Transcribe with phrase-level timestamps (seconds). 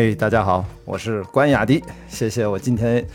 [0.00, 3.06] 哎，大家好，我是关雅迪，谢谢我今天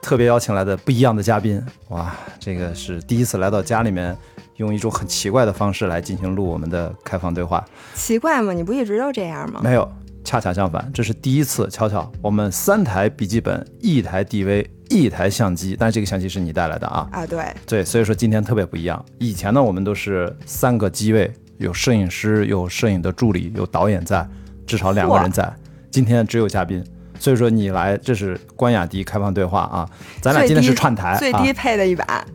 [0.00, 1.62] 特别邀请来的不一样的嘉宾。
[1.88, 4.16] 哇，这个是第一次来到家里面，
[4.56, 7.62] 用一种很奇怪的方式来进行录我们的开放对话。
[7.92, 8.54] 奇怪吗？
[8.54, 9.60] 你不一直都这样吗？
[9.62, 9.86] 没有，
[10.24, 11.68] 恰恰相反，这是第一次。
[11.68, 17.06] 悄悄，我们三台笔记本，一台 DV，一台相机，但是这个相机是你带来的啊？
[17.12, 19.04] 啊，对，对，所以说今天特别不一样。
[19.18, 24.26] 以前呢，我们都是三个机位，有摄影师，有摄影的助理，有导演在，
[24.66, 25.54] 至少两个人在。
[25.94, 26.84] 今天只有嘉宾，
[27.20, 29.88] 所以说你来，这是关雅迪开放对话啊。
[30.20, 32.26] 咱俩今天是串台，最低配的一把，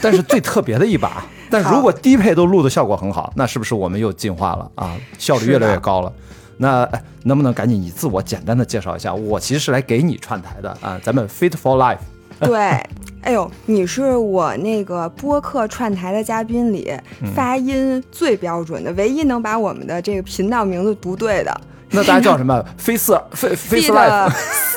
[0.00, 1.26] 但是最特别的一把。
[1.50, 4.96] 但如果低配都录的效果很好，那是不是我们又进化了啊？
[5.18, 6.12] 效率越来越高了。
[6.58, 6.88] 那
[7.24, 9.12] 能不能赶紧你自我简单的介绍一下？
[9.12, 10.96] 我其实是来给你串台的啊。
[11.02, 11.98] 咱们 Fit for Life。
[12.38, 12.56] 对，
[13.22, 16.92] 哎呦，你是我那个播客串台的嘉宾里
[17.34, 21.60] 发音最标准的，唯一能把我们的这个频道名字读对的。
[21.90, 22.64] 那大家叫什么？
[22.76, 24.30] 飞四飞飞四 life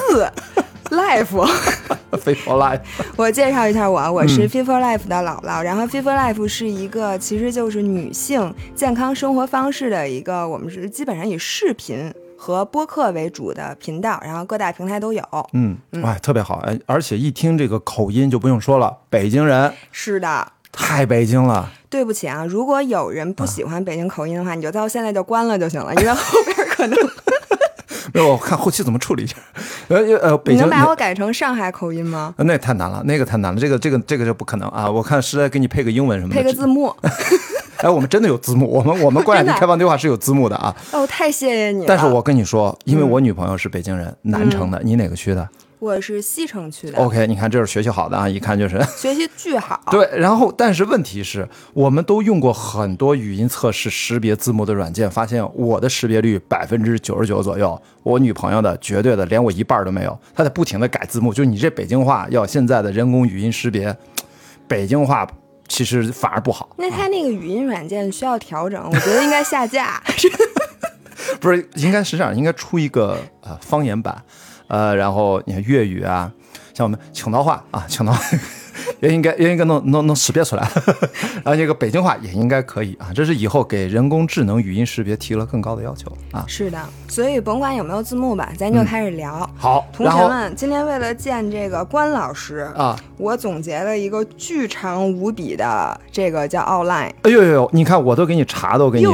[0.10, 0.32] 四
[0.90, 1.28] life
[2.48, 2.80] life。
[3.16, 5.62] 我介绍一下我，我是 f i for life 的姥姥。
[5.62, 15.24] 然后 f i for life 是一个其实就是女性健康生活方式的一个，我们是基本上以视频和播客为主的频道，然后各大平台都有。
[15.54, 16.80] 嗯，哎，特别好哎！
[16.86, 19.74] 而且一听这个口音就不用说了，北京人。
[19.92, 20.52] 是的。
[20.72, 21.72] 太北京了。
[21.90, 26.63] 对不起啊，如果有人不喜欢北京口音的话，你就到现在就关了就行了，因为后边。
[26.88, 27.10] 可能
[28.14, 29.36] 没有，我看后期怎么处理一下。
[29.88, 32.34] 呃呃，北京，你能把我改成上海口音吗？
[32.38, 34.90] 那太难了，那个太难了，这个这个这个就不可能啊！
[34.90, 36.94] 我看是在给你配个英文什么的，配个字幕。
[37.78, 40.76] 哎，我们真的有字幕，我们我们关雅迪开放对话是有字幕的啊！
[40.92, 41.86] 哦，太谢谢你了。
[41.88, 45.48] 但是我跟你说，因为我女朋友是北京人，南城的，你哪个区的？
[45.84, 46.98] 我是西城区的。
[46.98, 49.82] OK，你看这是学习好的啊，一看就是学习巨好。
[49.92, 60.18] 对，然后但是问题是，我们都用过很多语音测试识别字幕的软件，发现我的识别率百分之九十九左右，我女朋友的绝对的连我一半都没有。
[60.34, 63.94] 她在不停的改字幕，就你这北京话要现在的人工语音识别，
[64.70, 65.28] 北京话
[65.68, 66.70] 其实反而不好。
[66.78, 70.02] 那他那个语音软件需要调整，我觉得应该下架。
[71.42, 74.24] 不是，应该是这样，应该出一个呃方言版。
[74.74, 76.32] 呃，然后你看粤语啊，
[76.74, 78.12] 像我们青岛话啊，青岛。
[79.02, 80.68] 也应该也应该能能能识别出来，
[81.44, 86.46] 然后这个北京话也应该可以啊，这是以后给人工智能语音识别提了更高的要求啊。
[86.48, 89.50] 是的，所以甭管有没有字幕吧，咱就开始聊。
[89.58, 97.12] 好，同学们，今天为了见这个关老师啊，我总结了一个巨长无比的这个叫 outline。
[97.24, 99.08] 哎呦呦呦，你看我都给你查都给你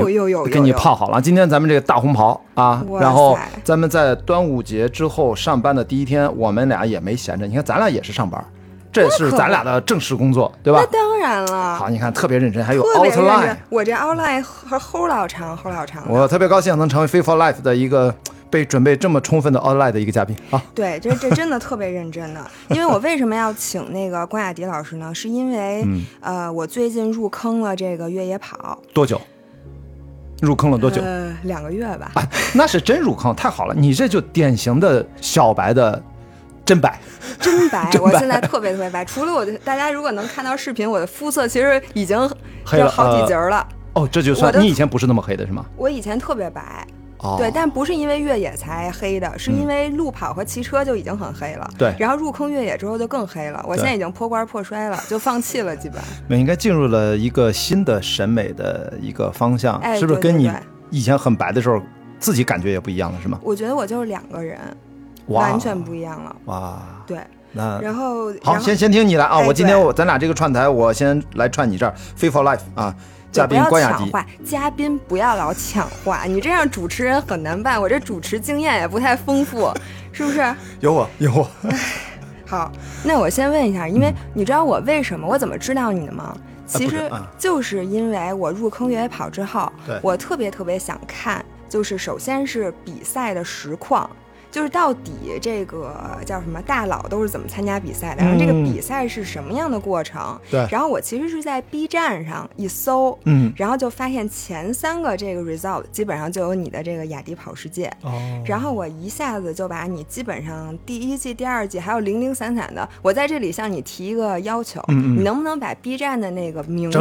[0.49, 1.21] 给你泡好了。
[1.21, 7.45] 今天咱们这个大红袍啊，然后咱们在端午节之后上班的第一天，我们俩也没闲着。
[7.45, 8.43] 你看咱俩也是上班。
[8.91, 10.79] 这是咱俩的正式工作，对吧？
[10.79, 11.75] 那当然了。
[11.75, 13.55] 好，你看特别认真，还有 outline。
[13.69, 16.03] 我这 outline 和齁老长，齁老长。
[16.09, 18.13] 我特别高兴能成为 Fit for Life 的一个
[18.49, 20.59] 被准备这么充分的 outline 的一个嘉宾啊。
[20.73, 22.41] 对，这这真的特别认真的。
[22.69, 25.13] 因为我为什么要请那个关雅迪老师呢？
[25.13, 25.85] 是因为
[26.19, 28.79] 呃，我最近入坑了这个越野跑。
[28.91, 29.21] 多久？
[30.41, 30.99] 入坑了多久？
[31.03, 32.11] 呃，两个月吧。
[32.55, 33.75] 那是真入坑，太好了！
[33.75, 36.01] 你这就典型的小白的。
[36.69, 36.99] 真白，
[37.41, 37.89] 真白！
[37.99, 42.15] 我现在特别特别白，除了我的，大家如果能看到视频，我的肤色其实已经
[42.63, 43.67] 黑了好几截了。
[43.93, 45.65] 哦，这就算你以前不是那么黑的是吗？
[45.75, 46.85] 我以前特别白，
[47.39, 51.67] 对，但不是因为越野才黑的，是因为路跑和骑车就已经很黑了。
[51.75, 55.99] 对，然后入坑越野之后就更黑了，我现在已经破罐破摔了，就放弃了，基本。
[56.27, 60.51] 那应该进入了一个新的审美的一个方向，是不是跟你
[60.91, 61.81] 以前很白的时候
[62.19, 63.39] 自己感觉也不一样了，是吗？
[63.41, 64.59] 我觉得我就是两个人。
[65.35, 66.79] 完全不一样了哇！
[67.05, 67.19] 对，
[67.51, 69.39] 那然后好，先先听你来啊！
[69.39, 72.93] 我今天我咱俩这个串台，我先来串你这儿，Free for life 啊，
[73.31, 74.11] 嘉宾关雅迪。
[74.43, 77.81] 嘉宾不要老抢话，你这样主持人很难办。
[77.81, 79.71] 我这主持经验也不太丰富，
[80.11, 80.55] 是不是？
[80.79, 81.49] 有我，有我。
[82.45, 82.71] 好，
[83.03, 86.35] 那我先问一下，因为你知道我为什么，我怎么知道你的吗？
[86.65, 89.71] 其实就是因为我入坑越野跑之后，
[90.03, 94.07] 我特别特别想看，就是首先是比赛的实况。
[94.51, 95.11] 就是到底
[95.41, 98.23] 这个叫什么大佬都是怎么参加比赛的？
[98.23, 100.39] 然后这个比赛是什么样的过程？
[100.49, 100.67] 对。
[100.71, 107.85] 然后我其实是在 B 站上一搜，嗯，然后就发现前三个这个 result 基本上就有你的这个雅迪跑世界。
[108.01, 108.41] 哦。
[108.45, 116.99] 然后我一下子就把你基本上第一季、第二季还有零零散散的，我在这里向你提一个要求，嗯你能不能把 B 站的那个名字，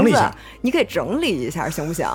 [0.60, 2.06] 你给整理一下，行不行？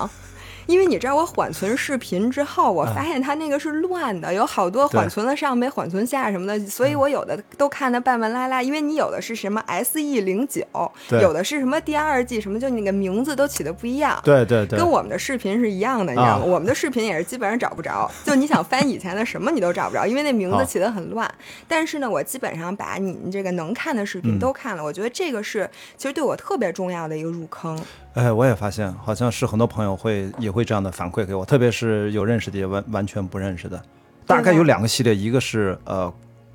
[0.66, 8.62] 因为你知道我缓存视频之后，我发现它那个是乱的，有好多缓存了上没缓存下什么的，所以我有的都看的半半拉拉。
[8.62, 10.64] 因为你有的是什么 S E 零九，
[11.10, 14.20] 有的是什么第二季什么，就那个名字都起的不一样。
[14.24, 16.44] 对对对，跟我们的视频是一样的，你知道吗？
[16.44, 21.30] 我们的视频也是基本上找不着，就你想翻以前的什么你都找不着，因为那名字起的很乱。
[21.68, 27.78] 但是呢，我基本上把你这个能看的视频都看了，我觉得这个是其实对我特别重要的一个入坑。
[28.14, 33.82] 哎，我也发现，好像是很多朋友会也会这样的反馈给我，特别是有认识的，也完完全不认识的。
[34.24, 36.10] 大概有两个系列，一个是呃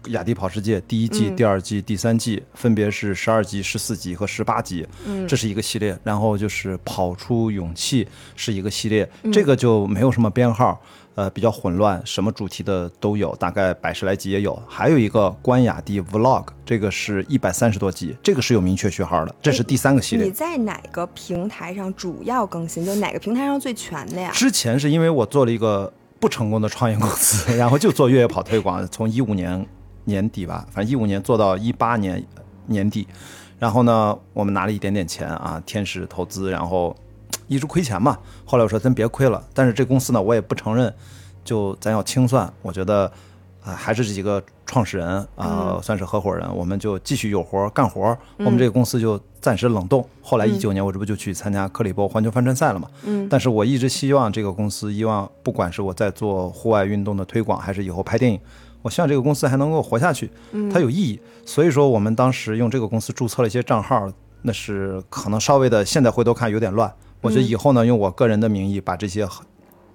[0.08, 4.88] 雅迪跑世界第一季、第二季、第三季，分别是十二集、十四集和十八集，
[5.28, 5.96] 这是一个系列。
[6.04, 10.82] 然后就是跑出勇气是一个系列，这个就没有什么编号。
[11.20, 14.58] 呃，比较混乱，什么主题的都有，大概百十来集也有。
[14.66, 20.26] 还有一个关雅迪 Vlog，这个是一百三十多集，这个是有明确序号的，这是第三个系列。
[20.26, 22.86] 你在哪个平台上主要更新？
[22.86, 24.32] 就哪个平台上最全的呀？
[24.34, 29.68] 之前是因为我做了一个不成功的创业公司， 然后就做越野跑推广，从一五年
[30.06, 32.26] 年底吧，反正一五年做到一八年
[32.68, 33.06] 年底，
[33.58, 36.96] 然后呢，我们拿了一点点钱啊，天使投资，然后。
[37.48, 40.94] 一直亏钱嘛，后来我说咱别亏了，但是这公司呢，我也不承认，
[41.44, 42.52] 就咱要清算。
[42.62, 43.12] 我觉得，
[43.64, 48.16] 啊，还是这几个创始人啊，算是合伙人，我们就继续有活干活。
[48.38, 50.08] 我们这个公司就暂时冷冻。
[50.22, 52.88] 后来一九年，我这不就去参加克里伯环球帆船赛了嘛？
[53.04, 53.28] 嗯。
[53.28, 58.40] 但是我一直希望这个公司，希望不管是我在做户外运动的推广，还是以后拍电影，
[58.84, 60.30] 我希望这个公司还能够活下去，
[60.72, 61.20] 它有意义。
[61.46, 64.08] 所以说，我们当时用这个公司注册了一些账号，
[64.44, 66.94] 那是可能稍微的，现在回头看有点乱。
[67.22, 69.28] 我觉得以后呢，用我个人的名义把这些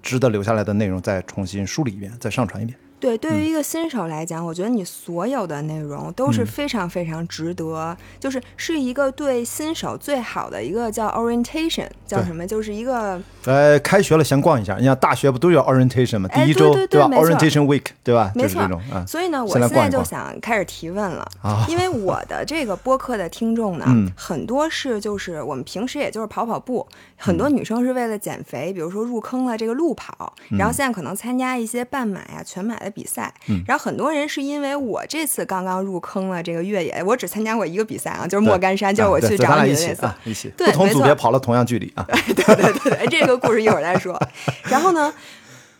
[0.01, 2.77] 值得留下来的内容再重新梳理一遍，再上传一遍。
[3.05, 12.47] 对，对于一个新手来讲，我觉得你所有的内容都是非常非常值得，就是是一个对新手最好的一个叫 orientation，叫什么？
[12.47, 14.77] 就是一个呃，开学了先逛一下。
[14.77, 16.27] 你看大学不都有 orientation 吗？
[16.33, 18.31] 第一周对吧？orientation week 对吧？
[18.33, 19.05] 没错，这种啊。
[19.05, 21.23] 所以呢，我现在就想开始提问了，
[21.67, 23.85] 因为我的这个播客的听众呢，
[24.17, 26.87] 很多是就是我们平时也就是跑跑步，
[27.17, 32.91] 很多女生是为了减肥，比如说入坑了这个路跑，然后现在可能参加一些半马呀、全马的。
[32.95, 33.31] 比赛，
[33.67, 44.19] 然后很多人是因为我这次刚刚入坑了这个越野，我只参加过一个比赛啊，就是莫干山，就是我去找你那次，一起，对，不同组别跑了同样距离啊， 对对对对，这个故事一会儿再说。
[44.71, 45.13] 然后呢，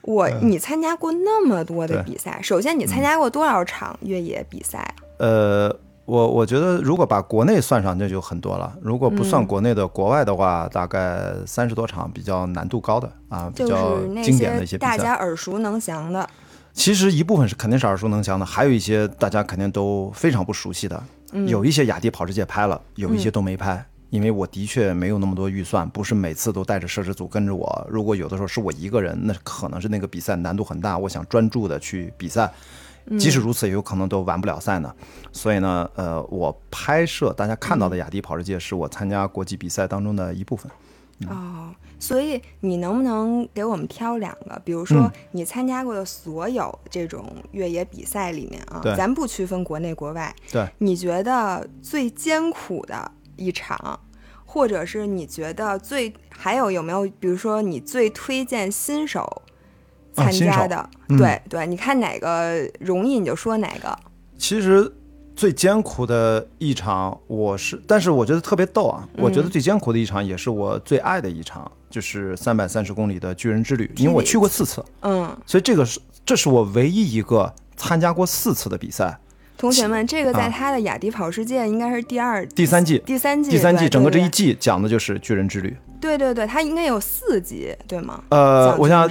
[0.02, 4.94] 我你参加过那么多的比赛，首先你参加过多少场越野比赛？
[5.18, 5.74] 呃。
[6.08, 8.72] 我我觉得，如果把国内算上，那就很多了。
[8.80, 16.30] 如果不算国内的，国外的话，大概三十多场比较难度高的啊，比较经典的一些大家耳熟能详的。
[16.76, 21.02] 其实一部分是肯定是耳熟能详的，还有一些大家肯定都非常不熟悉的。
[21.48, 27.88] 有一些雅迪跑世界拍了，有一些都没拍，因为我的确没有那么多预算，不是每次都带着摄制组跟着我。
[27.90, 32.54] 如果有的时候是我一个人，那可能是那个比赛难度很大，我想专注的去比赛。
[33.20, 34.94] 即使如此，也有可能都完不了赛呢。
[35.32, 40.72] 所以呢，呃，我拍摄大家看到的雅迪跑世界，是我参加国际比赛当中的一部分。
[41.30, 41.70] 哦，
[42.06, 44.62] 所以你能不能给我们挑两个？
[44.64, 50.36] 比如说你参加过的所有这种越野比赛里面啊，咱不区分国内国外。
[50.52, 54.00] 对，你觉得最艰苦的一场，
[54.46, 57.10] 或者是你觉得最还有有没有？
[57.20, 59.42] 比如说你最推荐新手？
[60.14, 64.00] 参加的，对对，你看哪个容易你就说哪个。
[64.38, 64.90] 其实
[65.36, 69.08] 最艰苦的一场，我是，但是我觉得特别逗啊！
[69.18, 79.18] 我觉得最艰苦的一场，也是我最爱的一场，就是三百三十公里的巨人之旅，因为我去过四次，嗯，所以这个是这是我唯一一个参加过四次的比赛。
[79.58, 85.76] 同学们，这个在他的雅迪跑世界应该是第二、第三季，第三季，第三季，整个这一季讲的就是巨人之旅。
[86.00, 88.24] 对对对，它应该有四集，对吗？
[88.30, 89.10] 呃，我想。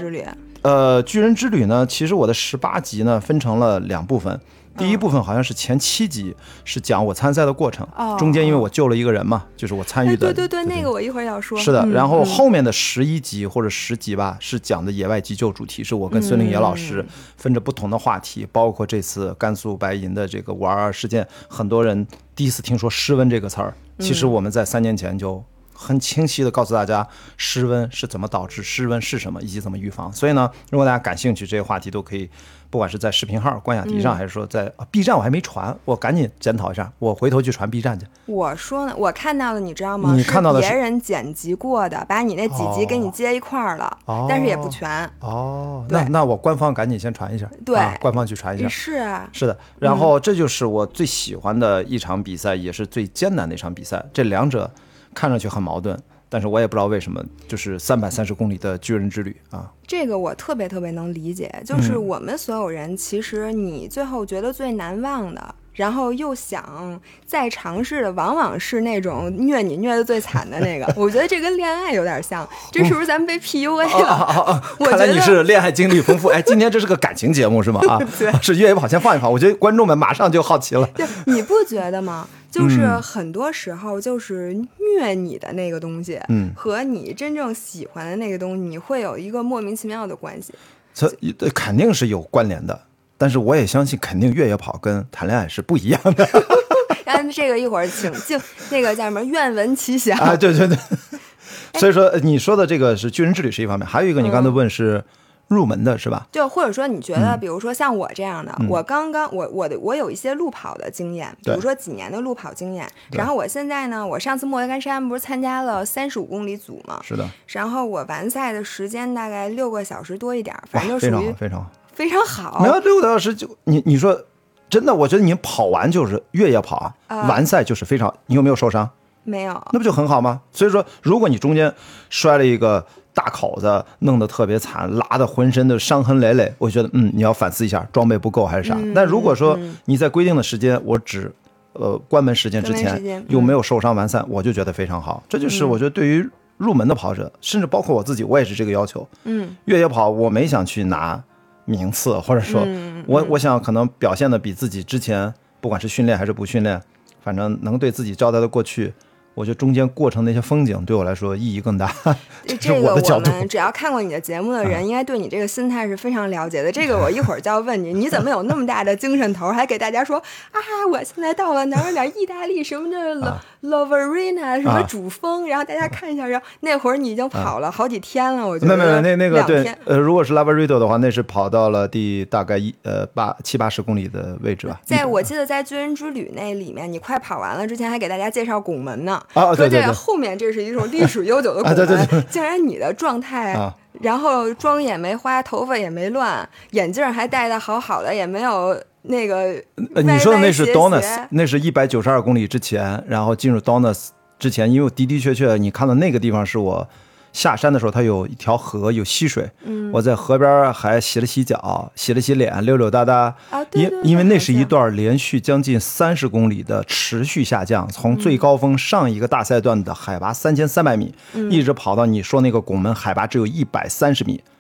[0.62, 4.40] 呃，巨人之旅呢，其实我的十八集呢分成了两部分，
[4.76, 7.86] 第一部分好像是前七集是讲我参赛的过程，
[8.18, 10.32] 中间因为我救了一个人嘛，就是我参与的。
[10.32, 11.58] 对对对，那个我一会儿要说。
[11.58, 17.04] 是的，然后后面的十一集或者十集吧，是讲的野外急救主题，是我跟孙令野老师
[17.36, 25.44] 分着不同的话题，包括这次甘肃白银的这个五二二事件，很多人第一次听说湿温这个词儿，其实我们在三年前就。
[25.76, 27.04] 很清晰的告诉大家，
[27.36, 30.10] 湿温是怎么导致，湿温是什么，以及怎么预防。
[30.12, 32.30] 所以呢，如果大家感兴趣，这些话题都可以，
[32.74, 38.04] 不管是在视频号关雅迪上，还是说在啊 B 站，我还没传，我赶紧检讨一下，我回头去传 B 站去。
[38.26, 40.12] 我说呢，我看到的，你知道吗？
[40.16, 43.96] 你看到的别人剪辑过的，把你那几集给你接一块儿了，
[44.28, 45.08] 但是也不全。
[45.20, 48.66] 哦，那那我官方赶紧先传一下，对，官方去传一下。
[48.66, 49.56] 是啊，是的。
[49.78, 54.04] 然后这就是我最喜欢的一场比赛，也是最艰难的一场比赛。
[54.12, 54.68] 这两者。
[55.16, 55.96] 看上去很矛盾，
[56.34, 59.70] 但是我也不知道为什么，就是三百三十公里的巨人之旅啊。
[59.86, 65.54] 这个我特别特别能理解，就是我们所有人，其实你最后觉得最难忘的。
[65.74, 70.92] 然后又想再尝试的，往往是那种虐你虐的最惨的那个。
[70.96, 74.62] 我觉得这跟恋爱有点像，这是不是咱们被 PUA 了？
[74.90, 76.28] 看来你是恋爱经历丰富。
[76.28, 77.80] 哎， 今天这是个感情节目是吗？
[77.88, 79.30] 啊，对，是越野跑，先放一放。
[79.30, 80.84] 我觉得观众们马上就好奇了。
[80.94, 82.28] 对，你不觉得吗？
[82.54, 84.54] 就是很多时候，就是
[84.99, 90.54] 虐你的那个东西，嗯，和你真正喜欢的那个东西，你会有一个莫名其妙的关系。
[90.94, 91.11] 这
[91.50, 92.80] 肯定是有关联的。
[93.18, 96.28] 但是我也相信，肯定越野跑跟谈恋爱是不一样的。
[97.04, 99.23] 然后这个一会儿请就那个叫什么？
[99.25, 100.37] 愿闻其详啊！
[100.37, 100.78] 对对对。
[101.80, 105.02] 所以说，你说的这个是巨人之旅是一方面，还有一个你刚才问是
[105.48, 106.26] 入门的是吧？
[106.32, 112.88] 就或者说你觉得，比如说像我这样的，我刚刚我我的我有一些路跑的经验，比如说几年的路跑经验。
[113.12, 117.00] 然后我现在呢，我上次莫干山不是参加了三十五公里组吗？
[117.02, 117.28] 是的。
[117.48, 121.70] 然后我完赛的时间大概六个小时多一点，反正非常好，非常好。
[121.92, 124.24] 非常好，没有六个小时就你你说
[124.68, 128.12] 真的，我觉得你跑完就是越野跑啊，完赛就是非常。
[128.26, 128.90] 你有没有受伤？
[129.22, 130.40] 没有，那不就很好吗？
[130.50, 131.72] 所以说，如果你中间
[132.10, 132.84] 摔了一个
[133.14, 138.76] 大口子，弄得特别惨，拉的浑身的伤痕累累，我觉得嗯，你要反思一下，装备不够还是啥。
[138.94, 141.33] 但如果说你在规定的时间，我只
[141.73, 145.23] 呃关门时间之前又没有受伤完赛，我就觉得非常好。
[145.28, 149.09] 这就是我觉得对于入门的跑者，甚至包括我自己，我也是这个要求。
[149.25, 151.23] 嗯，越野跑我没想去拿。
[151.66, 152.62] 名次，或者说，
[153.06, 156.78] 我我想可能表现的比自己之前，不管是训练还是不训练，
[157.23, 158.92] 反正能对自己交代的过去。
[159.34, 161.92] 我觉得中间过程那些风景对我来说意义更大。
[162.60, 166.70] 这个我们只要看过你的节目的人，应该对你这个心态是非常了解的。
[166.70, 170.18] 这个我一会儿就要问你，你怎么有那么大的精神头，还给大家说
[170.52, 170.60] 啊，
[170.90, 176.26] 我现在到了哪儿哪儿意大利什么的 La Lavarina 什么主峰，然后大家看一下。
[176.26, 178.76] 然后那会儿你已经跑了好几天了，我觉得。
[178.76, 184.80] 没没没，那那个对，呃，如果是 Lavarina 的话，那是跑到了第大概一呃八七八十公里的位置吧。
[184.85, 189.21] 在我记得在巨人之旅那里面，你快跑完了之前，还给大家介绍拱门呢。
[189.33, 193.56] 啊，对对对，后面这是一种历史悠久的 拱门，竟然你的状态，
[194.00, 199.54] 然后妆也没花，头发也没乱，眼镜还戴的好好的，也没有那个。
[199.76, 204.08] 你说的那是 Donas，那是一百九十二公里之前，然后进入 Donas
[204.38, 206.88] 之前，因为的的确确，你看到那个地方是我。
[207.34, 209.50] 下山的时候，它有一条河，有溪水。
[209.64, 213.34] 嗯，我在河边还洗了洗脚，洗了洗脸，溜溜达达。
[213.50, 221.12] 啊，因因为那是一段连续将近三十公里的持续下降，从最高峰上一个大赛段的海拔三千三百米，
[221.50, 224.53] 一直跑到你说那个拱门海拔只有一百三十米，哇，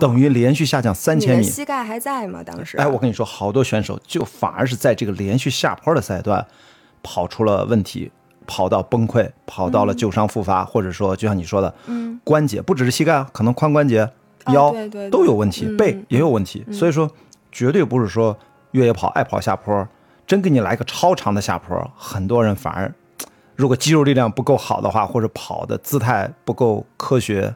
[0.00, 1.42] 等于连续下降三千米。
[1.42, 2.42] 膝盖还在吗？
[2.42, 2.76] 当时？
[2.78, 6.46] 哎，我跟你说，好多选手就反而是在这个连续下坡的赛段
[7.02, 8.10] 跑出了问题。
[8.46, 11.72] 跑到崩溃，跑到了旧伤复发，或者说就像你说的，
[12.24, 14.10] 关节不只是膝盖啊，可能髋关节、
[14.46, 14.74] 腰
[15.08, 16.64] 都有问题，背也有问题。
[16.72, 17.08] 所以说，
[17.52, 18.36] 绝对不是说
[18.72, 19.86] 越野跑爱跑下坡，
[20.26, 22.92] 真给你来个超长的下坡，很多人反而
[23.54, 27.54] 如果肌肉力量不够好的话，或者跑的姿态不够科学，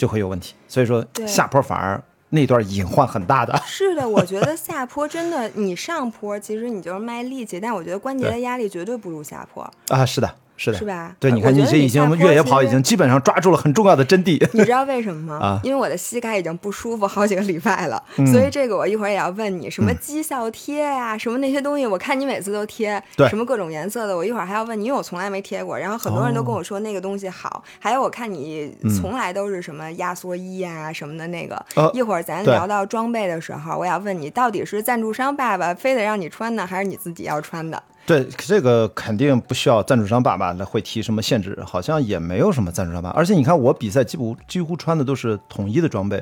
[0.00, 0.54] 就会有问题。
[0.66, 2.02] 所以说，下坡反而。
[2.32, 10.32] 那段隐患很大的，是的，我觉得 下坡真的，你上坡其实你就是卖力气，但我觉得关节的压力绝对不如下坡啊，是的。
[10.62, 11.16] 是的，是吧？
[11.18, 14.38] 对，你看你这已经越野跑已经基本上抓住了很重要的真谛。
[14.52, 15.38] 你知道为什么吗？
[15.40, 25.78] 啊，因为我的膝盖已经不舒服好几个礼拜了，所以这个我一会儿也要问你，什么绩效贴呀，什么那些东西，我看你每次都贴，什么各种颜色的，我一会儿还要问你，因为我从来没贴过。
[25.78, 31.64] 然后很多人都跟我说那个东西好，还有我看你从来都是什么压缩衣呀什么的那个。
[31.94, 37.82] 一会儿咱聊到装备的时候，我要问你，到底是赞助商爸爸非得让你穿呢，还是你自己要穿的？
[38.10, 43.08] 对，这个肯定不需要赞助商爸爸来会提什么限制，好像也没有什么赞助商爸。
[43.10, 46.20] 而且你看我比赛几乎几乎穿的都是统一的装备。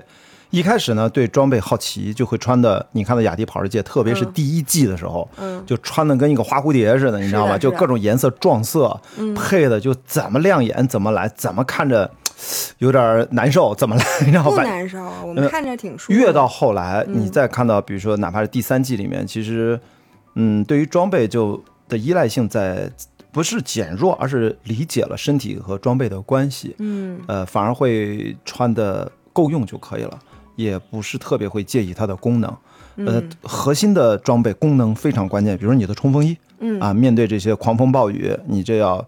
[0.51, 2.87] 一开始呢，对装备好奇，就会穿的。
[2.93, 7.57] 你看到雅迪跑世界，特别是第一季的时候，嗯，就穿的跟一个花蝴蝶似的，你知道吧？
[7.57, 9.01] 就各种颜色撞色，
[9.35, 12.11] 配的就怎么亮眼怎么来，怎么看着
[12.79, 14.51] 有点难受怎么来，你知道吧？
[14.51, 16.19] 不难受，我们看着挺舒服。
[16.19, 19.81] 越到后来，你再看到，比如说哪怕是第三季里面，其实，
[20.35, 21.63] 嗯，对于装备就。
[21.89, 22.91] 的依赖性在
[23.31, 26.75] 不是减弱，而是理解了身体和装备的关系。
[26.79, 30.19] 嗯，呃，反而会穿的够用就可以了，
[30.57, 32.57] 也不是特别会介意它的功能。
[32.97, 39.07] 呃，核心的装备功能非常关键，比如说你的冲锋衣，嗯啊，面对这些狂风暴雨，你就要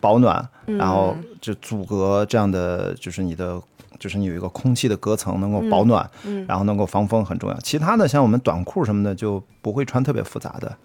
[0.00, 3.60] 保暖，然后就阻隔这样的，就是你的，
[3.98, 6.08] 就是你有一个空气的隔层能够保暖，
[6.46, 7.58] 然后能够防风很重要。
[7.58, 10.76] 其他的像我们短裤什么的就不会穿特别复杂的。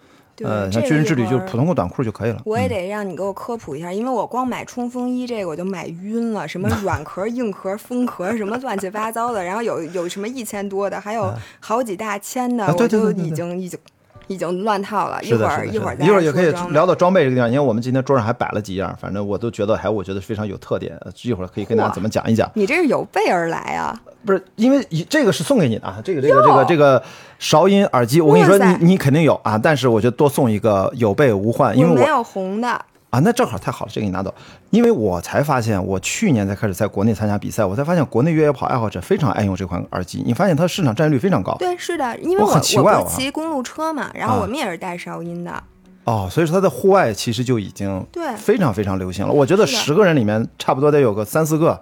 [0.44, 2.42] 呃，像军人之旅就是普通裤短裤就可以了。
[2.46, 13.80] 我也得让你给我科普一下，因为我光买冲锋衣这个我就买晕了，什么 软壳、硬壳、风壳，什么乱七八糟的，然后有有什么一千多的，还有好几大千的，我就已经已经。
[14.28, 22.50] 已经乱套了，一会儿一会儿一会儿也可以聊到装备这个地方，因为我们今天桌上还摆了几样，反正我都觉得还我觉得非常有特点，一会儿可以跟大家怎么讲一讲。
[22.54, 24.00] 你这是有备而来啊？
[24.26, 27.02] 不是，因为这个是送给你的啊，这个这个这个这个
[27.40, 32.80] 韶音耳机，我跟你说，你你肯定有啊，但是我觉得多送一个有备无患，因为我没有红的。
[33.10, 34.34] 啊，那正好太好了，这个你拿走。
[34.70, 40.22] 因为我才发现，我去年才开始在国内参加比赛，我才发现国内越野跑爱好者非常爱用这款耳机。
[40.26, 41.56] 你发现它市场占有率非常高。
[41.58, 42.60] 对，是的，因为我我
[43.08, 45.64] 骑公路车嘛，然后我们也是带韶音的。
[46.04, 49.32] 哦，所以说它在户外其实就已经对非常非常流行了。
[49.32, 51.82] 我觉得十个人里面差不多得有个三四个。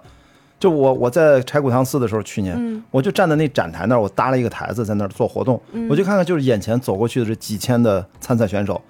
[0.58, 8.80] 就我我在柴谷唐寺的时候，去年我就站在那展台那儿，我搭了一个台子在那儿做活动，我就看看就是眼前走过去的这几千的参赛选手。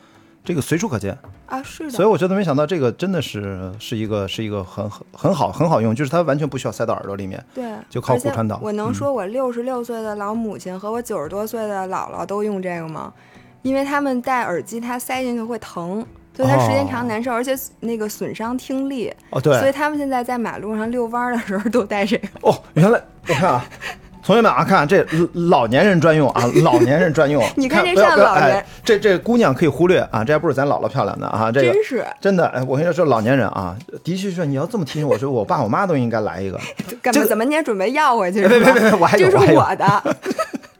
[0.46, 8.60] 这个随处可见啊，是的，所以我觉得没想到这个真的是是一个是一个很很很好很好用，就是它完全不需要塞到耳朵里面，对，就靠骨传导。
[8.62, 13.12] 我能说我六十六岁的老母亲和我九十多岁的姥姥都用这个吗？
[13.62, 19.12] 因为他们戴耳机，它塞进去会疼，所以它时间长难受，而且那个损伤听力。
[19.30, 22.28] 哦，对，所以他们现在在马路上遛弯的时候都戴这个。
[22.42, 23.64] 哦，原来我看啊。
[24.26, 27.40] 同学们啊，看这老年人专用啊， 老年人专用。
[27.54, 32.44] 你看这像老年，这这姑娘可以忽略啊，这还不是咱姥姥漂亮的啊，这个真是真的。
[32.48, 36.58] 哎，我跟你说，老年人啊，的确是你要这么提醒我说，我爸我妈都应该来一个。
[37.00, 37.24] 干嘛？
[37.24, 38.48] 怎么你也准备要回去？
[38.48, 39.86] 别别别，我还有，这是我的。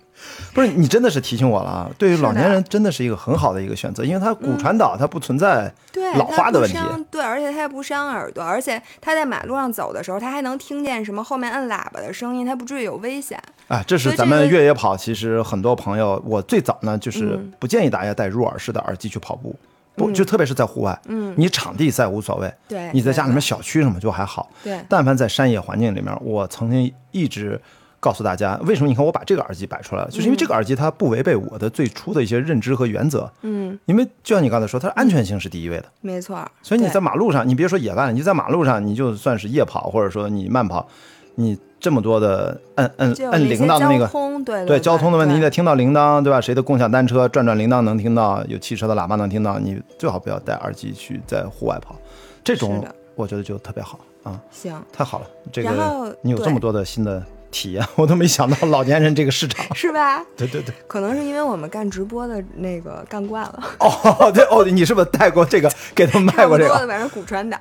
[0.57, 1.91] 不是你真的是提醒我了啊！
[1.99, 5.71] 对于老年人真的是一个很好的一个选择，因为它骨传导，它不存在
[6.15, 6.79] 老花的问题。
[7.11, 13.39] 对，而且它也不伤耳朵，而且它在马路上走的时候，它还能听见什么后面摁喇叭的声音，它不至于有危险。
[13.69, 19.55] 啊，这是咱们越野跑，其实很多朋友，我最早呢就是不建议大家戴入耳式的耳机去跑步，
[19.95, 27.61] 不就特别是在户外，嗯，你场地赛无所谓，对，你在家里面小区什么就还好，对，但凡在山野环境里面，我曾经一直。
[28.07, 33.29] 告诉大家，为什么你看我把这个耳机摆出来了，就是因为这个耳机它不违背我的最初的一些认知和原则。
[33.43, 35.87] 嗯，因为就像你刚才说，它的安全性是第一位的。
[36.03, 36.49] 没错。
[36.63, 40.87] 所以你在马路上，你别说野外，你在马路上，你就算是夜跑，或者说你慢跑，
[41.35, 44.09] 你这么多的摁摁摁铃铛的那个，
[44.45, 46.41] 对对，交通的问题，你得听到铃铛，对吧？
[46.41, 51.97] 谁的共享单车转转铃铛能听到，有汽车的喇叭能听到，你最好不要戴耳机去在户外跑，
[52.45, 54.41] 这种我觉得就特别好啊。
[54.53, 57.21] 行，太好了，这个你有这么多的新的。
[57.57, 60.23] 体验 我都没想到老年人这个市场是吧？
[60.37, 63.63] 对对对，可能是因为我们干直播的那个干惯了。
[63.81, 66.81] 哦， 对哦，你是不是带过这个给他们卖过这个？
[66.81, 67.57] 的反正骨传导。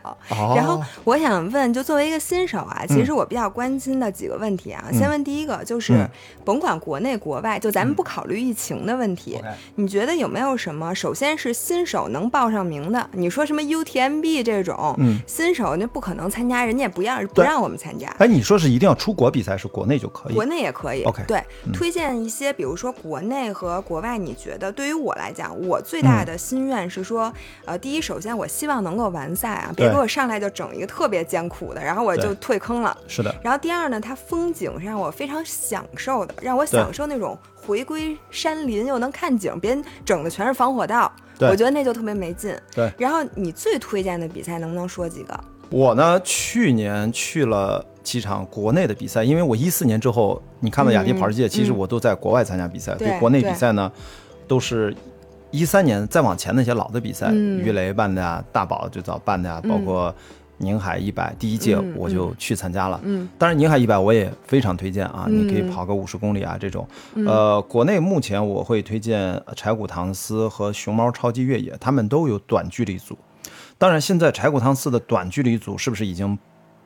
[0.54, 4.84] 然后我想问，就作为一个新手啊，其实我比较关心的几个问题啊。
[4.92, 6.06] 先问第一个，就是
[6.44, 9.40] 甭管国内国外，就咱们不考虑疫情的问题，
[9.76, 10.94] 你觉得有没有什么？
[10.94, 18.10] 首先是新手能报上名的，你说什么 UTMB 这种，嗯，新手那不可能参加，人家也不让不让我们参加。
[18.20, 19.85] 哎，你说是一定要出国比赛是国？
[19.86, 21.04] 国内就可以，国内也可以。
[21.04, 27.32] OK，对，推荐一些，比如说国内和国外，你觉得对于我来讲，我最大的心愿是说，
[27.66, 32.98] 呃，第一，首先我希望能够完赛啊，别给我上来就整一个特别艰苦的，然后我就退坑了。
[33.08, 33.34] 是的。
[33.44, 42.58] 然后第二呢，它风景是让我非常享受的，让我享受那种回归山林又能看景，别整的全是防火道，我觉得那就特别没劲。
[42.74, 42.92] 对。
[42.98, 45.40] 然后你最推荐的比赛能不能说几个？
[45.70, 47.86] 我呢，去年去了。
[48.06, 52.94] 几场国内的比赛，因为我一四年之后，你看到雅迪跑世界，其实我都在国外参加比赛。
[52.96, 53.92] 对国内比赛呢，
[54.48, 54.96] 都是
[55.50, 60.14] 一三年再往前那些老的比赛，鱼雷办的呀，大宝最早办的呀，包括
[60.60, 63.02] 宁海一百第一届我就去参加了。
[63.04, 66.88] 嗯，当然宁海一百我也非常推荐啊，你可以跑个五十公里啊这种。
[67.26, 73.18] 呃，国内目前我会推荐柴谷唐斯和熊猫超级越野，他们都有短距离组。
[73.80, 76.38] 当然，现在柴谷唐斯的短距离组是不是已经？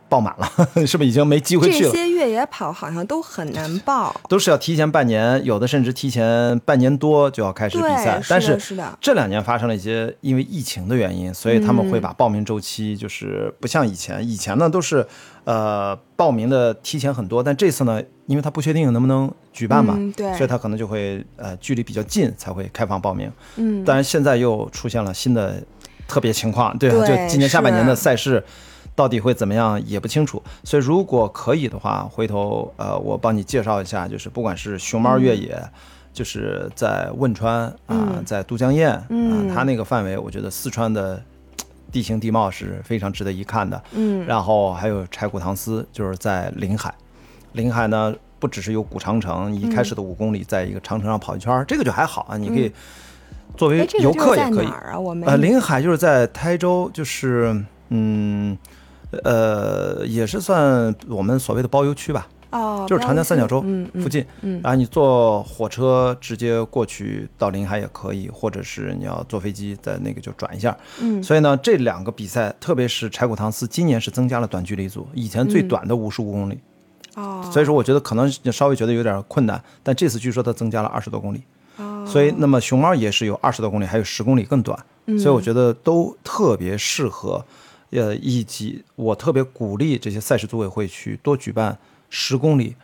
[0.10, 0.52] 报满了，
[0.86, 1.92] 是不是已经没机会去了？
[1.92, 8.20] 这些越野跑好像都很难报，都是要提前半年，有的甚至提前半年多就要开始比赛。
[8.28, 8.58] 但是
[9.00, 15.06] 这两年发生了一些因为疫情的原因，所以他们会把报名周期就是不像以前，以前呢都是
[15.44, 23.32] 呃报名的提前很多，但这次呢，因为他不确定能不能举办嘛，对，所以他可能就会呃距离比较近才会开放报名。
[23.58, 25.62] 嗯，当然现在又出现了新的
[26.08, 28.44] 特别情况，对，就今年下半年的赛事。
[29.00, 35.58] 到底会怎么样也不清楚，所以如果可以的话，回头呃，我帮你介绍一下，就是不管是熊猫越野，
[36.12, 39.08] 就是在汶川啊，在都江堰啊，
[39.56, 41.24] 它那个范围，我觉得四川的
[41.94, 43.82] 地形地貌是非常值得一看的。
[43.94, 46.94] 嗯，然后还有柴古唐斯，就是在临海，
[47.54, 52.70] 临海呢不只是有古长城，一开始的五公里，在一个长城上跑一圈，这个就还好啊，你可以。
[53.58, 54.68] 作为游客也可以。
[54.68, 55.00] 啊。
[55.00, 58.58] 我们呃，临海就是在台州，就是嗯
[59.24, 62.28] 呃，也是算我们所谓的包邮区吧。
[62.52, 63.64] 哦，就是长江三角洲
[64.02, 76.58] 附近，嗯，然后你坐火车直接过去到临海也可以，或者是你要坐飞机在那个就转一下，嗯，所以呢，这两个比赛，特别是柴谷唐斯，今年是增加了短距离组，以前最短的五十五公里，
[77.14, 81.44] 哦，所以说我觉得可能稍微觉得有点困难，但这次据说它增加了二十多公里，
[81.78, 84.76] 哦，所以那么熊猫也是有二十多公里，还有十公里更短，
[85.20, 87.46] 所以我觉得都特别适合，
[87.92, 91.78] 呃，以及我特别鼓励这些赛事组委会去多举办。
[92.12, 92.76] 十公里、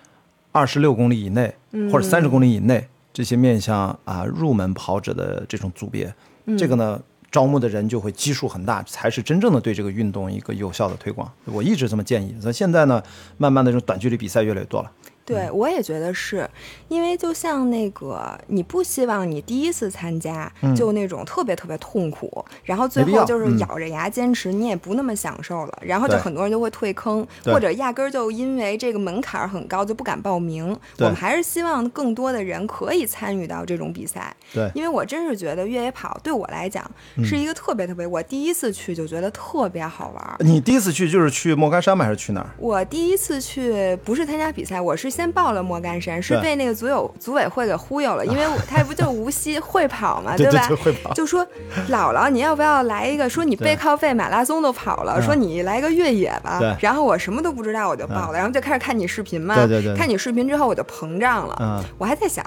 [0.52, 1.52] 二十六公里以内，
[1.92, 6.14] 或者三十公里以内，这些面向啊入门跑者的这种组别，
[6.56, 11.28] 这个呢，招募的人就会基数很大，才是真正的对这个运动一个有效的推广。
[11.46, 12.36] 我一直这么建议。
[12.44, 13.02] 那现在呢，
[13.38, 14.92] 慢慢的这种短距离比赛越来越多了。
[15.26, 16.48] 对，我也觉得是，
[16.88, 30.78] 因为就像那个，你不希望你第一次参加就那种特别特别痛苦，然后最后就是咬着牙坚持，你也不那么享受了，然后就很多人就会退坑，或者压根儿就因为这个门槛很高就不敢报名。
[31.00, 34.32] 我们还是希望更多的人可以参与到这种比赛。
[34.54, 36.88] 对，因为我真是觉得越野跑对我来讲
[37.24, 40.36] 是一个特别特别，我第一次去就觉得特别好玩。
[40.48, 42.06] 你第一次去就是去莫干山吗？
[42.06, 42.52] 还是去哪儿？
[42.60, 45.15] 我第一次去不是参加比赛，我是。
[45.16, 50.68] 先报了莫干山，是被那个组有组委会给忽悠了， 因为他不就无锡会跑嘛， 对吧？
[50.84, 51.46] 会跑，就说
[51.90, 53.30] 姥姥，你要不要来一个？
[53.30, 56.60] 说你背靠背马拉松都跑了，说你来个越野吧。
[56.82, 59.56] 然后我什么都不知道，我就报了，然后就开始看你视频嘛。
[59.56, 59.96] 对对对。
[59.96, 61.56] 看你视频之后，我就膨胀了。
[61.62, 61.84] 嗯。
[61.98, 62.46] 我还在想，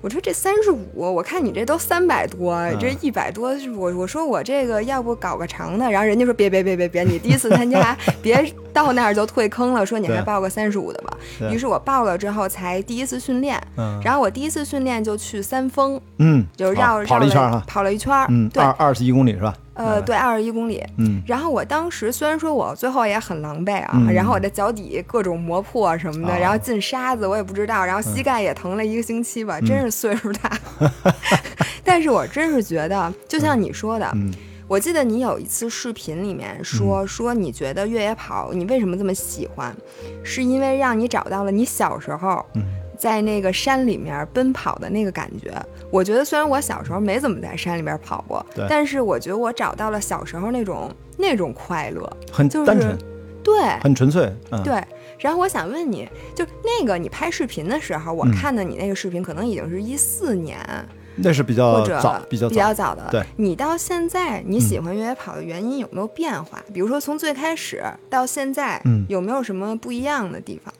[0.00, 5.90] 我说这三十五，我看你这都三百多，这一百多，我我说我这个要不搞个长的？
[5.90, 8.42] 然后人家说别别别别别，你第一次参加， 别
[8.72, 9.84] 到那儿就退坑了。
[9.84, 11.14] 说你还报个三十五的吧。
[11.50, 11.97] 于是我报。
[11.98, 19.52] 到了之后才第一次训练，嗯，然后我第一次训练就去三峰，嗯，就绕跑了一圈哈，跑了一圈，嗯，对，二二十一公里是吧？
[19.74, 30.56] 呃，对，二十一公里，嗯，然后我当时虽然说我最后也很狼狈啊，然后我的脚底各种磨破什么的，然后进沙子我也不知道，然后膝盖也疼了一个星期吧，真是岁数大，
[31.82, 34.08] 但是我真是觉得，就像你说的。
[34.68, 39.74] 我记得你有一次视频里面说说你觉得越野跑你为什么这么喜欢，
[40.22, 42.44] 是因为让你找到了你小时候
[42.98, 45.54] 在那个山里面奔跑的那个感觉。
[45.90, 52.98] 我觉得虽然我小时候没怎么在山里边跑过，但是我觉得我找到了小时候那种那种快乐，很单纯，
[53.42, 54.30] 对，很纯粹，
[54.62, 54.84] 对。
[55.18, 60.58] 然后我想问你，就那个你拍视频的时候，我看的你那个视频可能已经是一四年。
[61.22, 63.06] 那是比较早，比较比较早的。
[63.10, 66.62] 对，你到现在你喜欢越野跑的原因有没有变化？
[66.72, 70.72] 比如说从最开始到现在，嗯，有没有什么不一样的地方？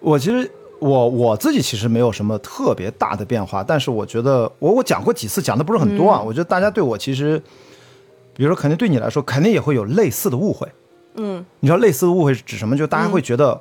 [0.00, 6.20] 我其实我我自己其实没有什么特别大的变化，但是我觉得我我讲过几次，讲的不是很多啊。
[6.20, 7.40] 我觉得大家对我其实，
[8.34, 10.68] 比如说肯定对你来说，肯定也会有类似的误会。
[11.14, 12.76] 嗯，你知道类似的误会是指什么？
[12.76, 13.60] 就大家会觉得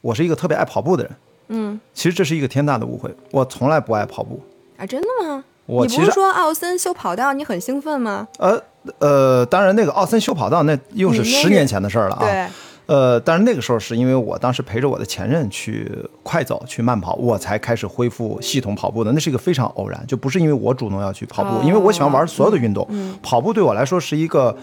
[0.00, 1.12] 我是一个特别爱跑步的人。
[1.48, 4.40] 嗯，其实这是一个天大的误会，我从来不爱跑步。
[4.78, 5.44] 啊，真的吗？
[5.66, 8.28] 你不是说奥森修跑道你很兴奋吗？
[8.38, 8.60] 呃
[8.98, 12.20] 呃，当然那个奥森修跑道那又是十年前的事儿了啊。
[12.20, 12.46] 对。
[12.86, 15.88] 呃，但是那个时候是因为我当时陪着我的前任去
[16.24, 19.12] 快走去慢跑，我才开始恢复系统跑步的。
[19.12, 22.86] 那是一个非常偶然，就不是因为我主动要去跑步，因为我喜欢玩所有的运动。
[23.22, 24.54] 跑步对我来说是一个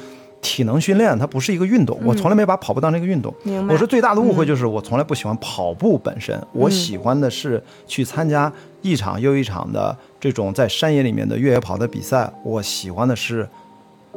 [0.41, 1.97] 体能训练，它不是一个运动。
[2.03, 3.33] 我从来没把跑步当成一个运动。
[3.69, 9.97] 我说最大的误会就是我从来不喜欢跑步本身，我喜欢的是去参加一场又一场的。
[10.19, 13.47] 这种在山野里面的越野跑的比赛，我喜欢的是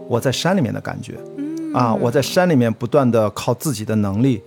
[0.08, 1.14] 我在山里面的感觉，
[1.72, 4.42] 啊，我在山里面不断的靠自己的能力，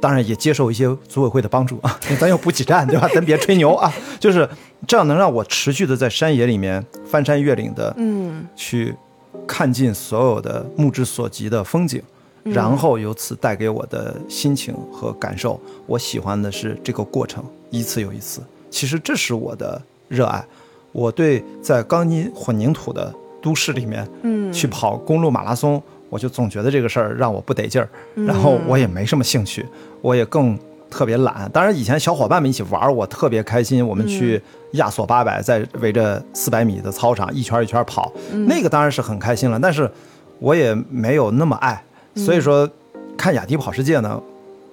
[0.00, 3.08] 当然也接受一些组委会的帮助啊，咱有补给站对吧？
[3.14, 4.48] 咱别吹牛啊，就是
[4.86, 8.94] 这样能让我持续的在山野里面翻山越岭的，嗯，去
[9.46, 12.02] 看尽所有的目之所及的风景，
[12.42, 20.44] 然后由此带给我的心情和感受，我喜欢的是这个过程，一次又一次，其实这是我的热爱。
[20.92, 29.64] 我对在钢筋混凝土的都市里面，嗯，去跑公路马拉松，我就总觉得这个事儿让我不得劲儿，然后我也没什么兴趣，
[30.02, 30.58] 我也更
[30.90, 31.48] 特别懒。
[31.52, 33.86] 当然以前小伙伴们一起玩，我特别开心。
[33.86, 38.12] 我们去亚索八百，在围着四百米的操场一圈一圈跑，
[38.48, 39.58] 那个当然是很开心了。
[39.60, 39.88] 但是
[40.40, 41.80] 我也没有那么爱，
[42.16, 42.68] 所以说
[43.16, 44.20] 看雅迪跑世界呢，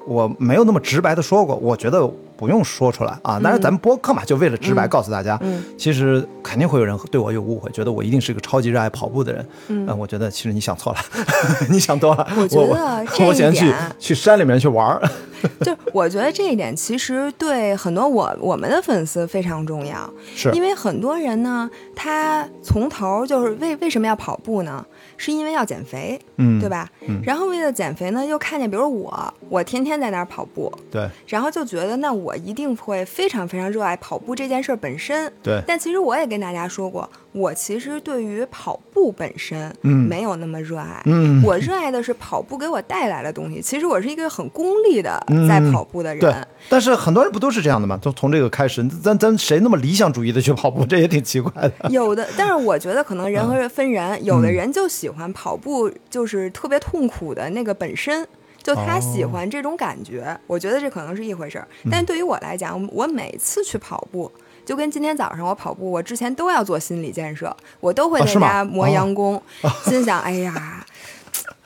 [0.08, 3.39] 我没有那么直白的说过，我觉得不用说出来啊。
[3.43, 5.39] 但是咱们播客嘛，就为了直白告诉大家，
[5.78, 9.46] 其实肯定会有人对我有误会，觉得我一定是个超级热爱跑步的人。
[9.67, 11.00] 嗯，我觉得其实你想错了，
[11.70, 12.26] 你想多了。
[12.38, 15.02] 我觉得这一点， 去山里面去玩儿。
[15.62, 24.84] 就我觉得这一点其实对很多我我们的粉丝非常重要，是因为很多人呢，他从头就是为为什么要跑步呢？
[25.18, 26.90] 是因为要减肥，嗯，对吧？
[27.08, 35.62] 嗯，然后为了减肥呢，又看见比如我，我天天在那儿跑步，对，然后就觉得那我一定会非常非常热爱跑步这件事本身，对。
[35.68, 43.62] 但其实我也跟大家说过，我其实对于跑步本身，嗯，没有那么热爱，嗯，我热爱的是跑步给我带来的东西。
[43.62, 46.34] 其实我是一个很功利的在跑步的人，对。
[46.70, 47.98] 但是很多人不都是这样的吗？
[48.02, 50.86] 就从这个开始，咱咱谁那么理想主义的去跑步？
[50.86, 51.90] 这也挺奇怪的。
[51.90, 58.28] 有的，但是我觉得可能人和人分人，有的人就喜欢跑步，就是特别痛苦的那个本身，
[58.62, 60.38] 就他喜欢这种感觉。
[60.48, 61.67] 我觉得这可能是一回事儿。
[61.91, 64.32] 但对于我来讲，我每次去跑步，
[64.65, 69.41] 就跟今天早上我跑步，我之前都要做心理建设，我都会在家磨洋工，
[69.86, 70.86] 心想：哎呀。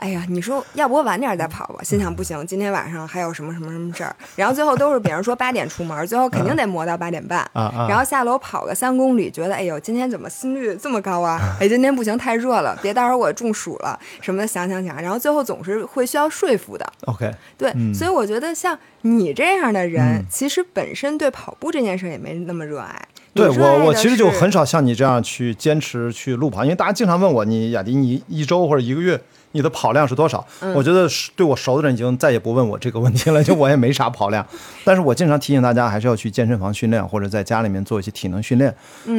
[0.02, 1.84] 哎呀，你说要不我晚点再跑吧？
[1.84, 4.16] 心想不行，今天晚上还有什么什么什么事儿。
[4.36, 7.48] 然后最后都是别人说八点出门，最后肯定得磨到八点半。
[7.54, 11.40] 然后下楼跑个三公里，觉得哎呦，今天怎么心率这么高啊？
[11.62, 14.48] 哎，今天不行，太热了，别到时候我中暑了什么的。
[14.48, 16.94] 想想想，然后最后总是会需要说服的。
[17.06, 23.00] OK，对，所以我觉得像你这样的人，其实本身对跑步这件事也没那么热爱。
[23.36, 29.22] 对我，我其实就很少像你这样去坚持去路跑，因为大家经常问我，你雅迪，你一周或者一个月。
[29.52, 30.46] 你的跑量是多少？
[30.76, 34.46] 我觉得对我熟的人已经再也不问我这个问题了，就我也没啥跑量。
[34.84, 38.74] 但是我经常提醒大家，还是要去健身房训练，或者在家里面做一些体能训练。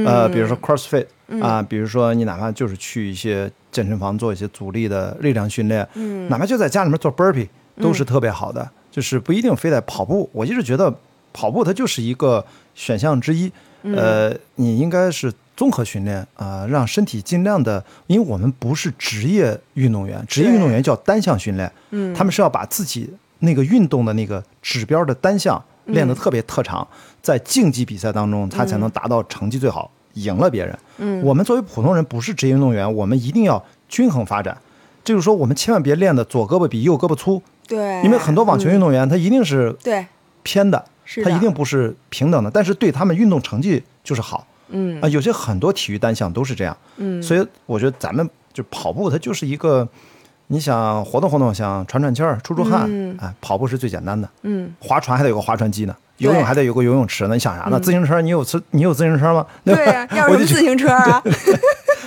[0.07, 1.07] 呃，比如说 CrossFit
[1.41, 5.87] 啊，比如说你哪怕就是去一些健身房做一些阻力的力量训练，
[6.29, 7.49] 哪怕就在家里面做 Burpee
[7.81, 8.69] 都是特别好的。
[8.91, 10.29] 就是不一定非得跑步。
[10.35, 10.95] 我一直觉得
[11.33, 13.51] 跑步它就是一个选项之一。
[13.83, 15.33] 呃，你应该是。
[15.55, 23.09] 综合训练啊，让身体尽量的，因为我们不是职业运动员，职业运动员叫单项训练，嗯，他们是要把自己
[23.41, 26.85] 那个运动的那个指标的单项练得特别特长，
[27.21, 30.77] 在竞技比赛当中，他才能达到成绩最好，赢了别人。
[30.97, 34.57] 嗯，我们作为普通人，不是职业运动员，我们一定要均衡发展，
[35.05, 40.07] 就是说，我们千万别练的左胳膊比右胳膊粗，对，因为很多网球运动员他一定是对。
[40.45, 40.85] 偏的，
[41.23, 44.47] 他一定不是平等的，但是对他们运动成绩就是好。
[44.69, 45.01] 嗯。
[45.03, 49.87] 啊，有些很多体育单项都是这样，嗯，所以我觉得咱们就跑步，它就是一个，
[50.47, 52.89] 你想活动活动，想喘喘气儿、出出汗，
[53.21, 57.79] 哎，跑步是最简单的，嗯，划船还得有个划船机呢，游泳还得有个游泳池呢，你想啥呢？
[57.81, 59.47] 自行车你有自你有自行车吗？
[59.65, 61.23] 对呀，要什么自行车啊？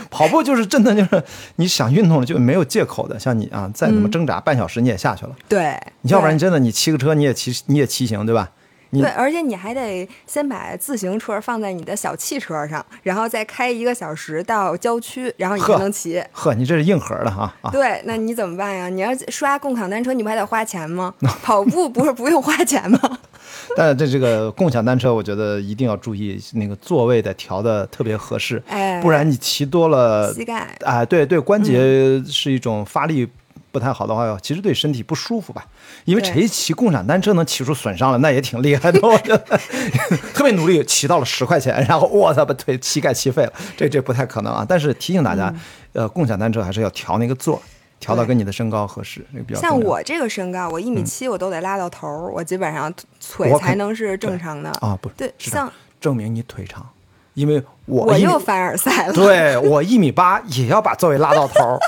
[0.10, 1.24] 跑步就是真的就是
[1.58, 8.50] 你想运动了就没有借口的，像你啊，再怎么挣扎，半小时你也下去了，对，你要不然你真的你骑个车你也骑你也骑行对吧？
[8.92, 16.24] 对，而且你还得先把自行车放在你的小汽车上，然后再开一个小时到郊区，然后你才能骑。
[16.32, 17.54] 呵，你这是硬核的哈。
[17.72, 18.88] 对，那你怎么办呀？
[18.90, 21.14] 你要刷共享单车，你不还得花钱吗？
[21.44, 23.00] 跑步不是不用花钱吗？
[23.76, 33.28] 但是这这个共享单车，我觉得一定要注意那个座位得调的特别合适，哎，不然你骑多了，膝盖，哎，对对，关节是一种发力。
[33.76, 35.66] 不太好的话，其实对身体不舒服吧？
[36.06, 38.98] 因为谁骑共享单车能骑出损伤了，那也挺厉害的。
[39.06, 39.60] 我觉得
[40.34, 44.66] 特别努力，骑到了十块钱，然后我操，把腿膝盖骑废了，这这不太可能啊！
[44.66, 45.54] 但是提醒大家，
[45.92, 47.62] 呃，共享单车还是要调那个座，
[48.00, 49.60] 调到跟你的身高合适，那个比较。
[49.60, 54.98] 像我这个身高，我一米七，我都得拉到头，我基本上腿才能是正常的啊。
[55.02, 56.88] 不对，像证明你腿长，
[57.34, 59.14] 因为我我又凡尔赛了。
[59.14, 61.78] 对我一米八也要把座位拉到头。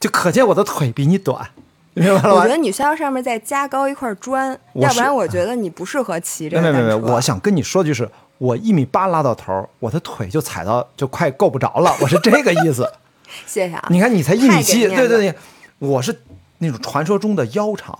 [0.00, 1.46] 就可见我的腿比你短，
[1.94, 2.34] 明白了吗？
[2.34, 12.90] 我觉得你需要上面再加高一块砖，要不然我觉得你不适合骑这个没没没，我想跟你说就是，我一米八拉到头，我的腿就踩到就快够不着了，我是这个意思。
[13.46, 13.86] 谢谢啊！
[13.90, 15.34] 你看你才一米七，对对对，
[15.78, 16.22] 我是
[16.58, 17.96] 那种传说中的腰长，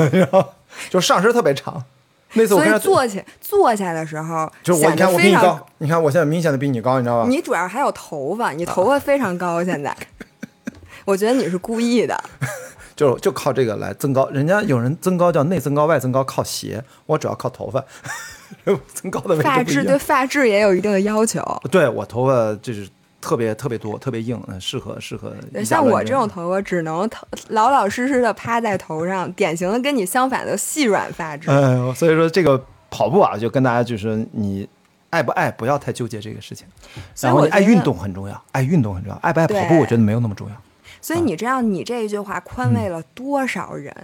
[0.90, 1.82] 就上身特别长。
[2.34, 7.28] 那次我跟坐起坐下的时候，就是我你看我比你高，你看我现在明显的比你高，你知道吧？
[7.28, 9.96] 你主要还有头发，你头发非常高，现在。
[11.04, 12.22] 我觉得你是故意的，
[12.96, 14.28] 就就靠这个来增高。
[14.30, 17.84] 人家有人增高叫内增高、外增高靠鞋，我主要靠头发。
[18.92, 21.40] 增高的发质对发质也有一定的要求。
[21.70, 22.86] 对我头发就是
[23.20, 25.32] 特别特别多，特别硬，适合适合。
[25.64, 27.08] 像我这种头发，只能
[27.48, 31.48] 老老实实的趴在头上，典型的跟你相反的细软发质。
[31.48, 34.68] 嗯，所以说这个跑步啊，就跟大家就是你
[35.10, 36.66] 爱不爱，不要太纠结这个事情。
[37.20, 40.54] 然后你爱运动很重要，爱运动很重要，爱不爱跑步，我觉得没有那么重要。
[41.00, 43.94] 所以你知道，你这一句话宽慰了多少人？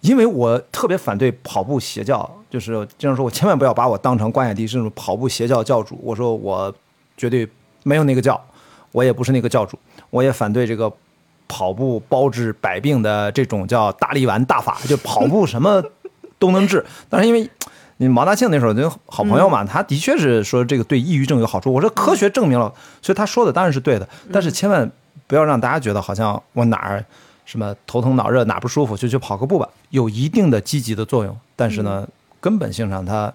[0.00, 5.98] 因为我特别反对跑步邪教，就是经常说我千万不要把我当成关雅迪这种跑步邪教教主。
[6.02, 6.74] 我说我
[7.16, 7.48] 绝对
[7.84, 8.38] 没有那个教，
[8.92, 9.78] 我也不是那个教主，
[10.10, 10.92] 我也反对这个
[11.48, 15.82] 跑步包治百病的这种叫大力丸大法，就跑步什么
[16.38, 16.84] 都能治。
[17.08, 17.48] 但是因为
[17.96, 21.72] 你毛大庆那时候就好朋友嘛，他的确是说这个对抑郁症有好处。
[21.72, 22.70] 我说科学证明了，
[23.00, 24.06] 所以他说的当然是对的。
[24.30, 24.90] 但是千万
[25.26, 27.04] 不要让大家觉得好像我哪儿
[27.44, 31.36] 什么头疼脑热哪不舒服就去跑个步吧，有一定的积极的作用。
[31.56, 32.06] 但是呢，
[32.40, 33.32] 根本性上它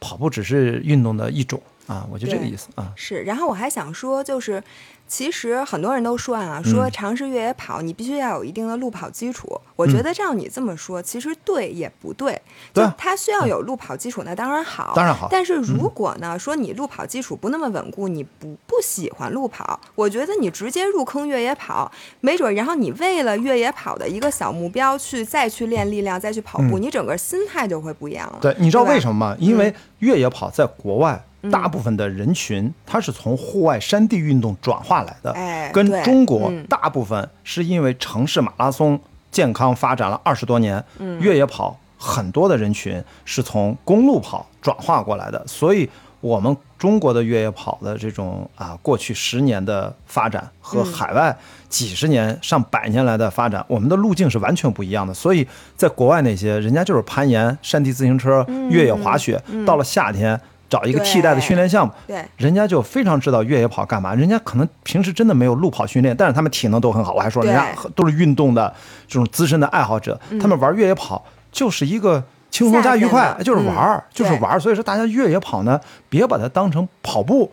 [0.00, 1.60] 跑步只是运动的一种
[1.92, 2.92] 啊，我就这个意思啊。
[2.96, 4.62] 是，然后我还想说就是。
[5.08, 9.60] 其实很多人都说啊，说尝试越野跑，你必须要有一定的路跑基础。
[9.76, 12.40] 我觉得照你这么说，其实对也不对。
[12.72, 15.28] 就它需要有路跑基础，那当然好，当然好。
[15.30, 28.38] 但是如果呢，说你路跑基础不那么稳固，你不不喜欢路跑，我觉得你直接入坑越野跑，没准然后你为了越野跑的一个小目标去再去练力量，再去跑步，你整个心态就会不一样了。
[28.40, 29.36] 对，你知道为什么吗？
[29.38, 31.22] 因为越野跑在国外。
[31.50, 35.34] 大部分的人群，他是从户外山地运动转化来的，
[35.72, 39.00] 跟中国大部分是因为城市马拉松
[39.30, 40.82] 健康发展了二十多年，
[41.20, 45.88] 越野跑很多的人群是从公路跑转化过来的，所以
[46.20, 51.36] 我们中国的越野跑的这种啊，过去十年的发展和海外
[51.68, 55.12] 几十年上百年来的发展，我们的路径是完全不一样的。
[55.12, 60.40] 所以在国外那些人家就是攀岩、山地自行车、越野滑雪，到了夏天。
[60.72, 64.14] 找一个替代的训练项目，对，人家就非常知道越野跑干嘛。
[64.14, 67.12] 人家可能平时真的没有路跑训练，但是他们体能都很好。
[67.12, 68.72] 我还说人家都是运动的
[69.06, 74.58] 这种资深的爱好者，他们玩越野跑就是一个轻松加愉快，就是玩儿，就是玩儿。
[74.58, 77.52] 所以说，大家越野跑呢，别把它当成跑步，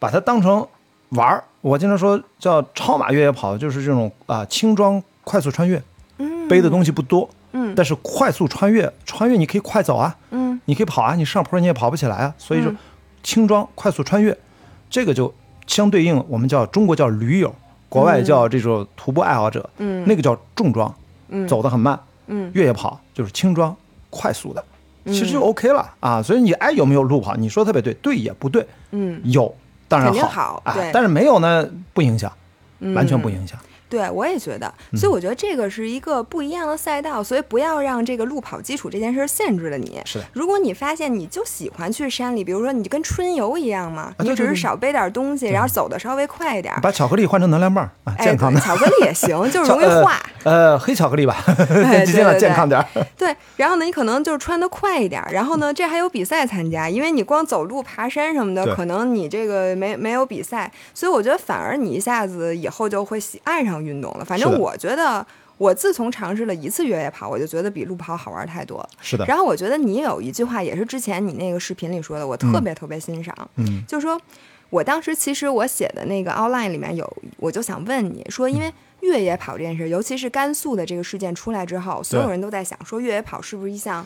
[0.00, 0.66] 把它当成
[1.10, 1.44] 玩儿。
[1.60, 5.80] 我经常说叫超马越野跑，就是这种啊轻装快速穿越，
[6.48, 7.30] 背的东西不多。
[7.52, 12.70] 嗯，但是快速穿越，穿越你可以快走啊，嗯，你可以跑啊，你上坡你也跑不起来啊，所以说
[13.22, 14.36] 轻装快速穿越，
[14.90, 15.32] 这个就
[15.66, 17.54] 相对应我们叫中国叫驴友，
[17.88, 20.94] 国外叫这种徒步爱好者，嗯，那个叫重装，
[21.28, 23.74] 嗯，走得很慢，嗯，越野跑就是轻装
[24.10, 24.62] 快速的，
[25.06, 29.54] 其实就 OK 了啊，所以你爱有没有路跑，你说特别对，对也不对，嗯，有
[29.88, 32.30] 当然好啊，但是没有呢不影响，
[32.94, 33.58] 完全不影响。
[33.88, 40.00] 对，我也觉得，所以我觉得这个是一个不一样的赛道，所以不要让这个路跑基础这件事限制了你。
[40.04, 50.20] 是，如果你发现你就喜欢去山里，比如说你就跟春游一样嘛，你只是少背点东西，然后走的稍微快一点，把巧克力换成能量棒啊，健康的巧克力也行， 就是容易化。
[50.44, 51.36] 呃，黑巧克力吧
[52.06, 52.84] 尽量健康点。
[53.16, 64.24] 对，然后呢，你可能就是穿的快一点，然后呢，这还有比赛参加，因为你光走路、爬山什么的，可能你这个没没有比赛，所以我觉得反而你一下子以后就会喜爱上运动了。
[64.24, 64.58] 反正。
[64.58, 65.24] 我觉得，
[65.56, 68.86] 我自从尝试了一次越野跑，我就觉得比路跑好玩太多。
[69.00, 69.24] 是的。
[69.26, 73.34] 然后我觉得你有一句话，也是之前你那个视频里说的，我特别特别欣赏。
[73.56, 73.84] 嗯。
[73.86, 74.20] 就是说，
[74.70, 84.04] 我当时其实我写的那个 outline 里面有，我就想问你说，因为越野跑这件事，尤其是甘肃的这个事件出来之后，所有人都在想说，越野跑是不是一项？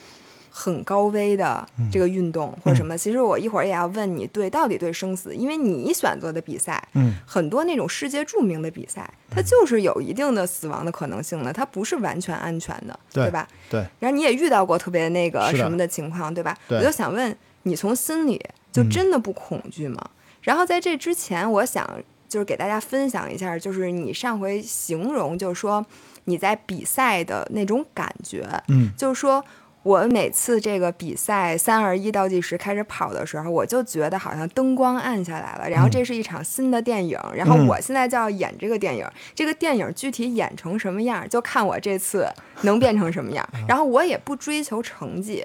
[0.54, 5.34] 很高危的这个运动或者什么，其实我一会儿也要问你，对，到底对生死？
[5.34, 13.48] 因为你选择的比赛，嗯，很多那种世界著名的比赛，它就是有一定的死亡的可能性的，它不是完全安全的，对吧？
[13.70, 13.80] 对。
[13.98, 16.54] 然后你也遇到过特别那个什么的情况，对吧？
[16.68, 18.38] 我就想问你，从心里
[18.70, 20.10] 就真的不恐惧吗？
[20.42, 21.88] 然后在这之前，我想
[22.28, 25.82] 就是给大家分享一下，就是你上回形容，就是说
[26.24, 29.42] 你在比赛的那种感觉，嗯，就是说。
[29.82, 42.28] 我每次这个比赛三二一倒计时开始跑的时候，我就觉得好像灯光暗下来了，然后这是一场新的电影，然后我现在就要演这个电影，这个电影具体演成什么样，就看我这次
[42.62, 43.48] 能变成什么样。
[43.66, 45.44] 然后我也不追求成绩，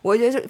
[0.00, 0.42] 我觉得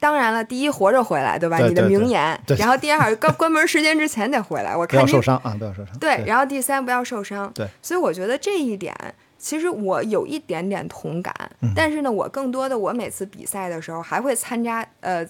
[0.00, 1.58] 当然了，第一活着回来，对吧？
[1.58, 2.36] 你的名言。
[2.58, 4.74] 然后第二，关关门时间之前得回来。
[4.74, 5.96] 我看不要受伤啊，不要受伤。
[6.00, 7.52] 对，然后第三，不要受伤。
[7.54, 8.92] 对，所以我觉得这一点。
[9.44, 11.34] 其实我有一点点同感，
[11.76, 15.22] 但是呢，我更多的我每次比赛的时候还会参加，呃，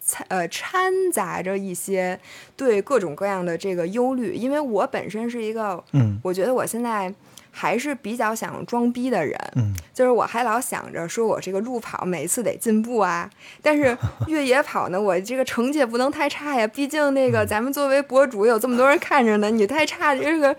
[0.00, 2.18] 参呃掺杂着一些
[2.56, 7.12] 对各种各样的这个忧虑，因为我本身是一个，嗯，我觉得我现在。
[7.50, 13.28] 还是比较想装逼的人，嗯，就是我还老想着说我这个路跑每一次得进步啊，
[13.60, 13.96] 但是
[14.28, 20.56] 越野跑呢，我这个成绩也不能太差呀，毕竟那个咱们作为博主有这么多人看着呢，你太差这个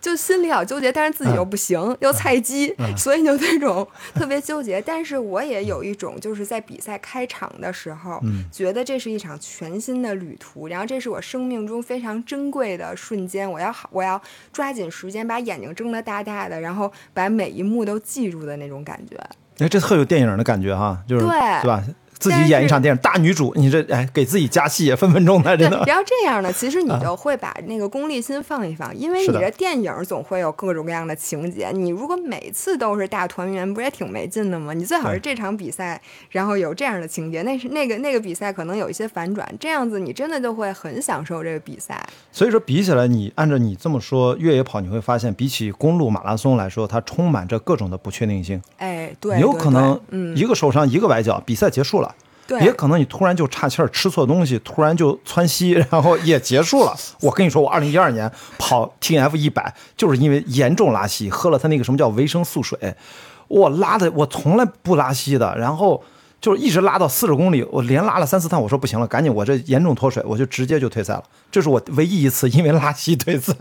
[0.00, 4.80] 就心里老纠结，但是自己又不行，又菜鸡， 所以就那种特别纠结。
[4.80, 8.20] 但是我也有一种就是在比赛开场的时候，
[8.52, 14.20] 觉得这是一场全新的旅途，然后这是我生命中非常珍贵的瞬间，我要好，我要
[14.52, 15.95] 抓紧时间把眼睛睁得。
[16.02, 19.16] 大大的，然后把每一幕都记住的那种感觉，
[19.58, 21.30] 哎，这特有电影的感觉哈，就是对，
[21.62, 21.82] 对吧？
[22.18, 25.82] 自己演一场电影，大女主，你这哎给自己加戏也，分分钟的真的。
[25.84, 31.70] 不要这样的，其实你就会把那个功利心放一放，因为你这电影总会有各种各样的情节。
[31.72, 34.72] 你如果每次都是大团圆，不也挺没劲的吗？
[34.72, 36.00] 你最好是这场比赛，
[36.30, 42.04] 然后有这样的情节，那是那个那个比赛可能有一些反转，这样子你真的就会很享受这个比赛。
[42.32, 48.60] 所以说比起来，你按照你这么说，越野跑你会发现，比起公路马拉松来说，它充满着各种的不确定性。
[48.78, 50.00] 哎，对，有可能
[50.34, 52.14] 一个受伤，一个崴脚，比赛结束了。
[52.60, 56.96] 也可能你突然就岔气儿，吃错东西，突然就窜稀，然后也结束了。
[57.20, 62.94] 我跟你说，我二零一二年跑 T F 一百，就是因为严重拉稀，喝了他那个什么叫维生素水，
[63.48, 66.02] 我拉的我从来不拉稀的，然后。
[66.40, 71.24] 就是一直拉到四十公里，我连拉了三四趟，我说不行了，赶紧，我这严重脱水，我就直接就退赛了。
[71.50, 73.52] 这是我唯一一次因为拉稀退赛，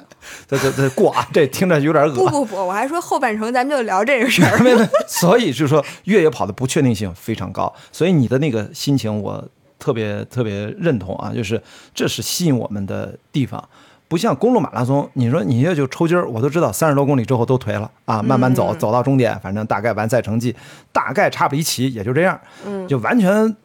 [0.48, 4.90] 这这这过啊，这听着有点恶不 不不，我还说后半程咱们就聊这个事儿。
[5.08, 9.44] 所以就是说越野跑的不确定性非常高，所以你的那个心情我
[9.80, 11.62] 特别特别认同啊，就是
[11.94, 13.68] 这是吸引我们的地方。
[14.08, 20.56] 不像公路马拉松，你说你也就抽筋儿，我都知道三十多公里之后都颓了啊，慢慢走，走到终点，反正大概完赛成绩
[20.92, 23.56] 大概差不离齐，也就这样，嗯，就完全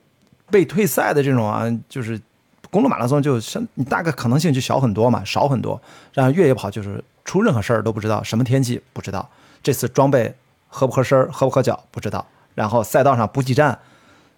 [0.50, 2.20] 被退赛的这种啊，就是
[2.70, 5.80] 公路马拉松就像你大概可能性就小很多嘛，少很多。
[6.14, 9.28] 然后越野跑就是出任何事儿都不知道，什么天气不知道，
[9.62, 10.34] 这次装备
[10.68, 13.78] 合不合身、合不合脚不知道，然后赛道上补给站。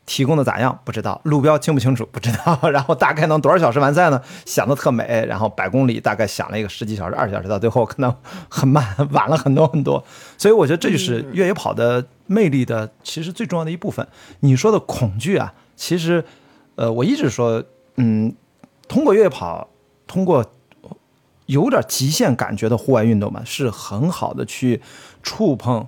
[0.04, 0.78] 提供的咋样？
[0.84, 2.06] 不知道路标清不清楚？
[2.10, 2.58] 不知道。
[2.70, 4.20] 然后大概能多少小时完赛呢？
[4.44, 5.24] 想的特美。
[5.28, 8.14] 然后百公里大概想了一个十几小时、二十小时，到最后可能
[8.48, 10.04] 很慢， 晚了很多很多。
[10.36, 14.06] 所以我觉得这就是越野跑的魅力的，其实最重要的一部分。
[14.40, 16.24] 你说的恐惧啊，其实，
[16.74, 17.62] 呃，我一直说，
[17.96, 18.34] 嗯，
[18.88, 19.68] 通过越野跑，
[20.06, 20.44] 通过
[21.46, 24.82] 有点极限感觉的户外运动嘛，是很好的去
[25.22, 25.86] 触碰。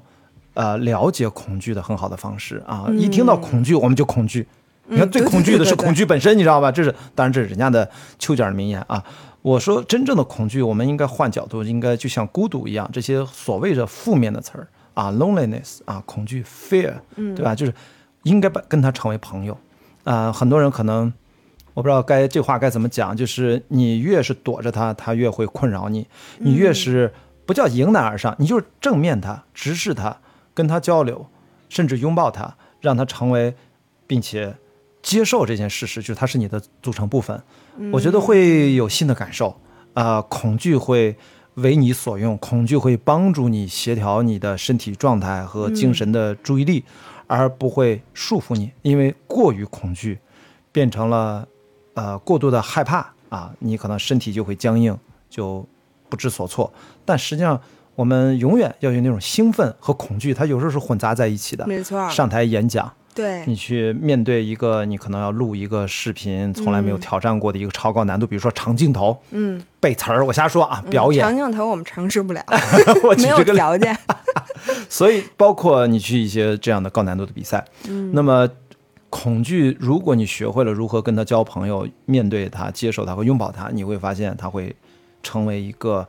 [0.55, 2.87] 呃，了解恐惧的很好的方式啊！
[2.97, 4.47] 一听到恐惧，我们就恐惧。
[4.87, 6.71] 你看，最恐惧的是恐惧本身，你知道吧？
[6.71, 9.03] 这是当然，这是人家的丘吉尔名言啊。
[9.43, 17.55] 我说，真正的恐惧，我们应该换角度，应该就像孤独一样，这些所谓的负面的词儿啊，loneliness 啊，恐惧，fear，对吧？
[17.55, 17.75] 就是
[18.23, 19.59] 应该把跟他成为朋友
[20.05, 20.31] 啊。
[20.31, 21.13] 很多人可能
[21.75, 26.05] 我不知道该这话该怎么讲，就是你越是躲着他，他越会困扰你；
[26.39, 27.13] 你越是
[27.45, 30.17] 不叫迎难而上，你就是正面他，直视他。
[30.55, 31.27] 跟他交流，
[31.69, 33.55] 甚至拥抱他，让他成为，
[34.07, 34.57] 并且
[35.03, 37.43] 接受这件事实，就是他是你的组成部分。
[37.93, 39.61] 我觉得会有新的感受
[39.95, 41.17] 啊，恐惧会
[41.55, 46.85] 为你所用，恐惧会帮助你协调你的身体状态和精神的注意力，
[47.27, 48.71] 而不会束缚你。
[48.83, 50.21] 因为过于恐惧，
[50.71, 51.49] 变成了
[51.95, 54.97] 呃过度的害怕啊，你可能身体就会僵硬，
[55.29, 55.67] 就
[56.09, 56.73] 不知所措。
[57.05, 57.61] 但实际上。
[57.95, 61.67] 我们永远要有那种兴奋和恐惧，它有时候是混杂在一起的。
[61.67, 72.45] 没错，上台演讲，对你去面对一个你可能要录一个视频，从来没有挑战过的一个超高难度，比如说长镜头，嗯，背词儿，我瞎说啊，表演长镜头我们尝试不了，
[73.19, 73.97] 没有条件。
[74.89, 78.49] 所以，包括你去一些这样的高难度的比赛，嗯，那么
[79.09, 84.75] 恐惧，如果你学会了如何跟他交朋友，面对他，接受他和拥抱他，你会发现他会
[85.23, 86.09] 成为一个。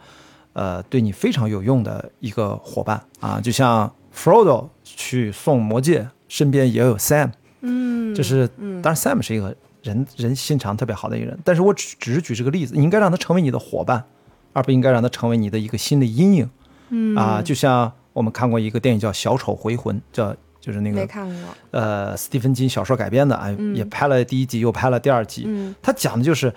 [0.56, 8.48] 呃，对你非常有用的一个伙伴啊，就像 Frodo 去送魔戒，身边也有 Sam，嗯，就是，
[8.82, 9.54] 当然 Sam 是一个
[9.84, 14.06] 人人心肠特别好的一个人，但是我只只是举这个例子，你应该让他成为你的伙伴，
[14.54, 16.50] 而不应该让他成为你的一个心理阴影，
[16.88, 17.14] 嗯。
[17.18, 21.36] 啊，就像我们看过一个电影叫《小丑回魂》，叫就是那个没看过，
[21.72, 26.54] 呃，斯蒂芬金小说改编的啊，也拍了第一集，又拍了第二集，嗯，他讲的就是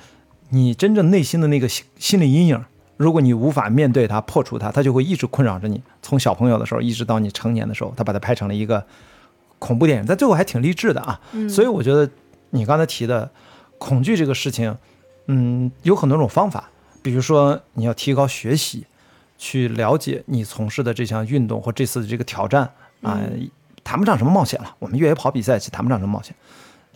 [0.50, 2.64] 你真正内心的那个心心理阴影。
[2.98, 5.82] 如果你无法面对它、破除它，它就会一直困扰着你。
[6.02, 8.84] 从小朋友的时候一直到你成年的时候，他把它拍成了一个
[9.58, 11.18] 恐怖电影，但最后还挺励志的啊。
[11.48, 12.10] 所以我觉得
[12.50, 13.30] 你刚才提的
[13.78, 14.76] 恐惧这个事情，
[15.26, 16.68] 嗯，有很多种方法。
[17.00, 18.84] 比如说你要提高学习，
[19.38, 22.68] 去了解你从事的这项运动或这次的这个挑战
[23.02, 23.20] 啊，
[23.84, 24.74] 谈不上什么冒险了。
[24.80, 26.34] 我们越野跑比赛其实谈不上什么冒险。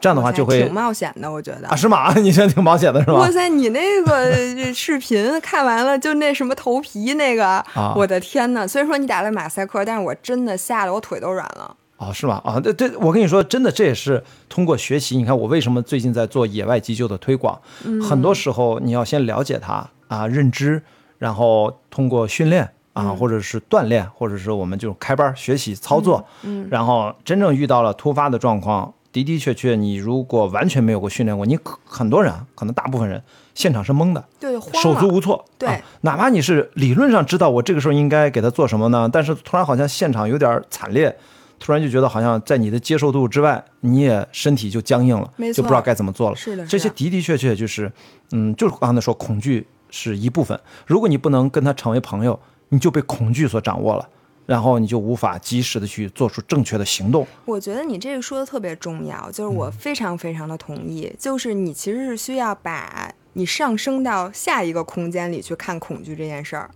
[0.03, 2.13] 这样的话就会挺冒险的，我觉得啊，是吗？
[2.19, 3.15] 你觉得挺冒险的是吧？
[3.15, 8.67] 哇塞，你那个视频看完了，就那什么头皮那个， 我的天呐！
[8.67, 11.77] 虽然说你打了马赛克，但是我真的吓得我腿都软了。
[11.99, 12.43] 哦，是吗？
[12.45, 15.17] 啊，这这，我跟你说，真的，这也是通过学习。
[15.17, 17.57] 你看我为什么最近在做野外急救的推广？
[18.03, 20.83] 很多时候你要先了解它啊，认知，
[21.19, 28.93] 然后通过训练啊，或者是锻炼，或者是我们就开班学习操作，嗯，然后真正遇到了突发的状况。
[29.13, 33.23] 的的确确，你如果完全没有过训练过，你很多人可能大部分人
[33.55, 35.45] 现场是懵的，对，手足无措。
[35.59, 41.15] 对，哪怕你是理论上知道我这个时候应该给他做什么呢，但是突然好像现场有点惨烈，
[41.59, 46.37] 突然就觉得好像在你的接受度之外，你也身体就僵硬了，就不知道该怎么做了。
[46.37, 47.93] 是的，这些的的确确就是，
[48.33, 50.59] 嗯，就是刚才说恐惧是一部分。
[50.87, 52.41] 如果你不能跟他成为朋友，
[52.71, 54.09] 你就被恐惧所掌握了，
[54.47, 57.27] 然后你就无法及时的去做出正确的行动。
[57.45, 63.13] 我觉得你这个说的特别重要，就是我非常非常的同意，就是你其实是需要把。
[63.35, 66.71] 你上升到下一个空间里去看恐惧这件事儿，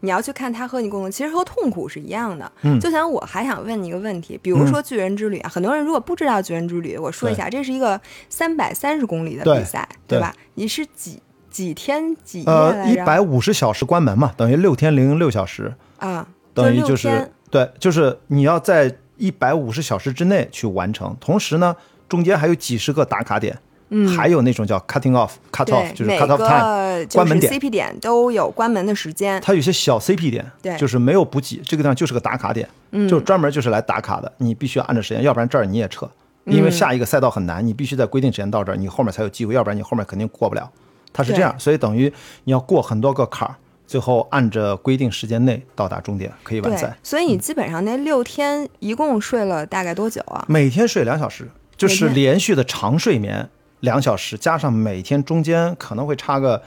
[0.00, 2.52] 你要去看它和你共同，其实和痛苦是一样的。
[2.60, 7.98] 嗯，就像我还想问你一个问题，比如说巨人之旅啊，很多人如果不知道巨人之旅，我说一下，这是一个
[8.28, 10.34] 三百三十公里的比赛，对吧？
[10.52, 11.18] 你是几
[11.50, 15.74] 几天几夜呃，一百五十小时关门嘛，等于六天零六小时。
[15.96, 21.76] 啊，等于就是对，就是你要在一百五十小时之内去完成，同时呢，
[22.08, 23.58] 中间还有几十个打卡点。
[23.94, 29.38] 嗯，还有那种叫 cutting off，cut off 就是 cut off time，关门点，CP 点都有关门的时间。
[29.42, 32.66] 它有些小 CP 点，对，就是没有补给，这个地方就是个打卡点，
[33.06, 34.32] 就专门就是来打卡的。
[34.38, 36.10] 你必须要按照时间，要不然这儿你也撤，
[36.46, 40.70] 因为下一个赛道很难，你必须在规定时间到这儿，你后面才有机会，要不然你后面肯定过不了。
[41.12, 42.10] 它是这样，所以等于
[42.44, 43.54] 你要过很多个坎儿，
[43.92, 46.96] 最后按着规定时间内到达终点，可以完赛。
[47.02, 50.42] 所以你基本上那六天一共睡了大概多久啊？
[50.48, 53.50] 每天睡两小时，就是连续的长睡眠。
[53.80, 56.62] 两小时加上每天中间可能会差个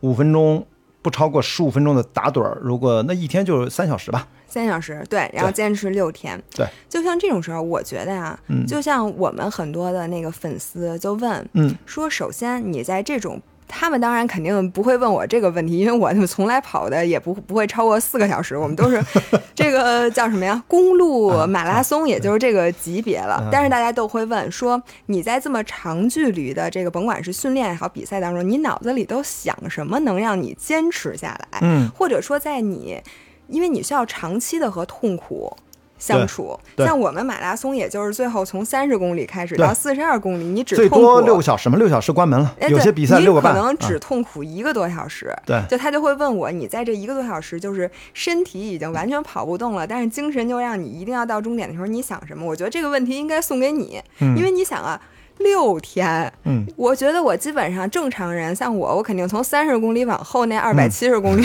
[0.00, 0.66] 五分钟，
[1.02, 2.56] 不超过十五分钟的打盹儿。
[2.62, 6.42] 如果那一天就是三小时吧，三小时对，然后坚持六天。
[6.56, 13.38] 对，就像这种时候，我觉得呀，就像我们很多的那个粉丝就问，嗯，说首先你在这种。
[13.70, 19.02] 他们当然肯定不会问我这个问题，因为我从来跑的也不不会超过四个小时，我们都是
[19.54, 20.62] 这个叫什么呀？
[20.66, 23.48] 公路马拉松，也就是这个级别了。
[23.50, 31.60] 但是大家都会问说，你在这么长距离的这个甭管是训练也好，比赛当中，你脑子里都想什么能让你坚持下来？
[31.62, 33.00] 嗯，或者说在你，
[33.46, 35.56] 因为你需要长期的和痛苦。
[36.00, 42.56] 相处，像我们马拉松，也就是最后从三十公里开始到四十二公里，你只最多六个小时嘛，六小时关门了。
[42.68, 45.32] 有些比赛六个半，可能只痛苦一个多小时。
[45.46, 52.44] 对，就他就会问我，你在这一个多小时，就是身体已经完全跑不动了，但是精神就让你一定要到终点的时候，你想什么？
[52.46, 55.00] 我觉得这个问题应该送给你，因为你想啊。
[55.40, 61.42] 六天，嗯，我觉得我基本上正常人，像我，我肯定从三十公里往后那二百七十公里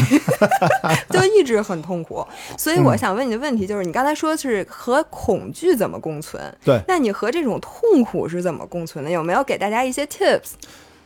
[1.10, 2.26] 就一直很痛苦。
[2.58, 6.42] 所以我想问你的问题就是，你刚才说是和恐惧怎么共存？
[6.64, 9.10] 对，那你和这种痛苦是怎么共存的？
[9.10, 10.52] 有没有给大家一些 tips？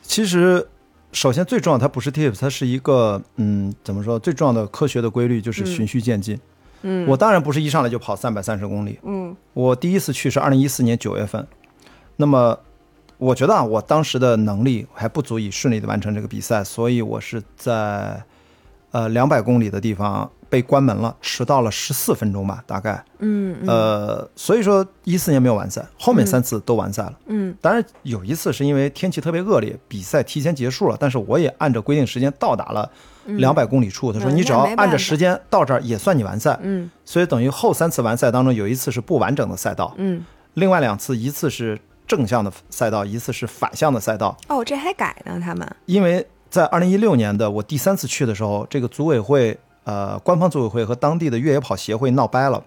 [0.01, 0.67] 其实，
[1.11, 4.17] 首先最重要，它不是 tips，它是一个，嗯，怎么说？
[4.17, 6.39] 最重要的科学的规律就是循序渐进。
[6.81, 8.97] 嗯，我当然不是一上来就跑三百三十公里。
[9.03, 11.45] 嗯，我第一次去是二零一四年九月份，
[12.15, 12.57] 那么。
[13.20, 18.24] 我觉得啊，我当时的能力还不足以顺利的完成这个比赛，所以我是在，
[18.91, 23.03] 呃，两百公里的地方被关门了，迟到了十四分钟吧，大概。
[23.17, 23.57] 嗯。
[23.67, 27.13] 呃，所以说一四年没有完赛，后面三次都完赛了。
[27.26, 27.53] 嗯。
[27.59, 32.89] 当然有一次是因为天气特别恶劣，比赛提前结束了，但是我也按照规定时间到达了
[33.26, 34.13] 两百公里处。
[34.13, 36.57] 他说你只要按着时间到这儿也算你完赛。
[36.61, 36.89] 嗯。
[37.03, 39.93] 所以等于后三次完赛当中有一次是不完整的赛道。
[39.97, 40.24] 嗯。
[40.53, 41.78] 另外两次，一次是。
[42.10, 44.36] 正向的赛道，一次是反向的赛道。
[44.47, 45.39] 哦，这还改呢？
[45.39, 52.64] 他们因为在二零一六年的我第三次去的时候，这个组委会呃，官方组委会和当地的越野跑协会闹掰了，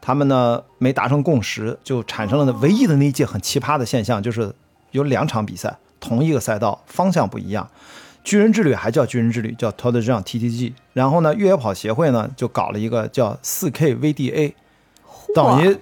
[0.00, 4.54] 他们呢没达成共识，就产生了唯一的那一届很奇葩的现象，就是
[4.92, 7.68] 有两场比赛，同一个赛道方向不一样。
[8.24, 10.72] 巨人之旅还叫巨人之旅，叫 Tour de g e TTG。
[10.94, 14.54] 然后呢，越野跑协会呢就搞了一个叫四 K VDA，
[15.34, 15.76] 等于。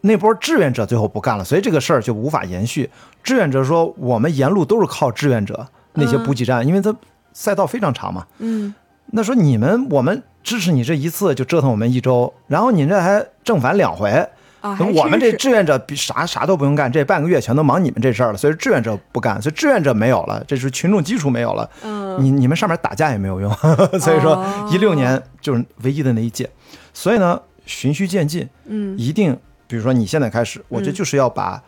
[0.00, 2.88] 那波志愿者最后不干了，所以这个事儿就无法延续。
[3.22, 6.94] 志愿者说：“我们沿路都是靠志愿者那些补给站，因为它
[7.32, 8.74] 赛道非常长嘛。”嗯，
[9.06, 14.28] 那说你们我们支持你这一次就折腾我们一周，然后你这还正反两回。
[14.60, 21.68] 我们这志愿者比啥啥都不用干，这半个月全都忙你们这事儿了，所以志愿者不干，所以志愿者没有了，这是群众基础没有了。
[21.84, 23.52] 嗯，你你们上面打架也没有用，
[24.00, 26.48] 所以说一六年就是唯一的那一届。
[26.92, 29.36] 所以呢，循序渐进，嗯，一定。
[29.68, 31.62] 比如说你现在开始，我这就是要把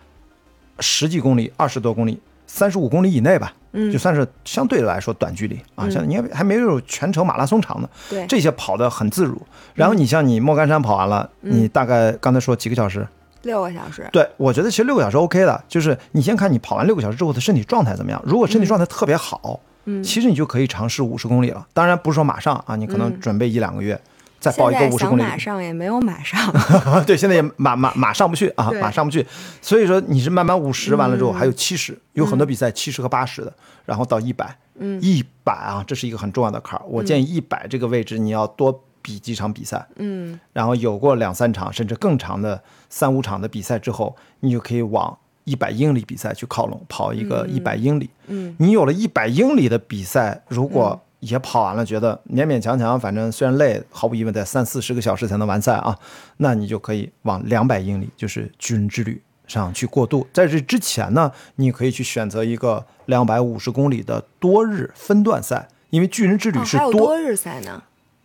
[0.81, 9.41] 十几公里、二十多公里、三十五公里以内吧，嗯，就算是相对来说短距离啊，像你还没有全程马拉松长的，对，这些跑得很自如。
[9.75, 13.07] 然后你像你莫干山跑完了，你大概刚才说几个小时？
[13.43, 14.09] 六个小时。
[14.13, 18.23] 对，我觉得其实六个小时 OK 的，就是你先看你跑完六个小时之后的身体状态怎么样。
[18.27, 21.67] 如果身体状态特别好，嗯，其实你就可以尝试五十公里了。
[21.73, 24.01] 当然不是说马上啊，你可能准备一两个月。
[24.41, 26.53] 再报一个五十公里，马上也没有马上。
[27.07, 29.25] 对，现在也马马马上不去啊，马上不去。
[29.61, 36.85] 所以说你是慢慢五十完了之后还有七十，有很多比赛七十和八十的，然后到一百，嗯，一百啊，这是一个很重要的坎儿。
[36.89, 48.11] 我建议一百这个位置你要多比比几场比赛，嗯，然后有过两三场甚至更长的三五场的比赛之后，你就可以往一百英里比赛去靠拢，跑一个一百英里。
[48.27, 55.97] 嗯，你有了一百英里的比赛，如果也跑完了，觉得勉勉强强，反正虽然累，毫无疑问在三四十个小时才能完赛啊，
[56.39, 60.27] 那你就可以往两百英里，就是巨人之旅上去过渡。
[60.33, 67.83] 在这之前呢，你可以去选择一个两百五十公里的多日分段赛，因为巨人之旅是多,、多日赛呢。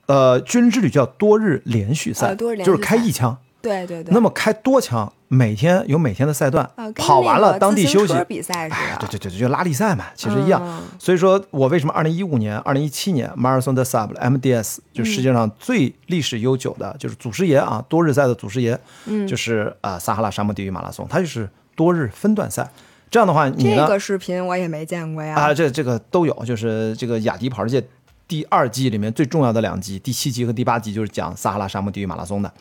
[0.08, 3.38] 呃，巨人之旅叫多日连续赛，就是开一枪。
[3.66, 4.14] 对对对。
[4.14, 8.14] 那么开多枪，每天有每天的赛段，跑完了当地休息。
[8.28, 10.62] 比赛是对对对，就拉力赛嘛，其实一样。
[11.00, 18.80] 所以说我为什么二零一五年、二零一七年 Marathon de Sable MDS 就世界上最历史悠久的，就是祖师爷啊，多日赛的祖师爷，
[19.28, 22.70] 就是啊撒哈拉沙漠地狱马拉松，它就是多日分段赛。
[23.10, 25.36] 这样的话，你这个视频我也没见过呀。
[25.36, 27.84] 啊，这这个都有，就是这个雅迪跑世界。
[28.28, 32.52] 第二季里面最重要的两集，第七集和第八集就是讲撒哈拉沙漠地狱马拉松的，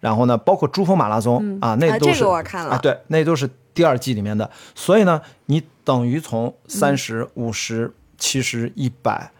[0.00, 4.50] 然后呢，包括珠峰马拉松啊，那都是啊，对，那都是第二季里面的。
[4.74, 9.30] 所以呢，你等于从三十五十、七十、一百，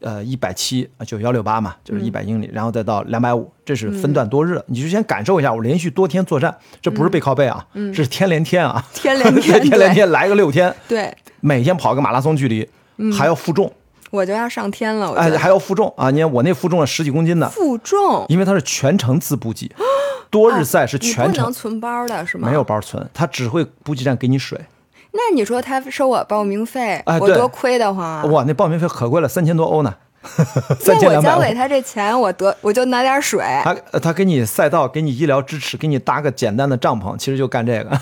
[0.00, 12.68] 呃，一百七啊，就幺六八嘛，就是一百英里，然后再到两百五，这是分段多日，你就先感受一下，我连续多天作战，这不是背靠背啊，这是天连天啊，天连天， 天连天来个六天，对，每天跑个马拉松距离，
[13.16, 13.72] 还要负重。
[14.10, 16.10] 我就要上天了，哎，还要负重啊！
[16.10, 19.70] 你看我那负重了十几公斤的负重，因为它是全程自补给，
[20.30, 22.48] 多日赛是全程不能存包的是吗？
[22.48, 24.58] 没有包存，他只会补给站给你水。
[25.12, 28.24] 那你说他收我报名费，我多亏得慌啊！
[28.26, 29.94] 哇，那报名费可贵了，三千多欧呢。
[30.84, 33.40] 那我交给他这钱，我得我就拿点水。
[33.62, 38.00] 他他给你赛道，给你医疗支持，给你搭个简单的帐篷，其实就干这个。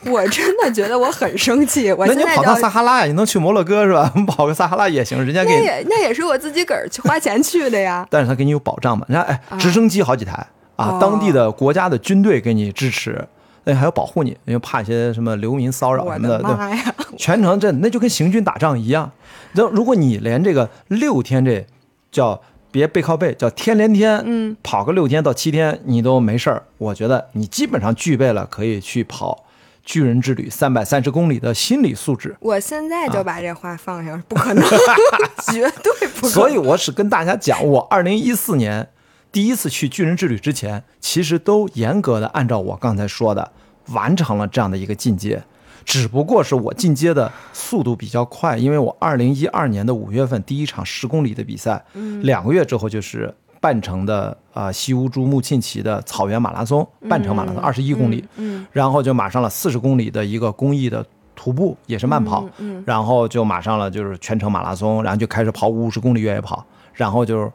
[0.06, 1.92] 我真的觉得我很生气。
[1.92, 3.06] 我那你跑趟撒哈拉呀？
[3.06, 4.12] 你能去摩洛哥是吧？
[4.28, 8.06] 跑个撒哈拉也行，人家给那也那也是我自己个儿去花钱去的呀。
[8.10, 9.04] 但是他给你有保障嘛？
[9.08, 10.46] 人家哎，直升机好几台
[10.76, 13.26] 啊，当地的国家的军队给你支持，
[13.64, 16.40] 那还要保护你，因为怕一些什么流民骚扰什么的。
[16.40, 16.94] 妈呀！
[17.16, 19.10] 全程这那就跟行军打仗一样。
[19.54, 21.66] 那如果你连这个六天这
[22.12, 22.40] 叫
[22.70, 29.44] 别背靠背，叫天连天，嗯，跑个六天到七天你都没事儿，我觉得你基本上具备了可以去跑。
[29.88, 34.62] 巨人之旅三百三十公里的心理素质，我现在就把这话放下，不可能，
[35.50, 36.30] 绝对不可能。
[36.30, 38.90] 所以我是跟大家讲，我二零一四年
[39.32, 43.50] 第一次去巨人之旅之前，其实都严格的按照我刚才说的
[43.92, 45.42] 完成了这样的一个进阶，
[45.86, 51.82] 只不过是我进阶的速度比较快，因为我二零一二年的五月份第一场十公里的比赛，
[52.20, 53.34] 两个月之后就是。
[53.60, 61.04] 半程的啊，西乌珠穆沁旗的草原马拉松，半程马拉松二十一公里，嗯，然后就马上了四十公里的一个公益的
[61.34, 67.50] 徒步，也是慢跑，嗯，然后就马上了就是全程马拉松，然后就开始跑五十公里越野跑，然后就是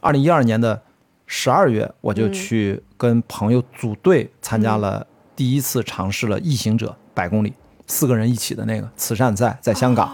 [0.00, 0.80] 二零一二年的
[1.26, 7.54] 十二月，我就去跟朋友组队参加了第一次尝试了异行者百公里，
[7.86, 10.10] 四个人一起的那个慈善赛，在香港，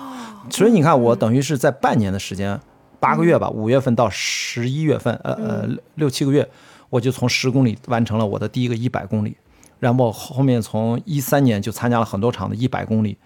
[0.50, 2.60] 所以你看我等于是在半年的时间。
[3.02, 6.48] 八个月吧，五月份到十一月份，呃呃六七个月，
[6.88, 9.36] 我就从十公里完成了我的第一个一百公里，
[9.80, 13.18] 然后后面从一三年就参加了很多场的一百公里，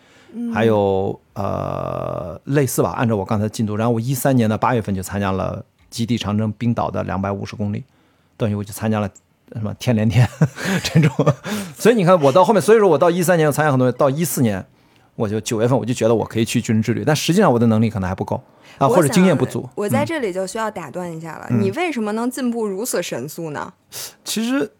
[0.54, 7.84] 还有呃类似吧，按照我刚才进度，然后我一三年的八月份就参加了极地长征冰岛的两百五十公里，
[8.38, 9.10] 等于我就参加了
[9.52, 10.26] 什么天连天
[10.82, 11.10] 这种，
[11.76, 14.64] 所以你看我到后面，所以说我到一三年我参加很多，到一四年
[15.16, 18.40] 我就九月份我就觉得我可以去军人之旅，但实际上我的能力可能还不够。
[18.78, 21.46] 啊，或者经验不足，我在这里就需要打断一下了。
[21.48, 23.72] 你为什么能进步如此神速呢？
[24.22, 24.70] 其实，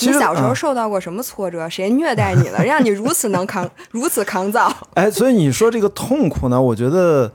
[0.00, 1.68] 你小时候受到过什么挫折？
[1.68, 4.74] 谁虐待你了，让你如此能扛， 如此抗造？
[4.94, 6.60] 哎，所以你说这个痛苦呢？
[6.60, 7.32] 我觉得，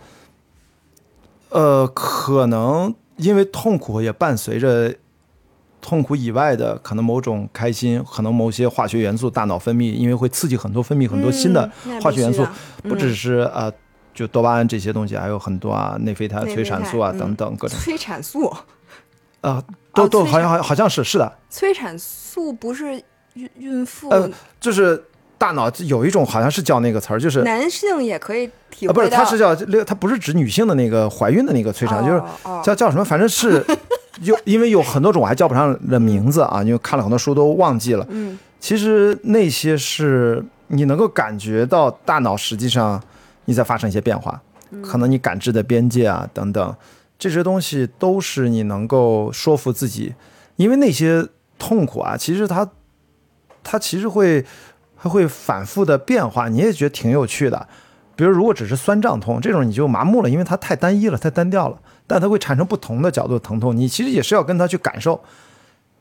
[1.52, 4.94] 呃，可能因为痛苦也伴随着
[5.82, 11.70] 痛苦以外的可能某种开心，可能某些化学元素大脑分泌，因为会刺激很多分泌很多新的
[12.02, 12.46] 化学元素，
[12.84, 13.72] 不只是呃。
[14.12, 17.80] 就多巴胺这些东西还有很多啊，内啡肽、催产素啊等等各种。
[17.80, 18.54] 催产素，
[19.40, 19.64] 啊，
[19.94, 21.32] 都都好像好好像是是的。
[21.50, 23.02] 催产素不是
[23.36, 24.10] 孕孕妇？
[24.10, 25.02] 呃，就是
[25.40, 32.22] 大脑有一种好像是叫那个词儿，就是男性也可以体会不是，它是叫它不是指女性的那个怀孕的那个催产，就是
[32.64, 33.04] 叫叫什么？
[33.04, 33.66] 反正是
[34.22, 38.06] 有，因为有很多种，我还叫不上的名字啊，因为看了很多书都忘记了。
[38.10, 43.02] 嗯，其实那些是你能够感觉到大脑实际上。
[43.46, 44.40] 你在发生一些变化，
[44.84, 46.76] 可能你感知的边界啊等等，
[47.18, 50.14] 这些东西都是你能够说服自己，
[50.58, 51.28] 因为那些
[51.58, 52.70] 痛苦啊，其实它
[53.64, 54.46] 它其实会
[55.00, 57.68] 还会反复的变化，你也觉得挺有趣的。
[58.16, 61.80] 比如如果只是酸胀痛这种，你就麻木了，因为它太单一了，太单调了。
[62.06, 63.76] 但它会产生不同的角度的疼痛。
[63.78, 65.22] 你其实也是要跟它去感受，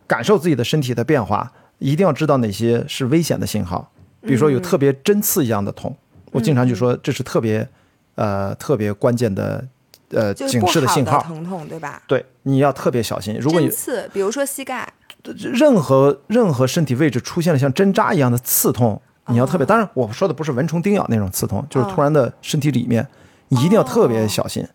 [0.07, 3.93] 感受自己的身体的变化，一定要知道哪些是危险的信号。
[4.23, 5.95] 比如说有特别针刺一样的痛，
[6.33, 7.69] 我经常就说这是特别，
[8.17, 9.65] 呃，特别关键的，
[10.11, 11.23] 呃，警示的信号。
[11.23, 12.03] 疼痛对吧？
[12.09, 13.39] 对，你要特别小心。
[13.39, 14.93] 如果针刺，比如说膝盖，
[15.37, 19.67] 任何任何身体位置出现了像针扎一样的刺痛，你要特别。
[19.67, 23.07] 当然，我说的不是蚊虫叮咬那种刺痛，就是突然的身体里面，
[23.49, 24.67] 你一定要特别小心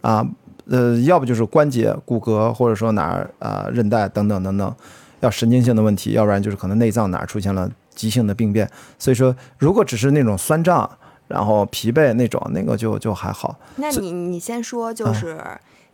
[0.00, 0.26] 啊。
[0.70, 4.74] 呃，要不就是关节、骨骼，或者说哪儿啊韧带等等等等，
[5.20, 7.70] 要神经性的问题，要不然就是可能内脏哪儿出现了。
[7.94, 8.66] 急性的病变，
[8.98, 10.90] 所以说如果只是那种酸胀，
[11.28, 13.54] 然后疲惫那种，那个就就还好。
[13.76, 15.38] 那你你先说，就是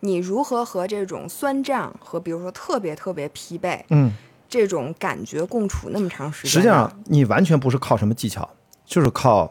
[0.00, 4.12] 你如何和这种酸胀和比如说特别特别疲惫，嗯，
[4.48, 6.50] 这种感觉共处那么长时间？
[6.50, 8.48] 实际上你完全不是靠什么技巧，
[8.84, 9.50] 就是靠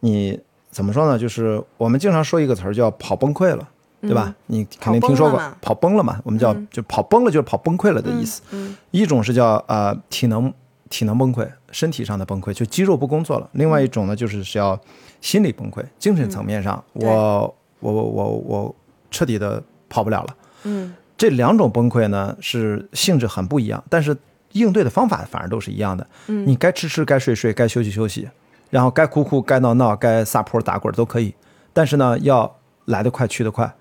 [0.00, 0.38] 你
[0.70, 1.18] 怎么说呢？
[1.18, 3.68] 就是我们经常说一个词儿叫跑崩溃了，
[4.00, 4.34] 对吧？
[4.46, 6.20] 你肯定听说过跑崩了嘛？
[6.24, 8.42] 我们叫就跑崩了，就是跑崩溃了的意思。
[8.50, 10.52] 嗯，一种是叫呃体能。
[10.88, 13.50] 体能崩溃，身体上的崩溃，就肌肉不工作了。
[13.54, 14.78] 另外一种呢，就是是要
[15.20, 18.74] 心理崩溃，精神层面上，我我我我我
[19.16, 20.36] 彻底的跑不了了。
[20.64, 24.14] 嗯，这两种崩溃呢是性质很不一样，但是
[24.52, 26.06] 应对的方法反而都是一样的。
[26.26, 28.28] 嗯，你该吃吃，该睡睡，该休息休息，
[28.68, 31.34] 然后该哭哭，该闹闹，该撒泼打滚都可以。
[31.72, 33.74] 但是呢，要来得快去得快，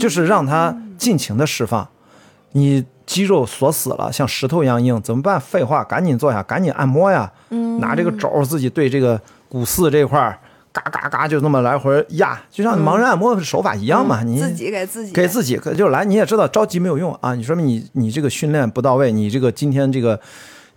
[0.00, 1.88] 就是让它尽情的释放。
[2.52, 2.84] 你。
[3.04, 5.38] 肌肉锁死了，像石头一样硬，怎么办？
[5.38, 7.30] 废话，赶紧坐下，赶紧按摩呀！
[7.50, 10.38] 嗯拿这个肘自己对这个骨四这块儿，
[10.72, 14.22] 嘎嘎嘎，就那么来回压，就像盲人按摩手法一样嘛。
[14.22, 17.34] 你自己给自己给自己，就来，你也知道着急没有用啊！
[17.34, 20.18] 你说明你你这个训练不到位，你这个今天这个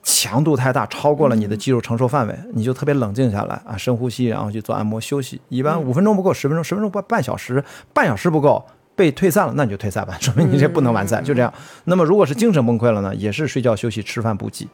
[0.04, 5.40] 强度太大，超过了你的肌肉承受范围，你就特别冷静下来啊，深呼吸，然后去做按摩休息。
[5.50, 8.64] 一般五分钟不够，十分钟，十分钟不半小时，半小时不够。
[8.98, 11.54] 被退赛了，那你就退赛吧， 说明你这不能完赛，就这样。
[11.84, 14.66] 那么如果是精神崩溃了呢，也是睡觉、休息、吃饭、补给，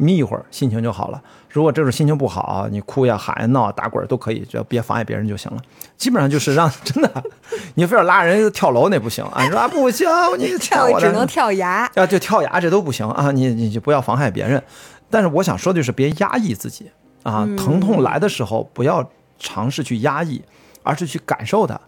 [0.00, 1.22] 眯一会儿，心情就好了。
[1.50, 5.60] 如果这种心情不好，你哭呀、喊呀、闹、打滚都可以，只要别妨碍别人就行了。
[5.98, 7.24] 基本上就是让 真的，
[7.74, 9.44] 你非要拉人跳楼那不行啊！
[9.44, 13.30] 你说啊不行，你跳我只能跳崖啊，就跳崖这都不行啊！
[13.30, 14.62] 你你就不要妨害别人。
[15.10, 16.90] 但是我想说的就是别压抑自己
[17.22, 19.06] 啊，疼痛来的时候不要
[19.38, 20.42] 尝试去压抑，
[20.82, 21.78] 而是去感受它。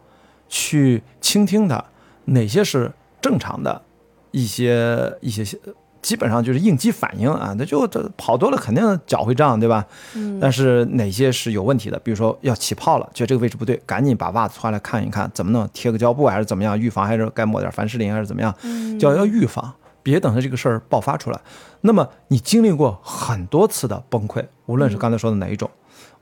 [0.48, 1.82] 去倾听它，
[2.26, 2.92] 哪些是
[3.22, 3.80] 正常的，
[4.32, 5.42] 一些一些
[6.02, 9.86] 基本上就是应激反应啊，那就这跑多了肯定脚会胀，对吧？
[10.14, 10.38] 嗯。
[10.40, 11.98] 但是哪些是有问题的？
[12.00, 15.68] 比如说要起泡了，觉得这个位置不对，赶紧把袜子穿来看一看，怎么弄？
[15.72, 16.78] 贴个胶布还是怎么样？
[16.78, 18.52] 预防还是该抹点凡士林还是怎么样？
[18.62, 18.98] 嗯。
[18.98, 19.72] 就要预防，
[20.02, 21.40] 别等着这个事儿爆发出来。
[21.82, 25.70] 那么你经历过很多次的崩溃，无论是刚才说的哪一种，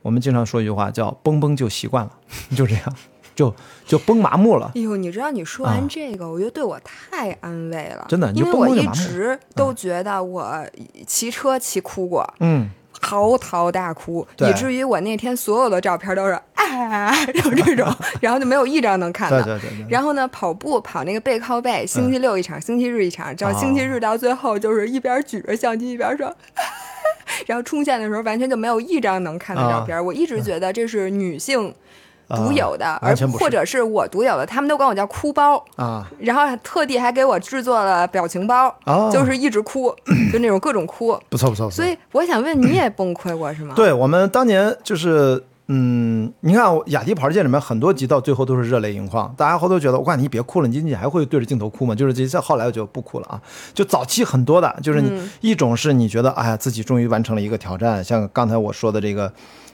[0.03, 2.13] 我们经常说一句话叫“崩崩就习惯了”，
[2.55, 2.95] 就这样。
[3.41, 3.55] 就
[3.87, 4.71] 就崩麻木了。
[4.75, 8.05] 哎呦，你知道你说完这个，我觉得对我太安慰了。
[8.07, 10.63] 真的，因为我一直都觉得我
[11.07, 12.69] 骑车骑哭过，嗯，
[13.01, 19.43] 嚎啕大哭，以至于我那天所有的照片都是啊，就这种， 然后就没有一张能看的。
[19.43, 19.87] 对对对。
[19.89, 26.31] 然后呢，跑步跑那个背靠背，星期六一场，星期日一场，到星期日到最后就是一边举着相机一边说，
[27.47, 30.05] 然后冲线的时候完全就没有一张能看的照片。
[30.05, 31.75] 我一直觉得这是女性。
[32.31, 38.75] 独有的，而或者是我独有的，他们都管我叫哭包啊，然后特地还给我制作了表情包，
[39.13, 39.95] 就是一直哭，
[40.33, 41.71] 就那种各种哭，不错不错。
[41.71, 43.75] 所以我想问，你也崩溃过是吗？
[43.75, 51.95] 对我们当年就是，嗯，你看雅迪跑车界里面很多集到最后都是热泪盈眶，大家后头觉得我管你别哭了，你你还会对着镜头哭吗？
[51.95, 53.41] 就是这这后来我就不哭了啊。
[53.75, 59.33] 就早期很多的，就是你一种是你觉得哎呀自己终于完成了一个挑战，像刚才我说的这个。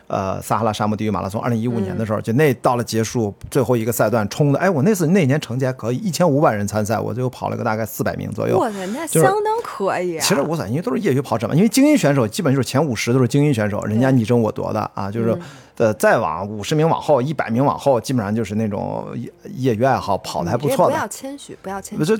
[0.08, 8.56] 呃，撒哈拉沙漠地狱马拉松，二零一五年的时候，就那到了结束最后一个赛段冲的，哎，我那次那年成绩还可以，一千五百人参赛，我就跑了个大概四百名左右。
[8.56, 10.18] 哇塞，那相当可以。
[10.20, 15.36] 其实无所谓，因为都是业余跑者嘛，因为精英选手基本就是前五十都是精英选手，人家你争我夺的啊，就是
[15.78, 19.04] 呃再往五十名往后，一百名往后，基本上就是那种
[19.56, 20.92] 业余爱好跑的还不错的。
[20.92, 22.04] 不要谦虚，不要谦虚。
[22.04, 22.16] 这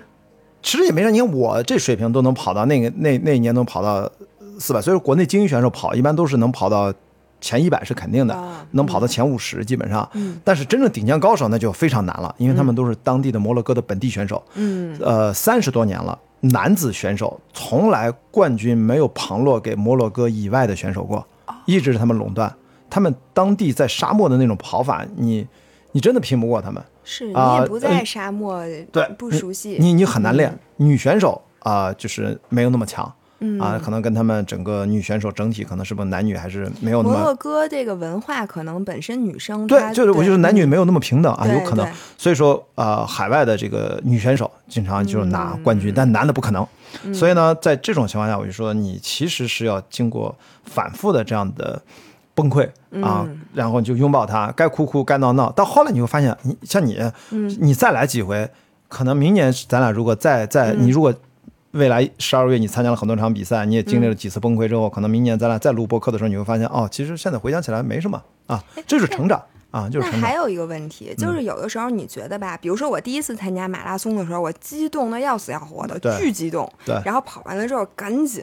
[0.61, 4.11] 其实也没啥，你看我这水平都能跑到那个那那一年能跑到
[4.59, 6.93] 四百，所以说国内精英选手跑一般都是能跑到。
[7.41, 8.37] 前一百是肯定的，
[8.73, 10.09] 能跑到前五十基本上。
[10.43, 14.43] 但是真正顶尖高手那就非常难了，因为他们都是当地的摩洛哥的本地选手。
[14.55, 21.27] 嗯，呃，三十多年了，男子选手从来冠军没有旁落给摩洛哥以外的选手过，
[21.65, 22.53] 一直是他们垄断。
[22.89, 25.47] 他们当地在沙漠的那种跑法，你
[25.93, 26.83] 你真的拼不过他们。
[27.05, 30.59] 是你也不在沙漠，对，不熟悉，你你很难练。
[30.77, 33.13] 女选手啊，就是没有那么强。
[33.61, 37.15] 啊，可能跟他们整个女选手整体可能是不是男女还是没有那么。
[37.17, 41.87] 摩洛哥这个文化可能本身女生对，就是我就是男女没有那么平等啊，有可能。
[42.17, 46.67] 所以说呃，海外的这个女选手经常就是拿冠军，但男的不可能。
[47.13, 50.35] 所以呢，在这种情况下，我就说你其实是要经过
[50.65, 51.79] 反复的这样的
[52.35, 52.67] 崩溃
[53.03, 55.53] 啊，然后你就拥抱他，该哭哭，该闹闹。
[55.53, 56.99] 到后来你会发现，你像你，
[57.61, 58.49] 你再来几回，
[58.89, 61.13] 可能明年咱俩如果再再你如果。
[61.77, 70.11] 未来十二月，你参加了很多场比赛，你也经历了几次崩溃之后，可能明年咱俩再录播客的时候，你会发现，哦，其实现在回想起来没什么啊，这是成长啊，就是。
[70.11, 78.43] 那还有一个问题，就是有的时候你觉得吧，比如说我第一次参加马拉松的时候，我激动的要死要活的，巨激动，对，然后跑完了之后赶紧。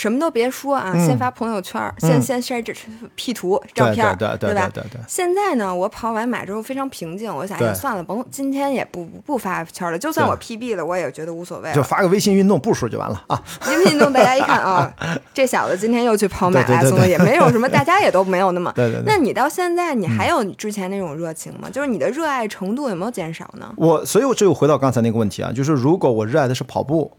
[0.00, 2.72] 什么都别说啊，先发朋友圈，先先晒这
[3.16, 4.70] P 图照片，对对吧？
[4.72, 4.98] 对对。
[5.06, 11.70] 现在呢，我跑完马之后非常平静，我想也算了，甭今天也不不发圈了，就算我 PB 了，我也觉得无所谓。
[11.74, 13.42] 就发个微信运动步数就完了啊！
[13.68, 14.90] 微信运动大家一看啊，
[15.34, 18.72] 这小子今天又去跑马拉松了，也没有什么，大家也都没有那么。
[18.76, 19.02] 对对。
[19.04, 21.68] 那你到现在你还有之前那种热情吗？
[21.70, 23.70] 就是你的热爱程度有没有减少呢？
[23.76, 27.12] 我，所以我这又回到刚才那个问题啊，就是如果我热爱的是跑步，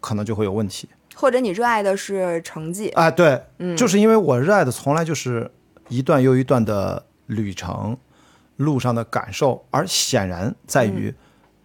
[0.00, 0.88] 可能就会有问题。
[1.14, 3.10] 或者你热爱的是成绩啊？
[3.10, 3.40] 对，
[3.76, 5.50] 就是因为我热爱的从来就是
[5.88, 7.96] 一段又一段的旅程，
[8.56, 11.14] 路上的感受，而显然在于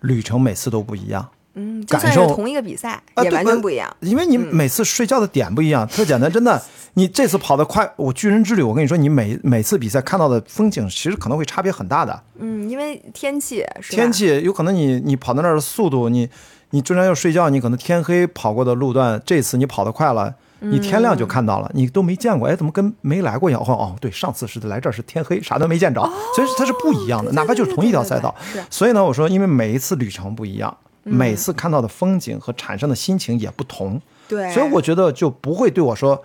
[0.01, 1.29] 旅程每次都不一样。
[1.55, 5.85] 嗯，感受同一个比赛也完全不一样，因为你每次睡觉的点不一样。
[5.87, 6.61] 特简单，真的，
[6.93, 12.23] 你这次跑得快，我巨人之旅，我跟你说，你每每次比赛看到的风景其实可能会差别很大的。
[12.37, 16.29] 嗯，因为天气，天气有可能你你跑到那儿的速度你。
[16.71, 23.61] 你正常要睡觉，你可能天黑跑过的路段，这次你跑得快了，你天亮就看到了，你都没见过，哎，怎么跟没来过一样？
[23.65, 26.01] 哦，对，上次是来这儿是天黑，啥都没见着，
[26.35, 28.33] 所以它是不一样的，哪怕就是同一条赛道。
[28.69, 36.21] 所以呢，我说，因为每一次旅程不一样，每次看到的风景和产生的心情也不同，对，所以我觉得就不会对我说，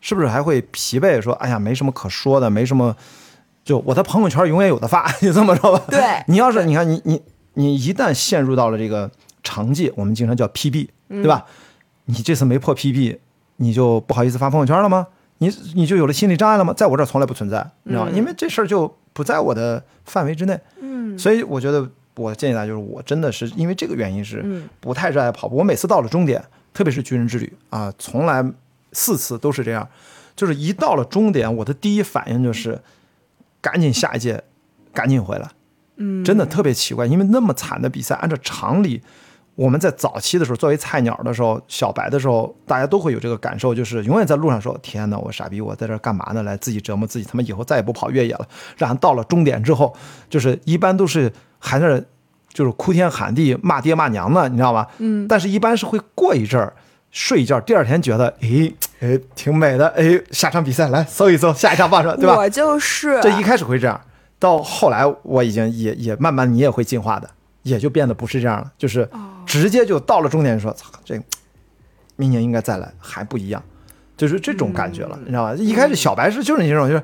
[0.00, 1.20] 是不是还会疲惫？
[1.20, 2.96] 说，哎呀，没什么可说的，没什么，
[3.64, 5.84] 就我的朋友圈永远有的发， 就这么着吧。
[5.88, 7.22] 对，你要是你看你你
[7.52, 9.08] 你一旦陷入到了这个。
[9.44, 11.44] 成绩我们经常叫 PB，对吧？
[12.06, 13.18] 你这次没破 PB，
[13.56, 15.06] 你就不好意思发朋友圈了吗？
[15.38, 16.72] 你你就有了心理障碍了吗？
[16.72, 18.10] 在我这儿从来不存在，你知道吗？
[18.14, 20.58] 因为这事儿就不在我的范围之内。
[20.80, 25.56] 嗯，所以我觉得我建议大家就是，我真的是因为这个原因是不太热爱跑步。
[25.56, 26.42] 我每次到了终点，
[26.72, 28.44] 特别是军人之旅啊，从来
[28.92, 29.86] 四次都是这样，
[30.36, 32.80] 就是一到了终点，我的第一反应就是
[33.60, 34.42] 赶紧下一届，
[34.92, 35.50] 赶紧回来。
[35.96, 39.02] 嗯，真的特别奇怪，因为那么惨的比赛，按照常理。
[39.56, 46.42] 我们在早期的时候，作为菜鸟的时候，小白的时候，大家都会有这个感受，就是永远在路上说：“天哪，我傻逼，我在这干嘛呢？
[46.42, 49.94] 来自己折磨自己，他妈以后再也不跑越野了。”然后到了终点之后，
[50.28, 52.02] 就是一般都是还在
[52.52, 54.86] 就是哭天喊地、骂爹骂娘的，你知道吗？
[54.98, 55.28] 嗯。
[55.28, 56.72] 但是一般是会过一阵儿
[57.12, 62.36] 睡一觉，第二天觉得，哎哎，挺美的，哎， 下场比赛来搜一搜，下一场报上，对吧？
[62.36, 63.20] 我就是。
[63.22, 64.00] 这一开始会这样，
[64.40, 67.30] 到后来我已经也也慢慢你也会进化的。
[67.62, 69.08] 也就变得不是这样了，就是
[69.54, 71.16] 直接就到了终点，说操，这
[72.16, 73.62] 明年应该再来，还不一样，
[74.16, 75.54] 就是这种感觉了，你知道吧？
[75.54, 77.02] 一开始小白是就是那种，就是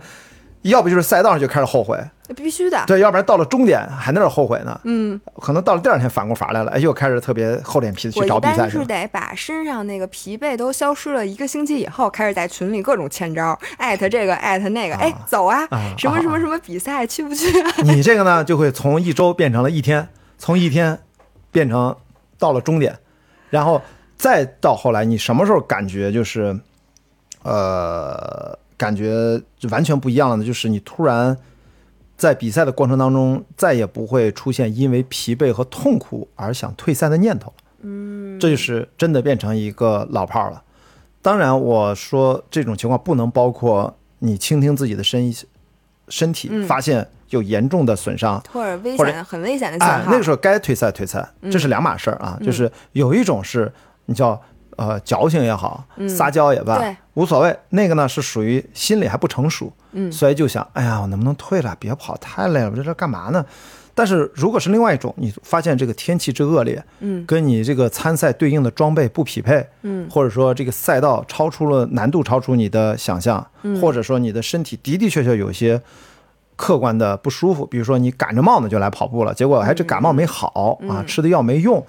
[0.63, 1.97] 要不就是赛道上就开始后悔，
[2.35, 8.69] 必须的，对，要不然到了终点还在那后悔呢，嗯，可能到了第二天反过法来了，哎，又开始特别厚脸皮的去找比赛。
[8.69, 17.47] 是得把身上那个疲惫都消失了一个星期以后，开始在群里各种欠招，艾特这个艾特那个，哎，走啊，什么什么什么比赛去不去？
[17.85, 20.09] 你这个呢，就会从一周变成了一天。
[20.43, 20.99] 从一天
[21.51, 21.95] 变成
[22.41, 22.99] 到了终点，
[23.51, 23.81] 然后
[24.17, 26.59] 再到后来，你什么时候感觉就是，
[27.45, 30.45] 呃，感觉就完全不一样了呢？
[30.45, 31.37] 就是你突然
[32.17, 37.63] 在比赛的过程当中，再也不会出现因为疲惫和痛苦而想退赛的念头了。
[37.83, 40.63] 嗯，这就是真的变成一个老炮儿了。
[41.23, 45.33] 当然，我说这种情况不能包括你倾听自己的身
[46.11, 47.09] 身体，发现。
[47.31, 52.37] 有严重的损伤或者危险、很危险的信号，那个时候该退赛退赛，这是两码事儿啊。
[52.43, 53.73] 就是有一种是
[54.07, 54.37] 你叫
[54.75, 56.83] 呃矫情也好，撒娇也罢，
[57.15, 57.57] 无所谓。
[57.69, 59.73] 那个呢是属于心理还不成熟，
[60.11, 61.77] 所以就想，哎呀，我能不能退了？
[61.79, 63.47] 别跑太累了，我在这干嘛呢？
[63.95, 73.47] 但是如果是另外一种，你发现这个天气之恶劣，嗯，跟你这个参赛对应的装备不匹配，嗯，或者说这个赛道超出了难度，超出你的想象，
[73.81, 75.81] 或者说你的身体的的确确有些。
[76.57, 81.83] 客观的不舒服，比如说你赶着冒呢就来跑步了，结果还这感冒没好啊，吃的药没用。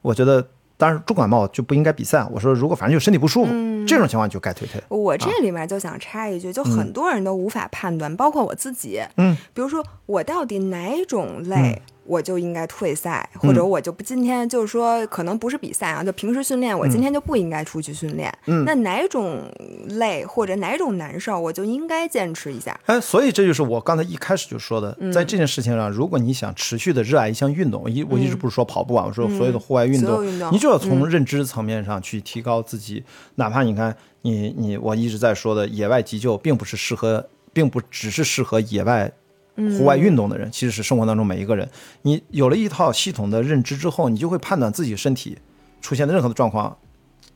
[0.00, 0.46] 我觉得，
[0.82, 2.26] 当然重感冒就不应该比赛。
[2.32, 3.52] 我说，如果反正就身体不舒服，
[3.86, 4.82] 这种情况就该退退。
[4.88, 9.00] 我这里面就想插一句，就很多人都无法判断，包括我自己。
[9.16, 18.32] 嗯，比如说我到底哪种累我就应该退赛，或者我就不今天就是说，可能不是比赛啊，就平时训练，我今天就不应该出去训练。
[18.46, 19.42] 嗯，那哪种
[19.90, 22.78] 累或者哪种难受，我就应该坚持一下。
[22.86, 33.04] 哎，所以这就是我刚才一开始就说的，在这件事情上，如果你想持续的热爱一项运动，一我一直不是说跑步啊，我说所有的户外运动，你就要从认知层面上去提高自己。
[33.36, 39.12] 哪怕你看，你你我一直在说的野外急救，并不是适合，并不只是适合野外。
[39.56, 41.68] 户外运动的人，其实是生活当中每一个人。
[42.02, 45.36] 你有了一套系统的认知之后，你就会判断自己身体
[45.80, 46.76] 出现的任何的状况，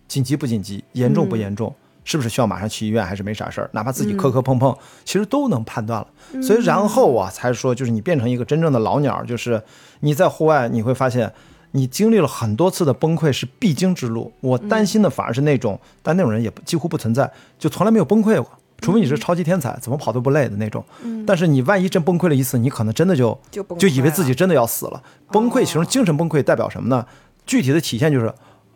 [0.09, 3.69] 紧急不紧急，严重不严重，是不是需要马上去医院，还是没啥事儿。
[3.73, 6.43] 哪怕自己磕磕碰碰，其实都能判断了。
[6.43, 9.63] 所以然后啊，才说就是你变成一个真正的老鸟，就是
[10.01, 11.33] 你在户外你会发现，
[11.73, 14.33] 你经历了很多次的崩溃是必经之路。
[14.41, 18.51] 我担心的反而是那种，但那种人也几乎不存在，就从来没有崩溃过。
[18.81, 20.85] 除非你是超级天才，怎么跑都不累的那种。
[21.27, 25.03] 但是你万一真崩溃了一次，你可能真的就就以为自己真的要死了。
[25.29, 27.07] 崩溃其实精神崩溃代表什么呢？
[27.47, 28.33] 具体的体现就是，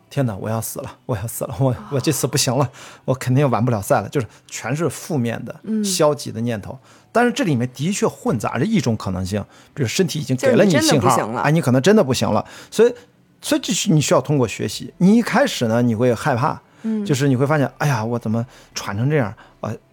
[0.09, 2.69] 天哪，我要死了，我要死了，我我这次不行了，
[3.05, 6.77] 我肯定完不了赛了，就是全是负面的、消极的念头。
[7.11, 9.43] 但是这里面的确混杂着一种可能性，
[9.73, 12.43] 比如身体已经给了你信号，哎，你可能真的不行了。
[12.69, 12.93] 所以，
[13.41, 14.93] 所以这是你需要通过学习。
[14.97, 16.59] 你一开始呢，你会害怕。
[17.05, 18.43] 就是你会发现，哎呀，我怎么
[18.73, 19.31] 喘成这样？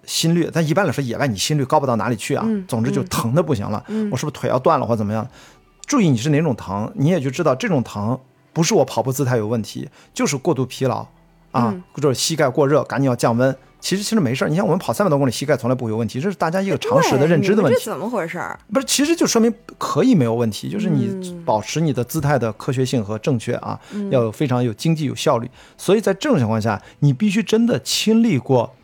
[0.09, 2.49] 呃，心率，但一般来说，野外你心率高不到哪里去啊。
[2.67, 3.85] 总之就疼的不行了。
[4.11, 5.29] 我是不是腿要断了或怎么样？
[5.87, 8.19] 注意你是哪种疼，你也就知道这种疼
[8.53, 11.07] 不是我跑步姿态有问题，就是过度疲劳
[11.53, 13.55] 啊，或者膝盖过热，赶紧要降温。
[13.81, 17.79] 其实其实没事儿，你像我们跑三百多公里，膝盖从来不会有问题，这是大家一个常识的认知的问题。
[17.79, 18.43] 这怎么回事？
[18.73, 23.79] 不是，其实就说明可以没有问题，就是你保持你的姿态的科学性和正确啊，
[24.11, 25.49] 要有非常有经济有效率。
[25.77, 28.75] 所以在这种情况下，你必须真的亲历过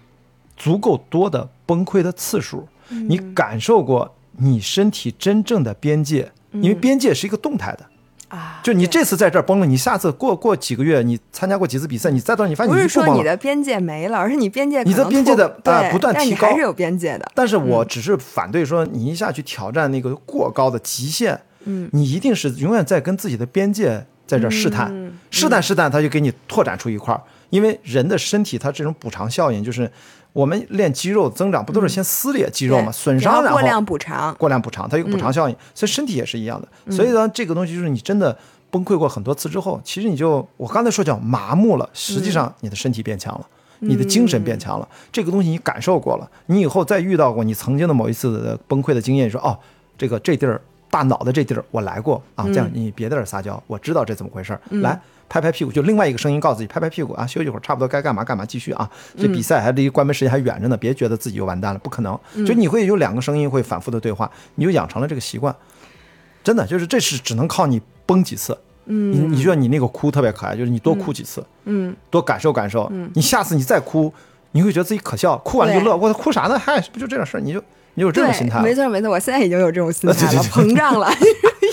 [0.57, 7.86] 足够多的崩溃的次数，你感受过你身体真正的边界，因为边界是一个动态的。
[8.28, 17.30] 啊就你这次在这儿崩了，你下次过过几个月，你参加过几次比赛，你再到你发现不是说你的边界没了，而是你边界你的边界的呃不断提高，还是有边界的。
[17.34, 27.22] 但是我只是反对说你一下去挑战那个过高的极限，嗯，你一定是永远在跟自己的边界在这试探，试探试探，他就给你拓展出一块儿，
[27.55, 29.90] 因为人的身体它这种补偿效应就是。
[30.34, 32.90] 我们练肌肉增长不都是先撕裂肌肉吗？
[32.90, 36.92] 损伤然后过量补偿，过量补偿，它有个补偿效应，所以身体也是一样的。
[36.92, 38.36] 所以呢，这个东西就是你真的
[38.68, 43.46] 崩溃过很多次之后，其实你就我刚才说叫麻木了，实际上你的身体变强了，
[43.78, 44.88] 你的精神变强了。
[45.12, 49.57] 这个东西你感受过了，你以后再遇到过你曾经的某一次的崩溃的经验，说哦，
[49.96, 55.00] 这个这地儿大脑的这地儿我来过啊，这样你别在这撒娇，我知道这怎么回事，来。
[55.29, 58.89] 拍拍屁股，就另外一个声音告诉自己拍拍屁股啊，休息会儿，差不多该干嘛干嘛，继续啊。
[59.16, 62.18] 这比赛还离关门时间还远着呢，别觉得自己就完蛋了，不可能。
[62.47, 65.55] 就你会有两个声音会反复的对话，你就养成了这个习惯。
[66.43, 68.57] 真的，就是这是只能靠你崩几次。
[68.87, 72.87] 嗯，你你觉得你那个哭特别可爱，就是你多哭几次，嗯，多感受感受。
[72.93, 74.12] 嗯，你下次你再哭，
[74.53, 75.97] 你会觉得自己可笑，哭完就乐。
[75.97, 76.59] 我哭啥呢？
[76.59, 77.41] 嗨，不就这点事儿？
[77.41, 77.64] 你就
[77.95, 78.61] 你有这种心态。
[78.61, 81.11] 没错没错，我现在已经有这种心 态了，膨胀了。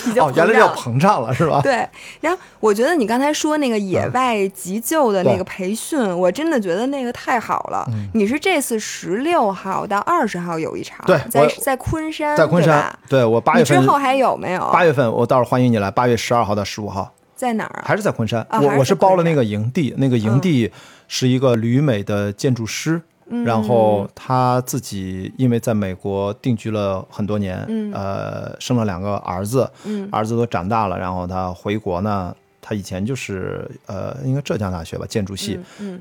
[0.03, 1.61] 已经哦，原来叫膨胀了是吧？
[1.61, 1.87] 对，
[2.21, 7.87] 然后我觉得你刚才说那个野外急救的那个培训，我真的觉得那个太好了。
[8.15, 14.69] 你是这次十六号到二十号有一场，对，在在昆山，在昆山，对我八月份之后还有没有？
[14.73, 17.83] 八月份我倒是欢迎你来，八月十二号到十五号，在哪儿啊？
[17.85, 18.43] 还是在昆山？
[18.49, 20.71] 我我是包了那个营地，那个营地
[21.07, 22.99] 是一个旅美的建筑师。
[23.45, 29.69] 然后他自己因为在美国定居了很多年，呃，生了两个儿子，
[30.11, 35.59] 儿子都长大了，然后他回国呢，他以前就是呃，应该浙江大学吧，建筑系，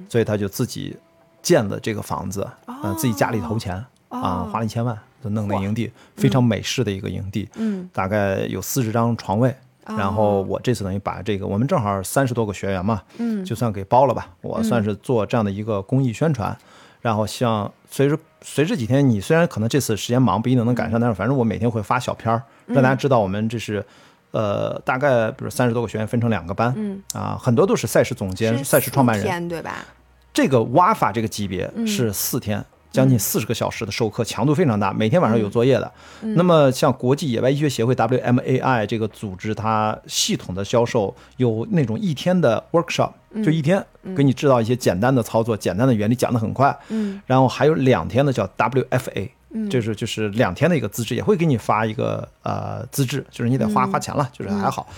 [0.09, 0.97] 所以他就自己
[1.41, 7.49] 建了这个房子，呃，自己家里投钱啊，花了一千万就弄那营地，非常美式的一个营地，
[7.93, 9.55] 大概有四十张床位，
[9.85, 13.03] 然后我这次等于把这个，我们正好三十多个学员嘛，
[13.45, 16.57] 就算给包了吧，我算是做这样的一个公益宣传。
[17.01, 23.85] 然后像随着随这几天，你虽然可能这次时间忙，不一定能赶上，但是反正我每天会发小片儿，让大家知道我们这是，
[24.31, 29.85] 呃，大概比如三十多个学员分成两个班，嗯啊，很多都是赛事总监、赛事创办人，对吧？
[30.33, 32.65] 这个挖法这个级别是四天。
[32.93, 35.93] 将近四十个小时的授课，强度非常大，每天晚上有作业的。
[36.35, 43.13] 那么，像国际野外医学协会 WMAI 这个组织，它系统的销售有那种一天的 workshop，
[43.45, 43.85] 就一天
[44.17, 46.77] 给你制造一些简单的操作、简单的原理，讲得很快。
[46.89, 47.21] 嗯。
[47.27, 49.31] 然后还有两天的叫 WFA，
[49.71, 54.89] 就是就是两天的一个资质，也会给你发一个呃资质，就是你得花花钱了，就是还好。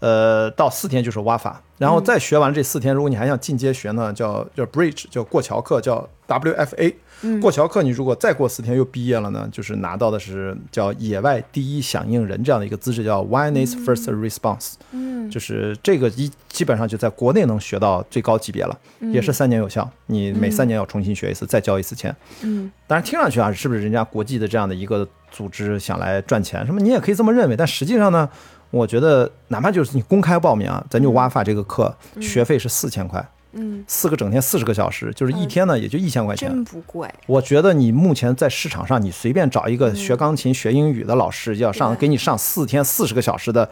[0.00, 6.94] 呃，到四天就是挖法，然后再学完这四天，如果你还想进阶学呢，叫叫 bridge，叫过桥课，叫 WFA。
[7.40, 14.72] 过桥课，你如果再过四天又毕业了呢，就是拿到的是叫野外第一响应人这样的一个资质，叫 Wilderness First Response。
[14.90, 18.76] 嗯，就是这个一基本上就在国内能学到最高级别了，
[19.12, 19.88] 也是三年有效。
[20.06, 22.14] 你每三年要重新学一次，再交一次钱。
[22.42, 26.66] 嗯，当然听上去啊，是不是人家国际的这样的一个组织想来赚钱？
[26.66, 28.28] 什么你也可以这么认为，但实际上呢，
[28.72, 33.24] 我觉得哪怕就是你公开报名啊，咱就挖发这个课，学费是四千块。
[33.52, 37.08] 嗯，四个整天四十个小时，就是一天呢，也就一千块钱，真不贵。
[37.26, 43.68] 我觉得你目前在市场上，你随便找一个学钢琴、学英语的老师，要上给你上四天四十个小时的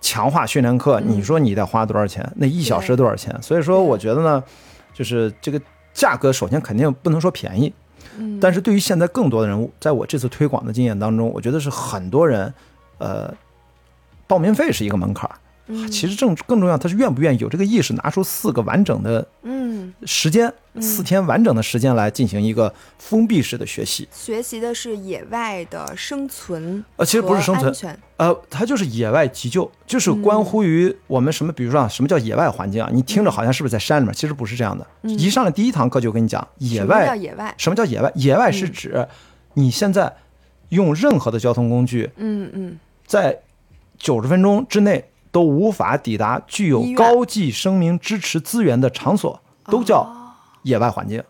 [0.00, 2.26] 强化训练课，你说你得花多少钱？
[2.36, 3.36] 那一小时多少钱？
[3.42, 4.42] 所以说，我觉得呢，
[4.94, 5.60] 就是这个
[5.92, 7.70] 价格，首先肯定不能说便宜，
[8.16, 12.54] 嗯，但是对于现在更多的人，在我这次推广的经验当中，我觉得是很多人，
[12.96, 13.34] 呃，
[14.26, 15.36] 报名费是一个门槛儿。
[15.90, 24.08] 其实正更重要，他是愿不愿意有这个意识，拿出四个完整的嗯时间，四天完整的时间来进行一个封闭式的学习。
[24.12, 32.88] 学习的是野外的生存，呃，其实不是生存，呃，它就是野外急救，就是关乎于我们什么，比如说啊，什么叫野外环境啊？
[32.92, 34.14] 你听着好像是不是在山里面？
[34.14, 34.86] 其实不是这样的。
[35.02, 38.10] 一上来第一堂课就跟你讲，野外叫野外，什么叫野外？
[38.14, 39.06] 野外是指
[39.54, 40.16] 你现在
[40.70, 43.38] 用任何的交通工具，嗯嗯，在
[43.98, 45.04] 九十分钟之内。
[45.38, 50.34] 都无法抵达具有高级生命支持资源的场所，都叫
[50.64, 51.22] 野外环境。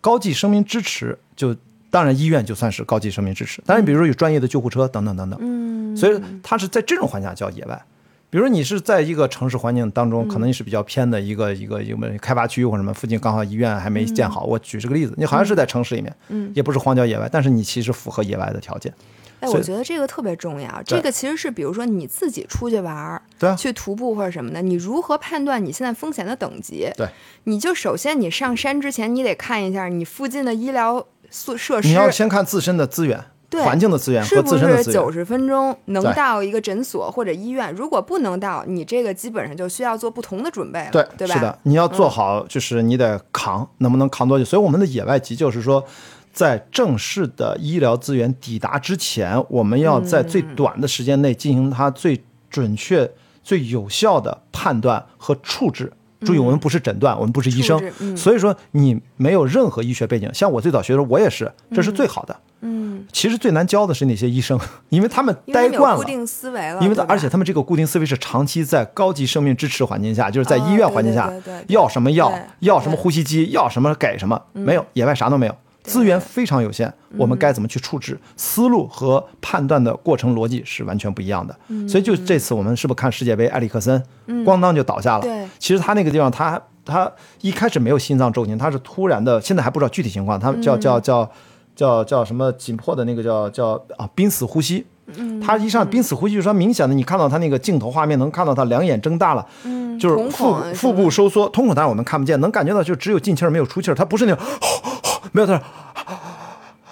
[0.00, 1.52] 高级生命支持就
[1.90, 5.36] 当然医院就算是高级生命支持，当然比如说有专业的救护车等等等等。
[5.42, 7.84] 嗯，所以它是在这种环境下叫野外。
[8.30, 14.44] 比如你是在一个城市环境当中，可能你是比较偏的一个一个一个开发区或者什么，附近刚好医院还没建好。
[14.44, 18.94] 我举这个例子，你好像是在城市里面，嗯，也不是荒郊野外，但是你其实符合野外的条件。
[19.40, 20.82] 哎，我觉得这个特别重要。
[20.84, 26.90] 这个其实是，比如说你自己出去玩儿，对，去徒步或者什么的，你如何判断你现在风险的等级？
[26.96, 27.06] 对，
[27.44, 31.88] 你就首先你上山之前，你得看一下你附近的医疗设设施。
[31.88, 34.94] 你要先看自身的资源，对，环境的资源和自身的资源。
[34.94, 37.70] 九十分钟能到一个诊所或者医院？
[37.74, 41.34] 如果不能到，你这个基本上就需要做不同的准备了，对，对吧？
[41.34, 44.44] 是的，你要做好，就是你得扛，能不能扛多久？
[44.46, 45.84] 所以我们的野外急救是说。
[46.36, 53.10] 在正式的医疗资源抵达之前，我们要在最短的时间内进行它最准确、
[53.42, 55.90] 最有效的判断和处置。
[56.20, 57.80] 注意，我们不是诊断，我们不是医生，
[58.14, 60.30] 所以说你没有任何医学背景。
[60.34, 62.36] 像我最早学的时候，我也是，这是最好的。
[62.60, 64.60] 嗯，其实最难教的是那些医生，
[64.90, 66.82] 因为他们待惯了，固定思维了。
[66.82, 71.32] 因为而且他们这个固定思维是长期在高级生命支持环境下，就是在医院环境下，
[71.68, 72.30] 要什么药，
[72.60, 75.54] 要什么呼吸机，要什么给什么，没有野外啥都没有。
[75.86, 78.18] 资源非常有限，我们该怎么去处置？
[78.36, 81.56] 思路和判断的过程逻辑是完全不一样的。
[81.88, 84.02] 所以就这次我们是不是看世界杯，埃里克森
[84.44, 85.22] 咣当就倒下了？
[85.22, 87.10] 对，其实他那个地方，他他
[87.40, 90.38] 一开始没有心脏骤停，他是突然的，现在还不知道具体情况。
[90.38, 91.30] 他叫叫叫
[91.74, 94.84] 叫叫什么紧迫的那个叫叫啊濒死呼吸。
[95.40, 99.46] 他一上濒死呼吸，就说明显的，你看到他那个镜头画面，能看到他两眼睁大了，
[100.00, 104.44] 就是腹腹部收缩，瞳孔当然我们看不见，能感觉到就只有进气儿没有出气儿，他不是那种。
[105.32, 105.62] 没有他说，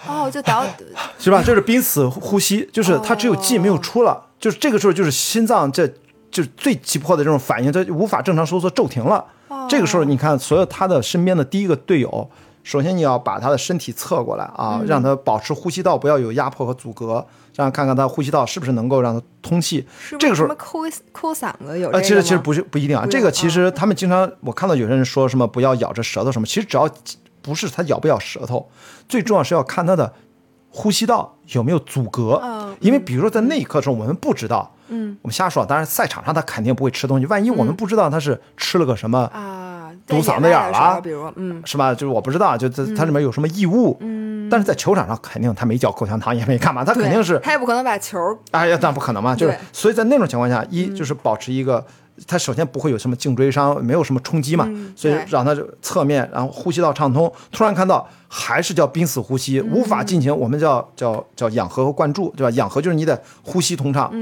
[0.06, 0.64] 哦，就倒，
[1.18, 1.42] 是吧？
[1.42, 5.86] 就是濒死呼吸，就是他只有进没有出了，就是这个时候就是心脏这
[6.30, 9.24] 就是最急迫的这种反应，他无法正常收缩骤停了。
[9.68, 12.28] 这个时候你看，所有他的身边的第一个队友，
[12.62, 19.86] 首先你要把他的身体侧过来啊，让他保持呼吸道不要有压迫和阻隔，这样看看他呼吸道是不是能够让他通气。
[20.18, 20.80] 这个时候抠
[21.12, 21.88] 抠嗓子有？
[21.90, 26.86] 呃，其实其实不是不一定啊，这个其实他们经常我看到有些人说什么不要咬着舌头什么，其实只要。
[27.44, 28.70] 不是他咬不咬舌头，
[29.06, 30.14] 最重要是要看他的
[30.70, 32.42] 呼吸道有没有阻隔。
[32.80, 35.64] 因为比如说在那一刻的时候，我们不知道，嗯，我们瞎说。
[35.66, 41.92] 当然赛场上他肯定不会吃东西，万一我们不知道他是吃了个什么啊，堵嗓子眼了，比如嗯，是吧？
[41.92, 43.96] 就是我不知道，就它它里面有什么异物。
[44.00, 48.18] 嗯，但是在球场上肯定他没嚼口香糖，也没干嘛，他肯定是他也不可能把球。
[48.52, 49.36] 哎呀，那不可能嘛！
[49.36, 51.84] 就是所以在那种情况下，一就是保持一个。
[52.26, 57.30] 他首先不会有什么颈椎伤，没有什么冲击嘛，所以让他侧面，然后呼吸道畅通。
[57.50, 62.50] 突然看到还是叫濒死呼吸，无法进行我们叫叫叫氧合和灌注，对吧？
[62.56, 64.12] 氧合就是你的呼吸通畅，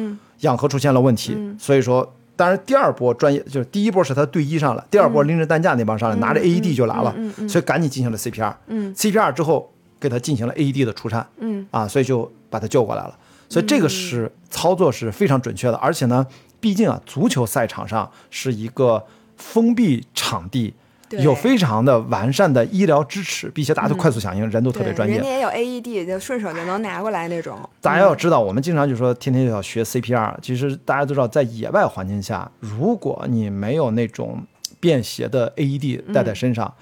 [0.40, 7.14] 氧合出现了问题，所以说，当然第二波专业就是第一波是他对医上了，第二波拎着担架那帮上来，拿着 AED 就来了，
[7.48, 9.70] 所以赶紧进行了 CPR，嗯，CPR 之后
[10.00, 13.14] 给他进行了 AED 的除颤，嗯啊，所以就把他救过来了。
[13.48, 16.26] 所以这个是操作是非常准确的，而且呢。
[16.62, 19.04] 毕竟啊，足球赛场上是一个
[19.36, 20.72] 封闭场地，
[21.10, 25.16] 有非常的完善的医疗支持，并且大家都快速响应，人都特别专业。
[25.16, 27.58] 人家也有 AED，就顺手就能拿过来那种。
[27.80, 34.46] 大家要知道，我们经常就说天天就要学 CPR，其实大家都知道，在野外环境下，如果你没有那种
[34.78, 36.72] 便携的 AED 带在身上。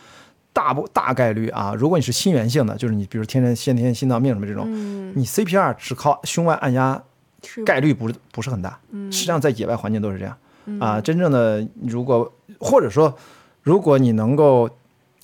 [0.53, 4.67] 大不大概率啊，如果你是心源性的，就是你比如天天先天心脏病什么这种，
[5.15, 7.01] 你 CPR 只靠胸外按压，
[7.65, 8.79] 概率不是不是很大。
[9.11, 10.37] 实际上在野外环境都是这样
[10.79, 11.01] 啊。
[11.01, 13.17] 真正的如果或者说
[13.63, 14.69] 如果你能够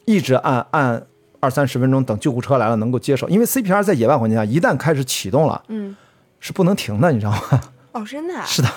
[0.04, 1.06] 一直按按
[1.40, 5.94] 二三十分钟，等救护车来了能够接受，因为 CPR 在野外环境下一旦开始启动了，嗯，
[6.40, 7.60] 是不能停的，你知道吗？
[7.92, 8.42] 哦，真的？
[8.44, 8.68] 是的。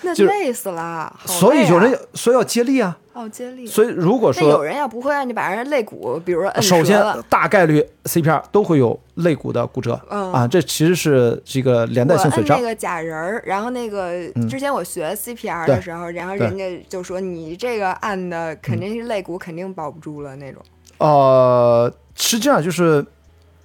[0.02, 2.96] 那累死了，所以有人所以要接力啊。
[3.12, 3.66] 哦，接力。
[3.66, 10.00] 所以如果说有人要不会，你把人肋骨，比如说摁首先大概率 CPR 都会有肋骨的骨折。
[10.08, 12.56] 嗯啊，这其实是这个连带性损伤。
[12.56, 14.12] 那个假人儿，然后那个
[14.48, 20.62] 之前我学 CPR 的时候，然后人家就说你这个按的肯定是肋骨肯定保不住了那种。
[20.98, 23.04] 呃，实际上就是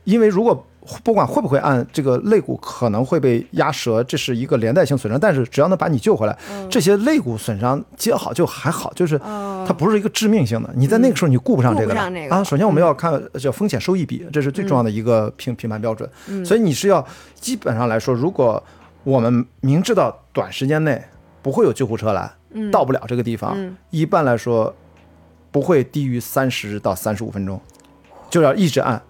[0.04, 0.66] 因为如果。
[1.04, 5.20] 不管会不会按这个肋骨可能会被压折，这是一个连带性损伤。
[5.20, 6.38] 但是只要能把你救回来，
[6.70, 10.70] 这些肋骨损伤接好就还好，就是它不是一个致命性的。
[10.76, 12.44] 你在那个时候你顾不上这个了啊。
[12.44, 16.10] 首先我们要看叫风险收益比，这是最重要的一个评评判标准。
[16.46, 18.62] 所以你是要基本上来说，如果
[19.04, 21.02] 我们明知道短时间内
[21.42, 22.32] 不会有救护车来，
[22.72, 23.58] 到不了这个地方，
[23.90, 24.74] 一般来说
[25.52, 27.60] 不会低于三十到三十五分钟，
[28.30, 29.02] 就要一直按。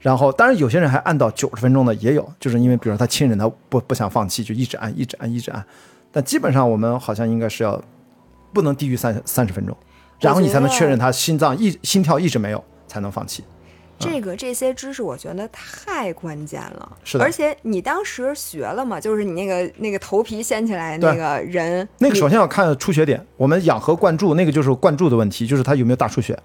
[0.00, 5.62] 然后，当然有些人还按到九十分钟的也有，就是因为比如说他亲人他不不想放弃，就一直按一直按一直按。
[6.10, 7.80] 但基本上我们好像应该是要
[8.52, 9.76] 不能低于三三十分钟，
[10.18, 13.44] 然后你才能确认他心脏一心跳一直没有才能放弃。
[14.00, 17.24] 这个这些知识我觉得太关键了，是的。
[17.24, 26.38] 而且你当时学了嘛，就是你那个那个头皮掀起来那个人，那个首先要看出血点，我们氧合灌注那个就是灌注的问题，就是他有没有大出血。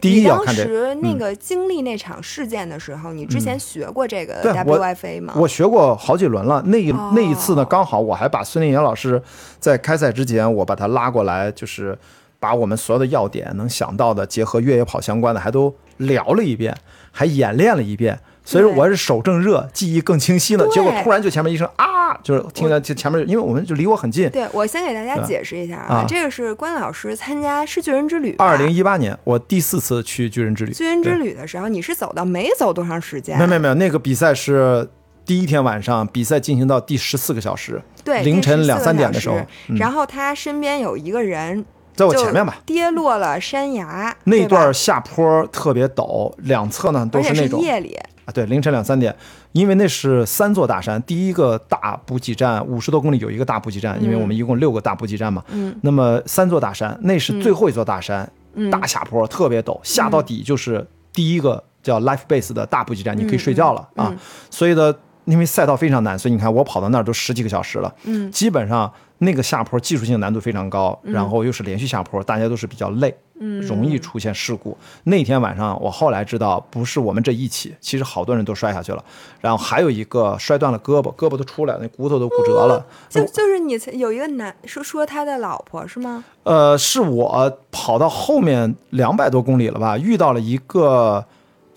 [0.00, 0.64] 第一要看这。
[0.64, 5.34] 当时那个经历那场事件的时候，你之前学过这个 WFA 吗？
[5.36, 6.60] 我学过好几轮了。
[6.66, 9.22] 那一那一次呢，刚好我还把孙立岩老师
[9.60, 11.96] 在开赛之前，我把他拉过来，就是
[12.40, 16.76] 把我们所有的要点能想到的，结合越野跑相关的，还都聊了一遍，
[17.16, 18.20] 还演练了一遍。
[18.44, 20.64] 所以说我是手正热，记忆更清晰呢。
[20.70, 24.30] 结果突然就前面一声啊，就是听见就前面，因为我们就离我很近。
[24.30, 28.36] 对，我先给大家解释一下啊，这个是关老师参加是巨人之旅。
[28.38, 30.72] 二零一八年，我第四次去巨人之旅。
[30.72, 33.36] 巨人之旅的时候，你是走到没走多长时间？
[33.36, 34.88] 没有没有没有，那个比赛是
[35.24, 39.44] 第一天晚上，比赛进行到第十四个小时，对，凌晨两三点的时候。
[39.76, 41.64] 然后他身边有一个人
[41.96, 44.14] 在我前面吧，跌落了山崖。
[44.24, 47.98] 那段下坡特别陡，两侧呢都是那种夜里。
[48.26, 49.14] 啊，对，凌晨两三点，
[49.52, 55.42] 因为那是三座大山，第一个大补给站五十多公里有一个大补给站，因为我们一共六个大补给站嘛。
[55.48, 55.74] 嗯。
[55.82, 58.30] 那么三座大山，那是最后一座大山，
[58.70, 64.12] 大下坡，特别陡，下到底就是第一个叫 Life Base 的大补给站，你可以睡觉了啊。
[64.50, 64.92] 所以呢，
[65.24, 67.94] 因为赛道非常难，所以你看我跑到那儿都十几个小时了。
[68.04, 68.28] 嗯。
[68.32, 73.14] 基本上那个下坡技术性难度非常高，然后又是连续下坡，大家都是比较累。
[73.38, 74.74] 嗯，容易出现事故。
[75.04, 79.04] 那天晚上，我后来知道，不是我们这一起，其实好多人都摔下去了。
[79.42, 82.82] 然后还有一个摔断了胳膊，胳膊都出来了，那骨头都骨折了。
[83.10, 86.24] 就就是你有一个男说说他的老婆是吗？
[86.44, 91.22] 呃，是我跑到后面两百多公里了吧，遇到了一个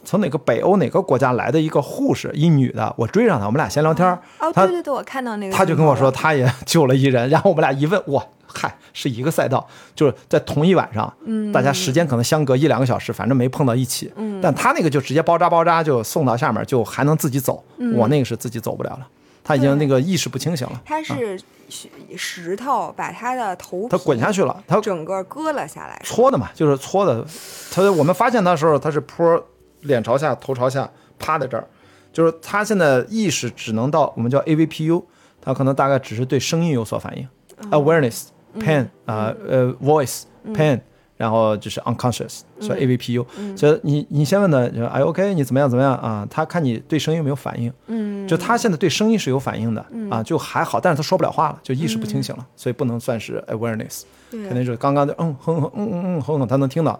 [0.09, 4.07] 从哪个北欧哪个国家来的一个护士，一女的，我追上她，我们俩闲聊天。
[4.39, 5.55] 哦，对对对，我看到那个。
[5.55, 7.29] 他就跟我说，他也 救了一人。
[7.29, 8.25] 然后我们俩一问，哇！
[8.47, 17.63] 嗨，是一个赛道，就是在同一晚上，嗯，大家时间可能相隔一两个小时，反正没碰到一起，嗯，但他那个就直接包扎包扎就送到下面，就还能自己走，
[17.93, 19.07] 我那个是自己走不了了，
[19.43, 20.81] 他已经那个意识不清醒了。
[20.83, 21.39] 他是
[22.17, 27.23] 石头把他的头他滚下去了，他整个割了下来，搓的嘛，就是搓的。
[27.71, 29.39] 他我们发现他的时候，他是坡，
[29.81, 31.65] 脸朝下，头朝下，趴在这儿，
[32.11, 35.03] 就是他现在意识只能到我们叫 AVPU，
[35.41, 37.27] 他可能大概只是对声音有所反应
[37.71, 38.27] ，awareness。
[38.59, 40.23] pain 啊呃 voice
[40.55, 40.79] pain，
[41.17, 43.23] 然后就是 unconscious，所以 AVPU。
[43.55, 46.27] 所以你你先问他，就哎 OK，你怎么样怎么样啊？
[46.31, 54.01] 他看你对声音有没有反应，嗯，就他现在对声音是有反应的啊，就还好，但是他说不了话了，就意识不清醒了，所以不能算是 awareness，
[54.31, 56.99] 肯定是刚刚就嗯哼哼嗯嗯嗯哼哼，他能听到，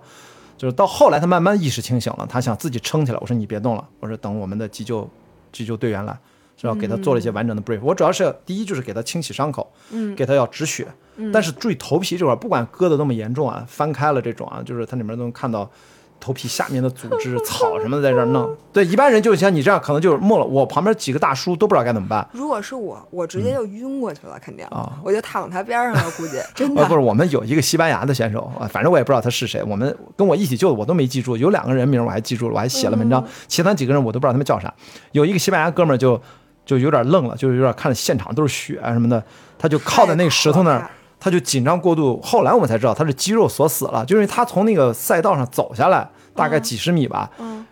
[0.60, 5.10] 就是到后来他慢慢意识清醒了，他想自己撑起来，我说你别动了，我说等我们的急救
[5.52, 6.16] 急救队员来。
[6.62, 6.76] 是吧？
[6.76, 7.80] 给他做了一些完整的 brief。
[7.82, 10.86] 我主要是第一就是给他清洗伤口，嗯，给他要止血。
[11.32, 15.72] 但是注意头皮这块，不管割的那么严重啊，翻开了这种啊，就是它里面都能看到。
[16.20, 20.46] 头皮下面的组织、 草什么的在这儿弄，对一般人就像你这样，可能就是没了。
[20.46, 22.28] 我旁边几个大叔都不知道该怎么办。
[22.34, 26.86] 如果是我，我直接就晕过去了，肯定啊，我就躺他边上了，估计 真的。
[26.86, 29.64] 不是，我们有一个西班牙的选手啊，反正我也不知道他是谁。
[29.64, 33.26] 我们跟我一起救的我都没记住，有两个人名我还记住了，我还写了文章。
[33.48, 34.74] 其他几个人我都不知道他们叫啥。
[35.14, 36.22] 有一个西班牙哥们儿就
[36.66, 39.24] 就有点愣了，就是有点看着现场都是血啊什么的，
[39.58, 40.90] 他就靠在那个石头那儿。
[41.20, 47.30] 他就紧张过度，后来我们才知道他是肌肉锁死了，就是他从那个赛道上走下来，大概几十米吧。
[47.40, 47.66] 嗯。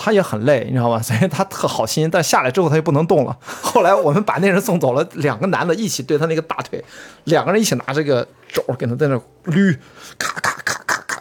[0.00, 1.02] 他也很累，你知道吗？
[1.02, 3.36] 所以他特好心，但下来之后他就不能动了。
[3.60, 6.84] 后来我们把那人送走了，两个男的一起对他那个大腿，
[7.24, 9.16] 两个人一起拿这个肘给他在那
[9.46, 9.76] 捋，
[10.16, 10.62] 咔咔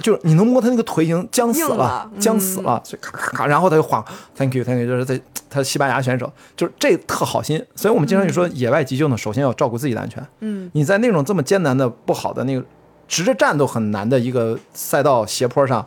[0.02, 4.04] 就是你能摸他那个腿已经僵死了，僵死了，所以咔咔咔，然后他就晃
[4.36, 5.20] ，Thank you，Thank you，就是在
[5.50, 7.64] 他西班牙选手，就是这特好心。
[7.76, 10.26] 所以我们经常就说，野外急救呢，首先要照顾自己的安全。
[10.42, 12.64] 嗯，你在那种这么艰难的、不好的那个
[13.08, 15.86] 直着站都很难的一个赛道斜坡上。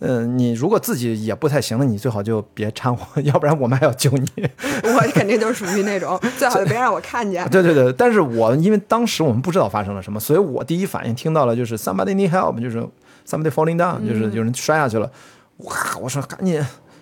[0.00, 4.26] 嗯，你如果自己也不太行了，你最好就别掺和， 要不然我们还要救你。
[4.84, 7.48] 我肯定就是属于那种，最好就别让我看见。
[7.48, 12.86] 对对对，但是我因为当时我们不知道发生了什么，所以我第一反应听到了就是 somebody need help，就是
[13.26, 15.10] somebody falling down，就是有人摔下去了。
[15.58, 16.54] 哇，我说赶紧，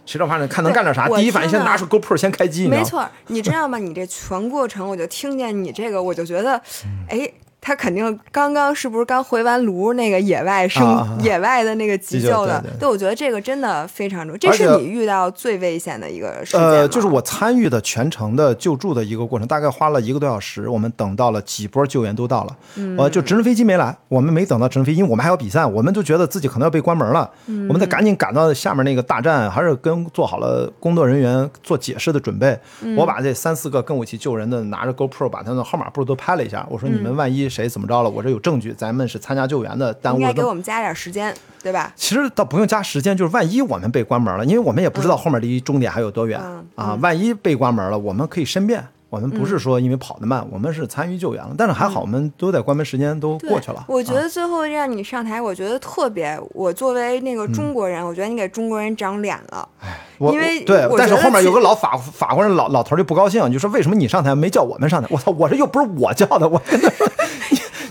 [0.07, 1.09] 谁知道反正看能干点啥？
[1.09, 2.67] 第一反应先拿出 GoPro 先开机。
[2.69, 3.79] 没错，你知道吗？
[3.79, 6.61] 你这全过程我就听见你这个，我就觉得，
[7.09, 7.31] 哎。
[7.67, 9.95] 他肯定刚刚是不是刚回完炉？
[9.95, 14.37] 那个野外生野外的那个急救的，对，我觉得这个真的非常重要。
[14.37, 20.69] 这是你遇到最危险的一个事件呃，就是我参与的全程的救助的一个过程，大概花了一个多小时。
[20.69, 22.57] 我们等到了几波救援都到了，
[22.99, 32.59] 呃，就直升飞机没来，我们没等到直升飞机，因为我们还要比赛，我们就觉得自己可能要被关门了，我们得赶紧赶到下面那个大站，还是跟做好了工作人员做解释的准备。
[32.99, 37.49] 我把这三四个跟我一起救人的拿着 GoPro 把他们的号码布都拍了一下，我说你们万一。
[37.55, 38.11] 谁怎么着了？
[38.11, 40.21] 我这有证据，咱们是参加救援的，耽误。
[40.21, 41.33] 应该给我们加点时间，
[41.63, 41.93] 对吧？
[41.95, 46.41] 其实倒不用加时间，就是万一我们被关门了，因为我们也不知道后面离终点还有多远
[46.75, 46.99] 啊。
[47.01, 48.85] 万一被关门了，我们可以申辩。
[49.15, 53.85] 我们不是说因为跑得慢，我们是参与救援了，但是还好，我们都在关门时间都过去了。
[53.87, 56.37] 我觉得最后让你上台，我觉得特别。
[56.51, 59.69] 我作为那个中国人，我觉得你给中国人长脸了。
[59.81, 65.07] 哎，因为对，但是后面有个老法法国人老老头就不高兴，就说为什么你上台没叫我们上台？
[65.11, 66.61] 我操，我这又不是我叫的，我。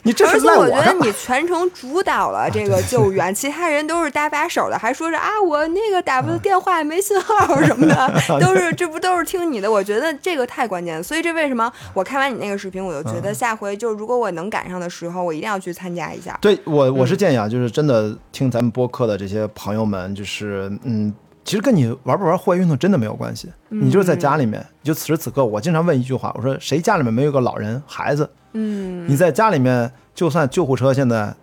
[0.03, 9.71] 你这是我觉得你 全程主导了这个救援，其他人都是搭把手的，还说是啊，我那个打不电话没信号什么的 都是这不都是听你的？
[9.71, 16.37] 我觉得这个太关键了，所以这为什么我看完你那个视频，我就觉得下回就是如果我能赶上的时候，我一定要去参加一下。
[16.41, 21.13] 对我我是建议啊，就是真的听咱们播客的这些朋友们，就是嗯，
[21.45, 28.29] 其实跟你玩不玩户外运动真的没有关系，你就是在家里面，就此时此刻，我经常问一句话，我说谁家里面没有个老人孩子？
[28.53, 31.33] 嗯，你在家里面，就算救护车现在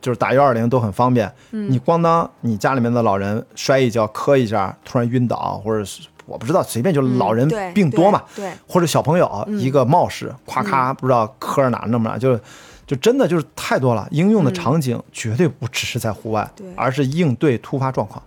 [0.00, 1.30] 就是打幺二零都很方便。
[1.50, 12.38] 嗯，你咣当，你家里面的老人摔一跤、磕一下，突然晕倒，或者是我不知道，随便就老人病多嘛，对，或者小朋友一个冒失，咵咔不知道磕着哪那么就
[12.86, 14.08] 就真的就是太多了。
[14.10, 18.22] 应用的场景绝对不只是在户外，而是应对突发状况。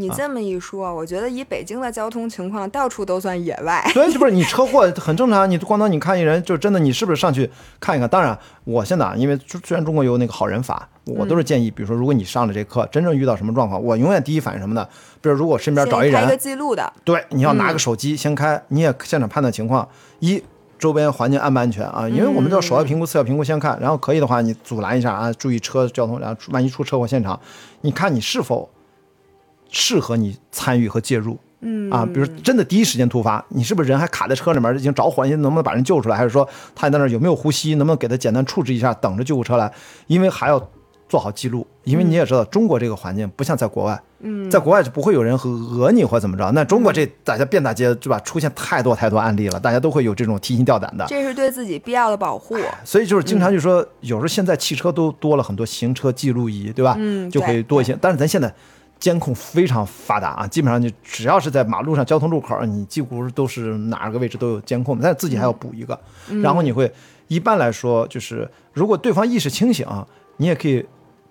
[0.00, 3.84] 你这么一说，我觉得以北京的交通情况，到处都算野外。
[3.92, 5.50] 对，不是你 车祸很正常。
[5.50, 7.50] 你咣当，你看一人，就真的，你是不是上去
[7.80, 8.08] 看一看？
[8.08, 14.86] 当然，我现在啊因为虽然中国有那个好人法，我都是建议，比如说，如果你上了这课，真正遇到什么状况，我永远第一反应什么呢？
[15.20, 16.92] 比如如果身边找一人，开个记录的。
[17.02, 19.88] 对，你要拿个手机先开，你也现场判断情况，
[20.20, 20.40] 一
[20.78, 22.08] 周边环境安不安全啊？
[22.08, 27.40] 因为我们叫首要评估、次要评估先看，然后可以的话，你阻拦一下啊，注意车交通，然后万一出车祸现场，
[27.80, 28.70] 你看你是否。
[29.70, 36.16] 适合你参与和介入，嗯啊，比如真的第一时间突发，你是不是人还卡在车里面，已经着火，你能不能把人救出来？
[36.16, 39.72] 还是说他在那有没有呼吸，能不能给他简单处置一下，等着救护车来？
[40.06, 40.70] 因为还要
[41.08, 46.50] 做好记录，因为你也知道中国这个环境不像在国外，嗯，在国外就不会有人和讹你或怎么着。
[46.52, 48.18] 那中国这大家遍大街对吧？
[48.20, 51.06] 出现太多太多案例了，大家都会有这种提心吊胆的。
[51.08, 52.56] 这是对自己必要的保护。
[52.84, 56.94] 所以就是经常就说，有时候现在汽车都多了很多行车记录仪，对吧？
[56.98, 57.96] 嗯，就会多一些。
[58.00, 58.54] 但是咱现在。
[58.98, 65.98] 监控非常发达啊，基本上你只要是在马路上交通路口，你几乎都是哪个位置都有监控，但是自己还要补一个。
[66.42, 66.92] 然后你会
[67.28, 69.86] 一般来说就是，如果对方意识清醒，
[70.36, 70.84] 你也可以。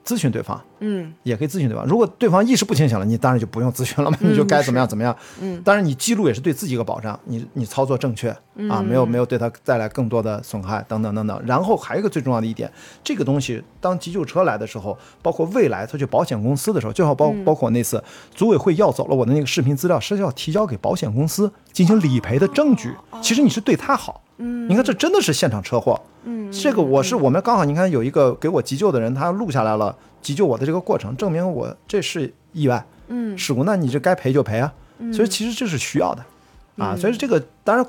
[0.07, 1.85] 咨询对方，嗯，也可以咨询对方。
[1.85, 5.13] 如果对方意识不清醒了，你当然就不用咨询了嘛，你就该怎么样怎么样。
[5.41, 8.29] 嗯，当然你记录也是对自己一个保障，你你操作正确
[8.69, 11.41] 啊，没有没有对他带来更多的损害等等等等。
[11.45, 12.71] 然后还有一个最重要的一点，
[13.03, 18.01] 这个东西当急救车来的时候，包括未来他去保险公司的时候，就好包包括那次
[18.34, 22.93] 组委会要走了我的那个视频资料，是要提交给保险公司进行理赔的证据。
[23.21, 24.21] 其实你是对他好。
[24.38, 25.99] 嗯，你看这真的是现场车祸。
[26.23, 34.73] 嗯，这个我是我们刚好，你看有一个给我急救的人，他录下来了急救我的这个过程，证明我这是意外，嗯，事故，那你这该赔就赔啊。
[35.14, 36.26] 所以其实这是需要的，
[36.77, 37.85] 啊，所以这个当然。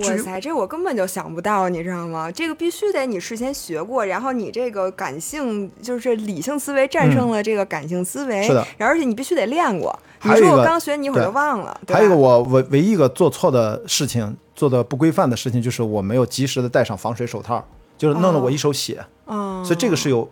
[0.00, 2.30] 哇塞，这我根本就想不到，你知道吗？
[2.30, 9.98] 这个必须得你事先学过，然后你这个感性就是理性思维战胜了这个感性思维，是的，而且你必须得练过。
[10.22, 11.80] 你说我刚学，你一会儿就忘了。
[11.88, 17.64] 还有一个我唯唯一一个做错的事情，做的不规范的事情，就是我没有及时的戴上防水手套，
[17.96, 19.04] 就是弄得我一手血。
[19.24, 20.28] 哦，所以这个是有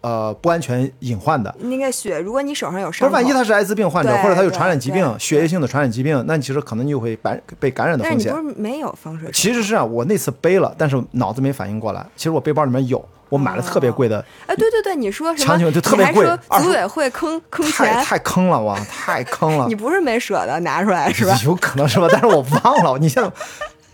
[0.00, 1.54] 呃不安全隐患的。
[1.60, 8.32] 那个血，如果你手上有伤，不是万一他是艾滋病患者，或者他有传染疾病、血液性的传染疾病，那你其实可能你就会感被感染的风险。
[8.32, 9.28] 但是你不是没有防水？
[9.32, 12.04] 其实是啊，我那次背了，但是脑子没反应过来。
[12.16, 14.24] 其实我背包里面有，我买了特别贵的。
[14.46, 15.46] 哎，对对对，你说什么？
[15.46, 16.26] 场景就特别贵。
[16.62, 19.66] 组委会坑坑钱，太坑了，哇， 太坑了。
[19.68, 21.38] 你不是没舍得拿出来是吧？
[21.44, 22.98] 有可能是吧，但是我忘了。
[22.98, 23.30] 你现在。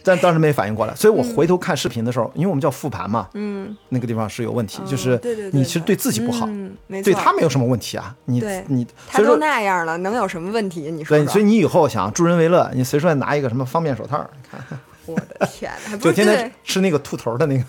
[0.06, 5.20] 但当时没反应过来，所以我回头看视频的时候，因为我们叫复盘嘛，嗯，那个地方是有问题，就是
[5.52, 6.48] 你其实对自己不好，
[6.86, 10.92] 没对他没有什么问题啊，你你他都那样了，能有什么问题？
[10.92, 14.60] 你说对，所以你以后想助人为乐，你随便拿一个什么方便手套，你看，
[15.06, 17.64] 我的天，就天天吃那个兔头的那个，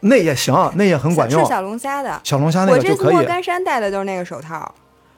[0.00, 2.90] 那也行，那也很管用，吃小龙虾的，小龙虾那个就可以。
[2.90, 4.74] 我这次莫干山戴的就是那个手套。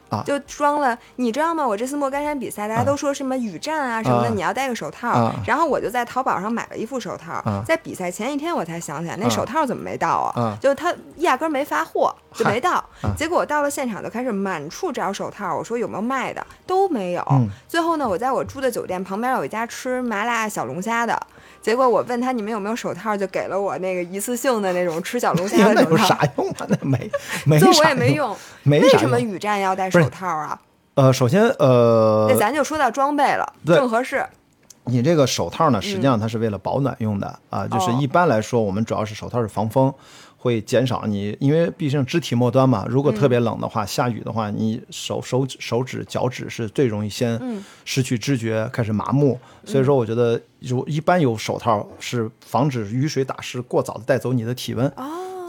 [0.09, 1.66] 啊，就装了，你知道吗？
[1.66, 5.32] 我这次莫干山比赛，大家都说什么雨战啊什么的，你要戴个手套。
[5.47, 10.56] 然后我就在淘宝上买了一副手套，在比赛前一天我才想起来，那手套怎么没到啊？
[10.60, 12.85] 就他压根没发货，就没到。
[13.16, 17.24] 结果我到了现场就开始满处找手套，我说有没有卖的，都没有。
[17.66, 21.20] 最后呢，我在我住的酒店旁边有一家吃麻辣小龙虾的。
[21.69, 25.85] 结果我问他你们有没有手套，就给了我那个一次性的那种吃小龙虾的手套。
[25.85, 26.66] 那有啥用啊？
[26.66, 27.11] 那没
[27.45, 28.35] 没就我也没用。
[28.65, 30.59] 为什么雨战要戴手套啊？
[30.95, 34.24] 呃，首先呃，那咱就说到装备了，正合适。
[34.85, 37.69] 你这个手套呢，实际上它是为了保暖用的啊。
[37.69, 39.93] 就是一般来说，我们主要是手套是防风。
[40.40, 42.86] 会减少你，因为毕竟肢体末端嘛。
[42.89, 47.40] 如果特别冷的话，下雨的话，你手手指、手指、脚趾是最容易先
[47.85, 49.39] 失去知觉，开始麻木。
[49.65, 54.90] 所以说，我觉得如一般有手套是防止雨水打湿过早的带走你的体温。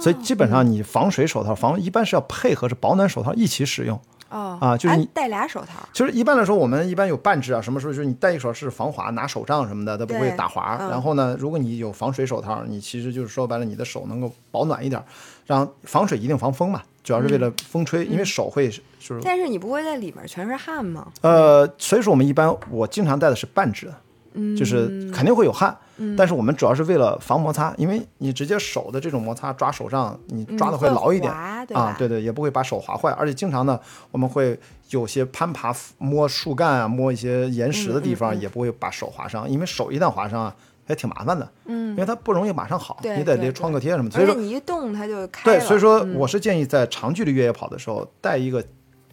[0.01, 3.99] 所以基本上你防水手套防一般是要配合着保暖手套一起使用。
[4.29, 5.87] 哦啊，就是你戴俩手套。
[5.93, 10.77] 其实一般来说，我们一般有半只啊，什么时候就是你戴一手是防滑，拿手杖什么的，它不会打滑。
[10.89, 15.03] 然后呢，如果你有防水手套，你其实就是说白了，你的手能够保暖一点。
[15.45, 19.19] 让防水一定防风嘛，主要是为了风吹，因为手会就是。
[19.23, 21.07] 但是你不会在里面全是汗吗？
[21.21, 23.91] 呃，所以说我们一般我经常戴的是半指
[24.33, 25.77] 的，就是肯定会有汗。
[26.17, 33.11] 但是我们主要是为了防摩擦，因为你直接手的这种摩擦抓手上，你抓的会牢一点啊，对对，也不会把手划坏。
[33.11, 33.77] 而且经常呢，
[34.11, 34.57] 我们会
[34.91, 40.55] 有些攀爬摸树干啊，摸一些岩石的地方，也不会把手划伤，因为手一旦划伤啊，
[40.87, 41.51] 还挺麻烦的。
[41.65, 44.09] 嗯，因为它不容易马上好，你得这创可贴什么。
[44.09, 48.63] 所以说你一动它就开对，所以说我是建议在长距离越野跑的时候带一个。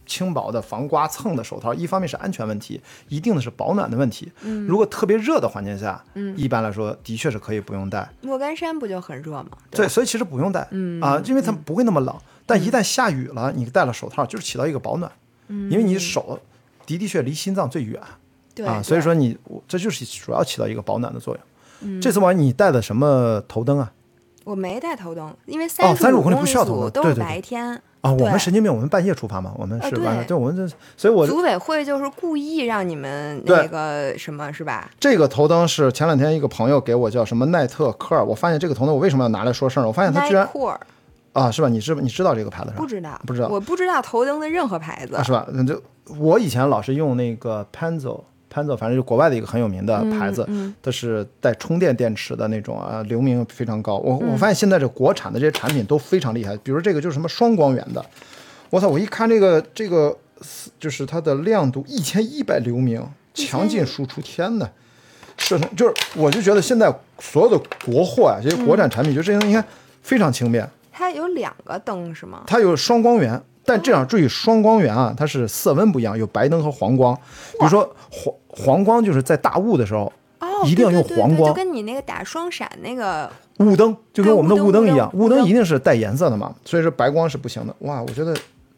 [0.07, 4.33] 轻薄的防刮蹭的手套，一方面是安全问题，一定的是保暖的问题。
[4.43, 8.09] 嗯，如果特别热的环境下，嗯，一般来说的确是可以不用戴。
[8.23, 9.47] 莫干山不就很热吗？
[9.71, 12.17] 对，所以其实不用戴，嗯啊，因为它不会那么冷。
[12.47, 15.11] 但一旦下雨了，你戴了手套，就是起到一个保暖。
[15.49, 16.41] 嗯，因为你手
[16.87, 18.01] 的的确离心脏最远，
[18.55, 21.43] 对啊，所以说你这就是主要起到一个保暖的作用。
[21.81, 23.93] 嗯，这次玩你戴的什么头灯啊？
[24.45, 27.83] 我没带头灯，因为三十五公里不需要头灯，都是白天。
[28.07, 34.89] 啊，我们神经病，我们半夜出发嘛，我们是晚上，就，我们这，所以我组委会就是故意让你们那个什么是吧？
[35.01, 39.87] 这个头灯是前两天一个朋友给我叫什么奈特科尔，我发现这个头灯我为什么要拿来说事儿？
[39.87, 40.49] 我发现他居然
[41.33, 41.69] 啊，是吧？
[41.69, 42.81] 你知你知道这个牌子是吧？
[42.81, 45.47] 不知道，不知道，我不知道头灯的任何牌子，是吧？
[45.53, 45.83] 那就
[46.19, 48.21] 我以前老是用那个 Panzo。
[48.77, 50.49] 反正就国外的一个很有名的牌子，
[50.81, 53.97] 它是带充电电池的那种啊，流明非常高。
[53.97, 58.05] 我我发现现在这国产的这些产品都非常厉害，比如这个就是什么双光源的，
[58.71, 58.87] 我操！
[58.87, 60.17] 我一看这个这个
[60.79, 63.05] 就是它的亮度一千一百流明，
[63.35, 64.69] 强劲输出，天呐，
[65.39, 69.65] 射程就是我就觉得现在所有的国货啊，这些国产产品，就这些东西看
[70.03, 70.69] 非常轻便。
[70.93, 72.45] 它有两个灯是吗？
[72.47, 73.43] 它有双光源。
[73.67, 77.15] 但这样注意，双光源啊，它是色温不一样，有白灯和黄光。
[77.59, 87.75] 比如说黄黄光就是在大雾的时候，哦，一定要用黄光，就跟你那个打双闪那个雾灯，就跟我们的雾灯一样，雾灯一定是带颜色的嘛，所以说白光是不行的。
[87.81, 88.35] 哇，我觉得。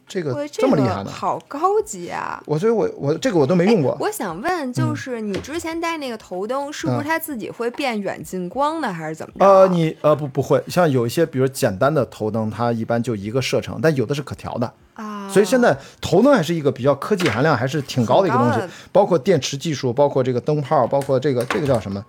[0.09, 1.11] 这个这么厉害呢？
[1.11, 2.43] 好高级啊！
[2.47, 3.95] 我所以，我我这个我都没用过。
[4.01, 9.45] 我想问，就是你之前戴那个头灯，是不是它自己会变远近光的，还是怎么着？
[9.45, 15.29] 呃，你呃不不会，像有一些比如简单的头灯，它一般就一个射程，但有的是可调的啊。
[15.29, 18.61] 所以现在头灯还是一个比较科技含量还是挺高的一个东西，
[18.91, 22.03] 包括电池技术，包括这个灯泡，包括这个这个叫什么？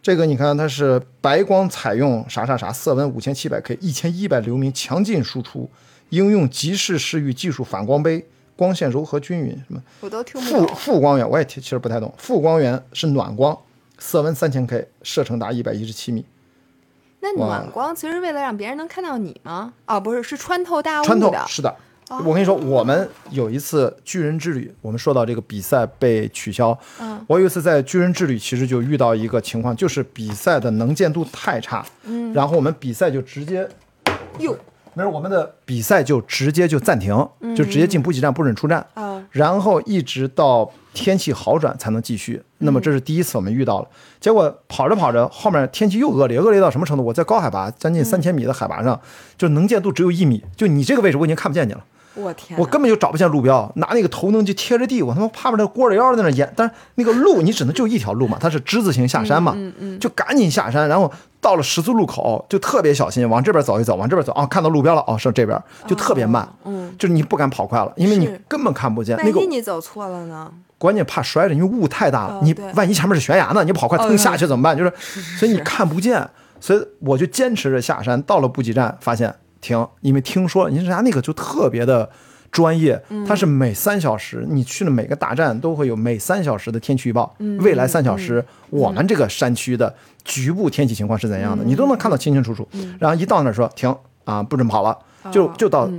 [0.00, 5.68] 这个你看它是白光采用啥啥啥，色温五千七百 K，一千一百流明，强劲输出。
[6.10, 8.24] 应用即时视域技术反光杯，
[8.56, 9.82] 光线柔和均匀，什么？
[10.00, 10.66] 我都听不懂。
[10.66, 12.12] 负负光源我也其实不太懂。
[12.18, 13.56] 负光源是暖光，
[13.98, 16.24] 色温三千 K，射程达一百一十七米。
[17.20, 19.72] 那暖光其实为了让别人能看到你吗？
[19.86, 21.06] 哦，不是，是穿透大雾的。
[21.06, 21.74] 穿透是的。
[22.24, 26.78] 我跟你说，我们有一次巨人之旅，我们说到这个比赛被取消。
[27.00, 27.22] 嗯。
[27.26, 31.84] 我有一次在巨人之旅，其实就遇到一个情况，就是比赛的能见度太差。
[32.04, 32.32] 嗯。
[32.32, 33.68] 然后我们比赛就直接。
[34.38, 34.56] 哟。
[34.98, 37.14] 那我们的比赛就直接就暂停，
[37.56, 38.84] 就直接进补给站，不准出站。
[38.94, 42.42] 啊，然后一直到天气好转才能继续。
[42.58, 43.88] 那么这是第一次我们遇到了，
[44.18, 47.04] 结果跑着跑着，后面天气又恶劣，恶劣到什么程度？
[47.04, 49.00] 我在高海拔，将近三千米的海拔上，
[49.36, 51.84] 就能见度只有一米，就你这个位置我已经看不见你了。
[52.18, 52.58] 我天！
[52.58, 56.52] 我根本就找不见路标，拿那个头灯就贴着地，我他妈趴着锅着腰在那演。
[56.56, 59.56] 但是那个路你只能就一条路嘛，它是之字形下山嘛，
[60.00, 69.16] 就赶紧下山，然后到了十字路口就特别小心，往这边走一走，往这边走啊，看到路标了哦，是这边，就特别慢，嗯，就是你不敢跑快了，因为你根本看不见。
[69.22, 70.50] 那个你走错了呢？
[70.78, 74.78] 关键怕摔着，因为雾太大了，你万一前面是悬崖呢，你跑快腾下去怎么办？
[74.78, 74.92] 就是，
[75.36, 76.28] 所以你看不见，
[76.60, 82.10] 所以我就坚持着下山，到了补给站发现停，因为听说人家那个就特别的。
[82.50, 87.36] 专业，它是每三小时，你去了每个大站都会有每三小时的天气预报。
[87.60, 89.94] 未来三小时，我们这个山区的
[90.24, 92.66] 局部天气情况是怎样的，你都能看到清清楚楚。
[92.98, 93.94] 然后一到那儿说停
[94.24, 94.96] 啊，不准跑了，
[95.30, 95.90] 就就到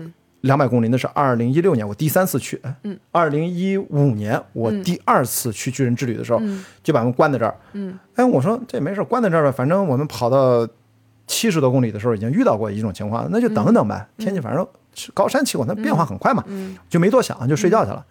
[0.42, 0.88] 两百公里。
[0.88, 2.60] 那是二零一六年我第三次去，
[3.12, 6.42] 二零一五年我第二次去巨人之旅的时候，
[6.82, 7.56] 就把我们关在这儿。
[8.16, 10.68] 哎，我说这没事，关在这儿吧，反正我们跑到
[11.30, 14.06] 七十多公里的时候已经遇到过一种情况，那就等等呗。
[14.18, 14.68] 天气反正。
[15.14, 16.44] 高山气候它变化很快嘛，
[16.90, 18.04] 就没多想，就睡觉去了。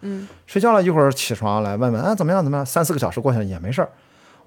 [0.47, 2.65] 睡觉了一会儿起床来问问，啊怎么样怎么样？
[2.65, 3.89] 三四个小时过去了也没事儿，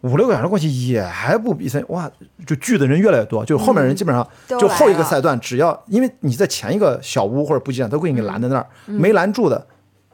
[0.01, 2.11] 五六个小时过去也还不比赛哇，
[2.45, 9.65] 就聚的人越来越多，就后面人基本上就后一个赛段，只要因为你在前一个小屋或者补给站都给你拦在那儿，没拦住的。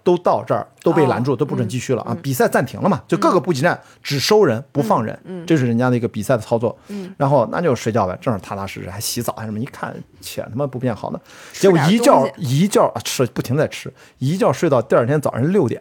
[0.03, 2.17] 都到这儿都被拦住，都不准继续了啊！
[2.23, 3.03] 比赛暂停了嘛？
[3.07, 6.77] 就各个补给站只收人不放人，这是人家的一个比赛的操作。
[7.17, 11.21] 然后那就睡觉呗，正好踏踏实实还洗澡还什么，一看且他妈不变好呢。
[11.53, 15.81] 结果一觉一觉啊吃不停在吃，一觉睡到第二天早上六点，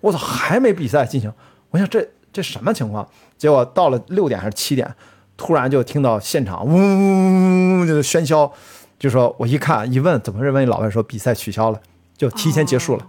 [0.00, 1.32] 我操还没比赛进行，
[1.70, 3.06] 我想这这什么情况？
[3.36, 4.94] 结果到了六点还是七点，
[5.36, 8.50] 突然就听到现场嗡嗡嗡就喧嚣，
[8.98, 10.50] 就说我一看一问怎么回事？
[10.50, 11.80] 问老外说比赛取消了，
[12.16, 13.06] 就提前结束了。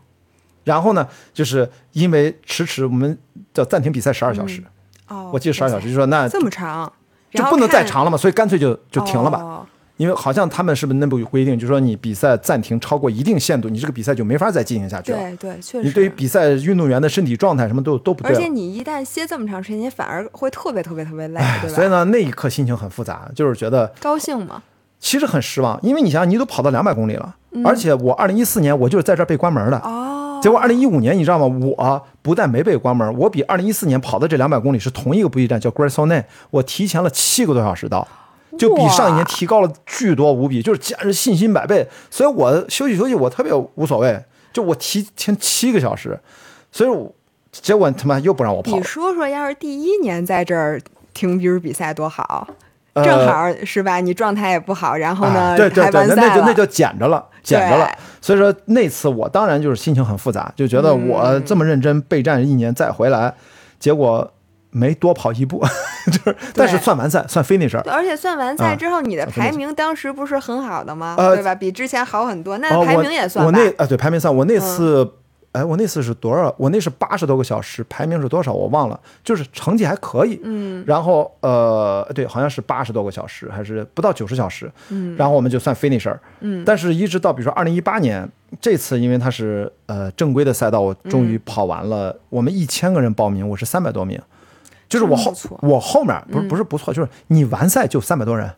[0.68, 3.18] 然后呢，就是因为迟迟我们
[3.54, 4.62] 叫暂停比赛十二小时，
[5.08, 6.92] 哦，我记得十二小时，就说那这么长，
[7.32, 9.66] 就不能再长了嘛，所以干脆就就停了吧。
[9.96, 15.18] 因为好像他们是不是内部有规定，就说你比赛暂停超过一定限度，你这个比赛就没法再进行下去了。
[15.18, 15.88] 对对，确实。
[15.88, 18.32] 你对于比赛运动员的身体状态什么都都不对。
[18.32, 21.76] 而且你一旦歇这么长时间，你反而会特别特别特别累，对吧？
[21.76, 24.62] 所以呢，那一刻心情很复杂，就是觉得高兴嘛。
[25.00, 27.36] 其实很失望，因为你想想，你都跑到两百公里了，
[27.66, 29.80] 而且我二零一四年我就是在这儿被关门的。
[29.80, 30.27] 哦。
[30.42, 31.46] 结果二零一五年，你知道吗？
[31.78, 38.08] 我不但没被关门，我比二零一四年跑的这两百公里是同一个补给站，叫 Great s o n e 我提前了七个多小时到，
[38.58, 41.88] 就比上一年提高了巨多无比，就是简直信心百倍。
[42.10, 44.24] 所以我休息休息，我特别无所谓。
[44.54, 46.20] 就我提前七个小时，
[46.72, 47.14] 所以我
[47.52, 48.72] 结果他妈又不让我跑。
[48.72, 50.82] 你说说，要是第一年在这儿
[51.14, 52.48] 听比尔比赛多好。
[52.96, 54.00] 正好是吧？
[54.00, 57.24] 你状态也不好，然后呢，对对对，那那就那就捡着了，
[57.56, 57.90] 捡着了。
[58.22, 63.34] 所以说那次我当然就是心情很复杂，就觉得我这么认真备战一年再回来，
[63.80, 64.32] 结果
[64.72, 65.64] 没多跑一步，
[66.12, 67.78] 就是但是算完赛，算 finish。
[67.90, 71.16] 而且算完赛之后，你的排名当时不是很好的吗？
[71.18, 71.56] 对吧？
[71.56, 72.58] 比之前好很多。
[72.58, 75.10] 那排名也算我那啊，对排名算我那次。
[75.54, 76.54] 哎，我那次是多少？
[76.58, 78.54] 我那是八十多个小时，排名是多少？
[78.54, 80.40] 我忘了，就是成绩还可以。
[80.44, 80.84] 嗯。
[80.86, 84.72] 然后呃，对，好像是八十多个小时，还是不到九十小时。
[84.90, 85.16] 嗯。
[85.16, 86.16] 然后我们就算 finisher。
[86.42, 86.64] 嗯。
[86.64, 88.30] 但是，一直到比如说二零一八年
[88.62, 92.16] 这次，因为它是呃正规的赛道，我终于跑完了。
[92.30, 94.22] 我们一千个人报名，我是三百多名，
[94.88, 98.54] 就是我后我后面不是不是不错，就是你完赛就三百多人，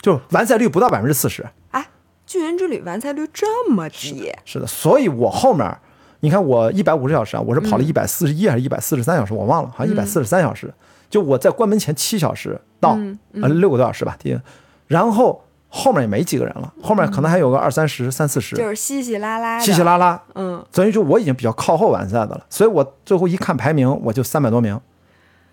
[0.00, 1.46] 就完赛率不到百分之四十。
[1.70, 1.86] 哎，
[2.26, 4.32] 巨人之旅完赛率这么低？
[4.44, 5.78] 是的，所以我后面。
[6.20, 10.72] 你看我一百五十小时啊，我是跑了一百四十一还是一百四十三小时，我忘了，好像一百四十三小时。
[11.08, 12.96] 就我在关门前七小时到，
[13.32, 14.16] 呃六个多小时吧，
[14.86, 24.78] 然后后面也没几个人了，后面可能还有个二三十、三四十，就是稀稀拉拉，稀稀拉拉，嗯，等于就我已经比较靠后完赛的了，所以我最后一看排名，我就三百多名，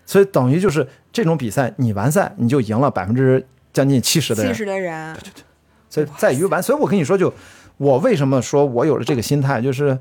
[0.06, 5.42] 所以等于就是这种比赛，你完赛你就赢了百分之将近七十的人，七十的人，对对对，
[5.90, 7.32] 所以在于完，所以我跟你说，就
[7.78, 9.98] 我为什么说我有了这个心态，就是。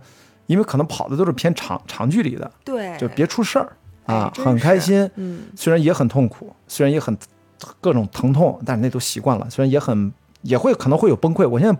[0.47, 3.71] 因为可能跑的都是偏长长距离的，对，就别出事儿
[4.05, 7.15] 啊，很开心，嗯，虽然也很痛苦，虽然也很
[7.79, 10.11] 各种疼痛，但是那都习惯了，虽然也很
[10.41, 11.77] 也会可能会有崩溃，我现在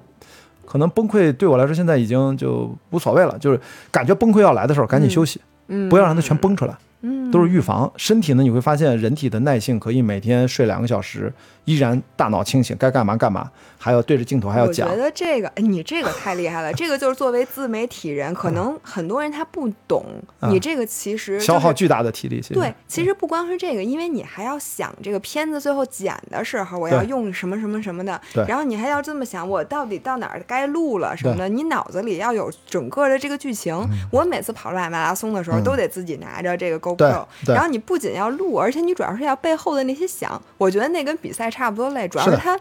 [0.65, 6.96] 可能崩溃对我来说现在已经就无所谓了，就是感觉崩溃要来的时候赶紧休息，嗯，不要让它全崩出来，嗯，
[7.31, 7.91] 都是预防。
[7.95, 11.31] 身体呢，你会发现人体的耐性可以每天睡两个小时，
[11.65, 14.87] 依然大脑清醒，该干嘛干嘛，还要对着镜头还要讲。
[14.89, 16.73] 我觉得这个，你这个太厉害了。
[16.73, 20.05] 这个就是作为自媒体人，可能很多人他不懂。
[20.49, 22.41] 你这个其实消耗巨大的体力。
[22.53, 28.19] 对，其实不光是这个，因为你还要想这个片子最后剪的时候，我要用什么什么什么的。
[28.33, 28.45] 对。
[28.47, 31.49] 然后你还要这么想，我到底到哪儿该录了什么的？
[31.49, 33.77] 你脑子里要有整个的这个剧情。
[34.11, 37.25] 我每次跑来马拉松的时候，都得自己拿着这个 GoPro。
[37.47, 40.41] 然后你不仅要录，而且你主要是要背后的那些响。
[40.57, 42.57] 我觉得那跟比赛差不多累，主要是它，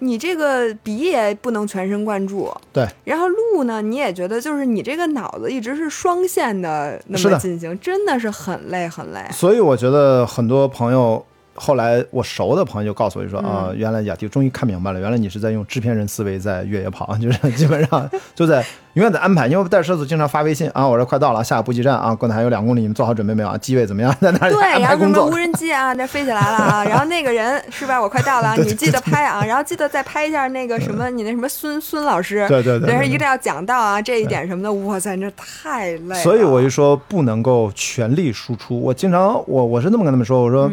[0.00, 2.52] 你这个笔也不能全神贯注。
[2.72, 2.86] 对。
[3.04, 9.20] 然后录呢，你也觉得就是你这个脑子一直是双线的那么进行，真的是很累很累。
[9.30, 11.24] 所以我觉得很多朋友。
[11.54, 18.64] 后来我熟的朋友就告诉我，就说啊，原来雅迪终于看明白了，原来你是在用制片人思维在越野跑， 就是基本上就在
[18.94, 19.46] 永远在安排。
[19.46, 23.56] 因为我带车子经常发微信啊，我说快到了，下个补给站啊，过来还有两公里，你们做好准备没有啊？
[23.58, 24.14] 机位怎么样？
[24.20, 24.54] 在哪里？
[24.54, 28.00] 对，然后什么无人机啊， 那飞起来了啊，然后那个人是吧？
[28.00, 34.72] 我快到了， 你记得拍啊，然后记得再拍一下那个什么，你那什么孙孙老师，对对对，是一定要讲到啊这一点什么的。
[34.72, 36.14] 哇塞，这太累。
[36.22, 38.80] 所以我就说不能够全力输出。
[38.80, 40.70] 我经常我我是那么跟他们说，我说。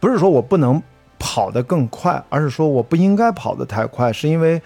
[0.00, 0.82] 不是说我不能
[1.18, 4.60] 跑得更快，而是说我不应该跑得太快，是因为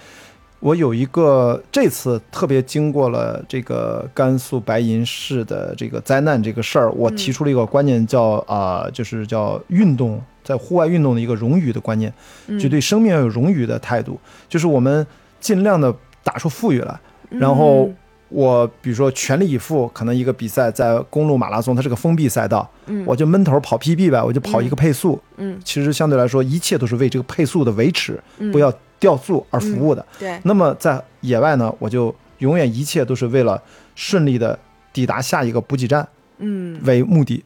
[0.58, 12.12] 我有一个这次特别经过了这个甘肃白银市的这个灾难这个事儿，我提出了一个观念，叫啊，就是叫运动在户外运动的一个荣誉的观念，
[12.58, 15.06] 就对生命要有荣誉的态度，就是我们
[15.40, 16.98] 尽量的打出富裕来，
[17.30, 17.90] 然后。
[18.30, 28.18] 我比如说全力以赴，可能一个比赛在公路马拉松，它是个封闭赛道，嗯，我就闷头跑 PB 呗，我就跑一个配速，嗯，其实相对来说，一切都是为这个配速的维持，
[28.52, 30.06] 不要掉速而服务的。
[30.18, 30.38] 对。
[30.44, 33.60] 那么在野外呢，我就永远一切都是为了
[33.94, 34.58] 顺利的
[34.92, 36.06] 抵达下一个补给站，
[36.38, 37.44] 嗯，为目的，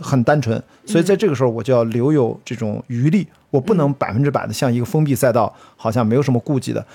[0.00, 0.62] 很单纯。
[0.86, 6.86] 所以在这个时候，我就要留有这种余力，我不能百分之百的像一个封闭赛道，好像没有什么顾忌的。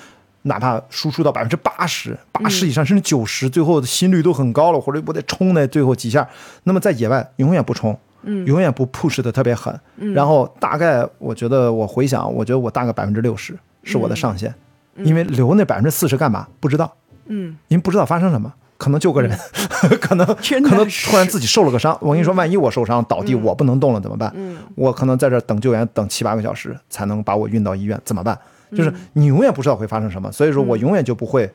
[0.48, 6.28] 哪怕输出到百分之八十八十以上，甚至九十，最后的心率都很高了，或者我得冲那最后几下。
[6.64, 9.78] 那么在野外永远不冲，嗯，永远不 push 的特别狠。
[10.14, 14.54] 然后大概我觉得我回想，我觉得我大概百分之六十是我的上限，
[14.98, 16.48] 因为留那百分之四十干嘛？
[16.60, 16.94] 不知道，
[17.26, 19.36] 嗯，您不知道发生什么，可能救个人，
[20.00, 21.98] 可能可能突然自己受了个伤。
[22.02, 24.32] 我跟你说，万一我受伤倒地，我不能动了怎么办？
[24.36, 28.38] 嗯，我可能在这等救援等七八个小时才能把我运到医院，怎么办？
[28.72, 31.50] 就是你永远不知道会发生什么，所以说我永远就不会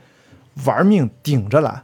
[0.64, 1.82] 玩命顶着来。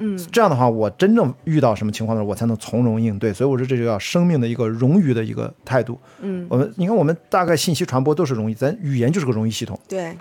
[0.00, 3.32] 嗯，这样的话，我真正遇到什么情况的时候，我才能从容应对。
[3.32, 5.98] 所以我说，这就叫生命的一个冗余的一个态度。
[6.20, 9.78] 嗯，我们你看，我们大概信息传播都是容易，咱语言就是个容易系统。
[9.88, 10.16] 对，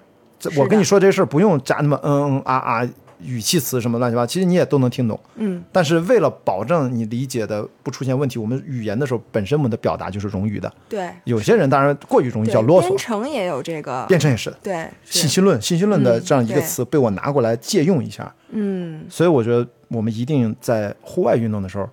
[0.55, 2.89] 我跟你说这事儿不用加那么嗯嗯啊啊。
[3.19, 5.19] 语气词什么乱七八糟，其实你也都能听懂。
[5.35, 10.71] 嗯，但是为了保证你理解的不出现问题，我们语言的时候本身我们的表达就是冗余的。
[10.87, 12.87] 对，有些人当然过于容易叫啰嗦。
[12.87, 14.57] 编程也有这个，编程也是的。
[14.61, 18.33] 对，信息论，信息论的这样一个词被我拿过来借用一下。
[18.49, 21.89] 嗯，所以我觉得我们一定在户外运动的时候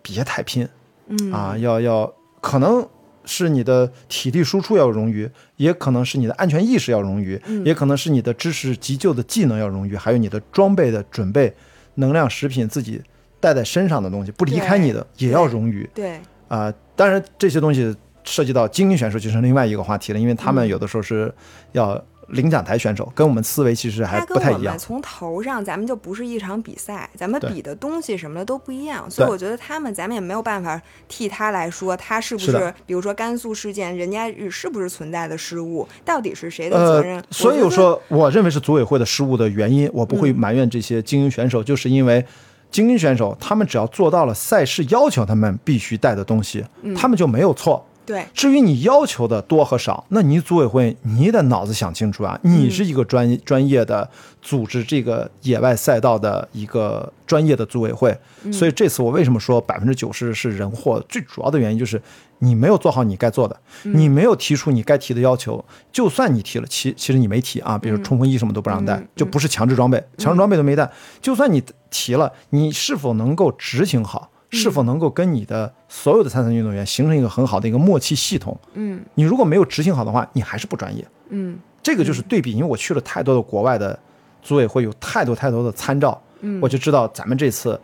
[0.00, 0.68] 别太拼。
[1.08, 2.86] 嗯啊，要要可能。
[3.24, 11.52] 是你的体力输出要冗余，也可能是你的安全意识要冗余，也可能是你的知识急救的技能要冗余，还有你的装备的准备、
[11.94, 13.00] 能量食品自己
[13.40, 15.88] 带在身上的东西不离开你的也要冗余。
[15.94, 17.94] 对啊，当然这些东西
[18.24, 21.32] 涉及到精英选手就是另外一个话题了，因为他们有的时候是
[21.72, 22.02] 要。
[22.32, 24.76] 领奖台选手跟我们思维其实还不太一样。
[24.78, 37.22] 从头上，咱们就不是一场比赛，咱们比的东西什么的都不一样，所以我觉得他们，咱们也没有办法替他来说，他是不是，比如说甘肃事件，人家是不是存在的失误，到底是谁的责任？
[37.30, 42.24] 所以我说，我认为是组委会的失误的原因，我不会埋怨这些精英选手，就是因为
[42.70, 46.64] 精英选手他们只要做到了赛事要求他们必须带的东西，
[46.96, 47.86] 他们就没有错。
[48.04, 52.38] 对，至于你要求的多和少，那你组委会你得脑子想清楚啊！
[52.42, 54.08] 你是一个专专业的
[54.40, 58.16] 组织这个野外赛道的一个专业的组委会，
[58.52, 61.00] 所以这次我为什么说百分之九十是人祸？
[61.08, 62.00] 最主要的原因就是
[62.38, 65.64] 你没有做好你该做的，你没有提出你该提的要求。
[65.92, 70.90] 就算你提了，其其实你没提啊，比如冲锋衣什么都不让带，就不是强制装备，强制装备都没带。
[71.20, 74.28] 就算你提了，你是否能够执行好？
[74.52, 78.56] 是否能够跟你的所有的参赛运动员形成一个很好的一个默契系统？
[78.74, 81.04] 嗯，你如果没有执行好的话，你还是不专业。
[81.30, 83.98] 嗯，这个就是对比，因为我去了太多的国外的
[84.42, 87.80] 组委会，有太多太多的参照，嗯，我就知道咱们这次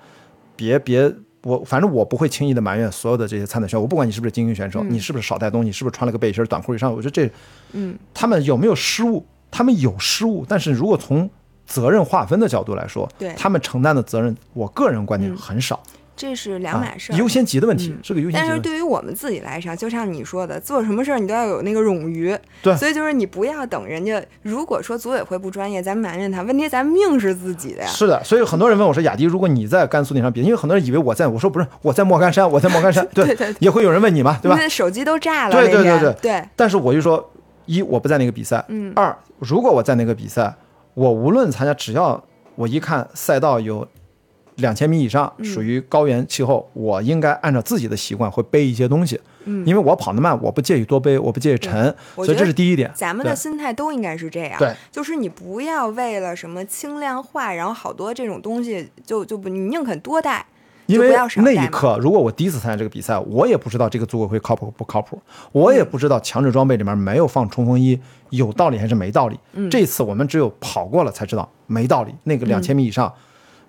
[0.55, 1.11] 别别
[1.43, 7.31] 我反正我不会轻易的埋怨所有的这些参赛选手，我不管你是不是精英选手，你是不是少带东西，是不是穿了个背心短裤以上，我觉得这，
[7.73, 9.25] 嗯，他们有没有失误？
[9.51, 11.31] 他们有失误，但是如果从
[11.65, 15.81] 责任划分的角度来说，对他们承担的责任，我个人观点很少。
[16.19, 18.47] 这是两码事儿，优先级的问题是个优先级。
[18.47, 22.37] 但是对于我们自己来说，就像你说的，做什么事儿你都要有那个冗余。
[22.61, 24.21] 对，所以就是你不要等人家。
[24.43, 27.89] 如果说组委会不专业，咱埋怨他，问题咱命是自己的呀。
[27.89, 33.07] 是的，所以很多人问我说：“雅迪，如果你在甘肃那场比赛，因为很多人以为我在，我说不是，我在莫干山，我在莫干山。
[33.15, 34.69] ”对对，也会有人问你嘛，对吧？
[34.69, 35.55] 手机都炸了。
[35.55, 36.45] 对对对对对。
[36.57, 37.31] 但是我就说，
[37.67, 38.93] 一我不在那个比赛，嗯。
[38.97, 40.53] 二如果我在那个比赛，
[40.95, 42.21] 我无论参加，只要
[42.57, 43.87] 我一看赛道有。
[44.59, 52.91] 两千米以上属于高原气候，我应该按照自己的习惯会背一些东西，嗯，因为我跑得慢，我不介意多背，我不介意沉，所以这是第一点。
[52.95, 60.45] 咱们的心态都应该是这样，对，就是你不要为了什么轻量化，然后好多这种东西就就不，你宁肯多带，
[60.87, 65.21] 因为那一刻，如果我第一次参加这个比赛，我也不知道这个组委会靠谱不靠谱，
[65.53, 67.99] 我也不知道强制装备里面没有放冲锋衣
[68.31, 69.39] 有道理还是没道理。
[69.71, 73.15] 这次我们只有跑过了才知道没道理，那个两千米以上。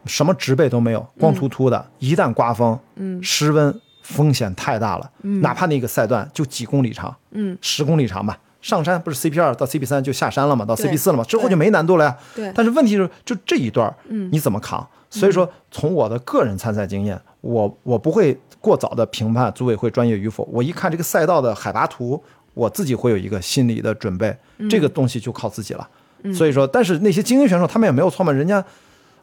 [0.05, 1.85] 什么植被都没有，光秃秃的。
[1.99, 5.11] 一旦刮风，嗯，失温，风险太大了。
[5.21, 8.37] 嗯，哪怕那个赛段就几公里长，嗯，十公里长吧。
[8.61, 12.17] 上山不是 CP 二到 CP 三就下山了嘛，到 CP 四了嘛，之后就没难度了呀。
[12.35, 12.51] 对。
[12.53, 14.85] 但是问题是，就这一段，嗯，你怎么扛？
[15.09, 20.43] 所以说，从我的个人参赛经验，我我不会过早的评判组委会专业与否。
[20.51, 22.21] 我一看这个赛道的海拔图，
[22.53, 24.35] 我自己会有一个心理的准备。
[24.69, 25.87] 这个东西就靠自己了。
[26.33, 28.63] 所以说，但是那些精英选手他们也没有错嘛，人家。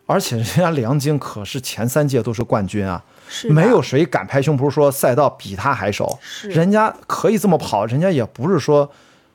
[0.07, 3.05] 而且人家梁晶可是前三届都是冠军啊，
[3.51, 6.17] 没有谁敢拍胸脯说赛道比他还熟。
[6.45, 8.89] 人家可以这么跑，人家也不是说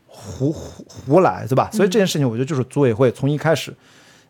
[0.08, 1.70] 胡胡胡来，对吧？
[1.74, 3.76] 所以这件事情，我觉得就是组委会从一开始，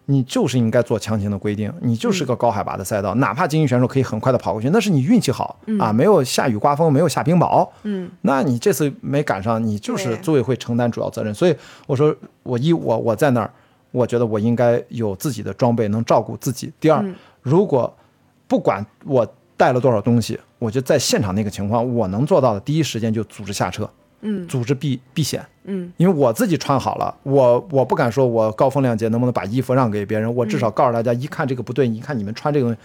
[0.06, 1.72] 你就是应该做强行的规定。
[1.82, 7.70] 你就是个高海拔的赛道，哪怕精英选手可以很快的跑过去，那是你运气好啊，没有下雨刮风，没有下冰雹。
[7.84, 11.32] 嗯，那你这次没赶上，你就是组委会承担主要责任。
[11.32, 11.56] 所以
[11.86, 13.54] 我说，我一我我在那儿。
[13.92, 16.72] 我觉得我应该有自己的装备，能照顾自己。
[16.80, 17.06] 第二，
[17.42, 17.94] 如果
[18.48, 23.90] 不管我带了多少东西，我就在现场那个情况，我能做到的，第一时间就组织下车，
[24.22, 32.80] 嗯，组织避避险，嗯，因为我自己穿好了，我我不敢说我高风亮节能不能把衣服让给别人，我至少告诉大家，一看这个不对，一看你们穿这个东西，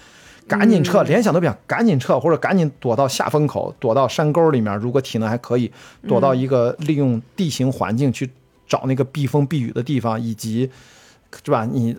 [0.46, 5.70] 赶紧撤，联想都不想，赶紧撤，或者赶紧躲到下风口，躲到山沟里面，如果体能还可以，
[6.06, 8.30] 躲到一个利用地形环境去
[8.66, 10.70] 找那个避风避雨的地方，以及。
[11.44, 11.64] 是吧？
[11.64, 11.96] 你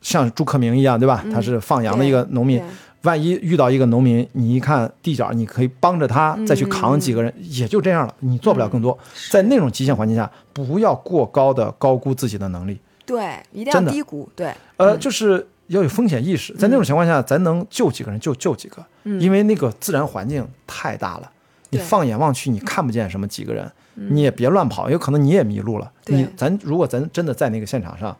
[0.00, 1.24] 像朱克明一样，对吧？
[1.32, 2.60] 他是放羊的一个农民，
[3.02, 8.14] 万一遇到一个农民，你一看地角，你可以帮着他再去扛几个人，也就这样了。
[8.18, 8.98] 你做不了更多。
[9.30, 12.78] 在那种极限环境下，不要过高的高估自己的能力。
[13.06, 14.28] 对，一定要低估。
[14.34, 16.52] 对，呃，就是要有风险意识。
[16.54, 21.30] 在那种情况下，咱能救几个人就救几个，因为那个自然环境太大了，
[21.70, 25.90] 你放眼望去，你看不见什么几个人，你也别乱跑，有可能你也迷路了。
[26.06, 28.16] 你咱如果咱真的在那个现场上。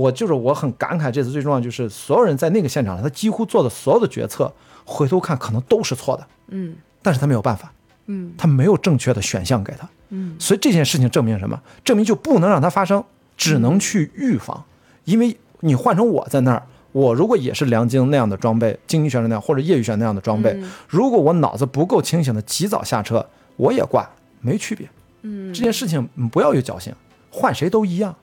[0.00, 4.50] 我就是我很感慨，这次最重要就是所有人在那个现场上，他几乎做的所有的决策，
[4.86, 7.70] 回头看可能都是错的，嗯，但是他没有办法，
[8.06, 11.60] 嗯，他没有正确的选项给他，嗯，所以这件事情证明什么？
[11.84, 13.04] 证明就不能让它发生，
[13.36, 14.64] 只能去预防，
[15.04, 16.62] 因为你换成我在那儿，
[16.92, 20.58] 我如果也是梁晶那样的装备，精英选手那样或者业余选手那样的装备，
[20.88, 24.08] 如果我脑子不够清醒的及早下车，我也挂，
[24.40, 24.88] 没区别，
[25.22, 26.94] 嗯，这件事情不要有侥幸，
[27.30, 28.16] 换谁都一样。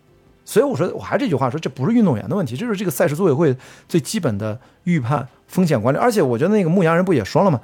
[0.50, 3.54] 所以我说，我还是这句话说，这不是运动员的问题，这是这个赛事组委会
[3.90, 5.98] 最基本的预判风险管理。
[5.98, 7.60] 而且我觉得那个牧羊人不也说了吗？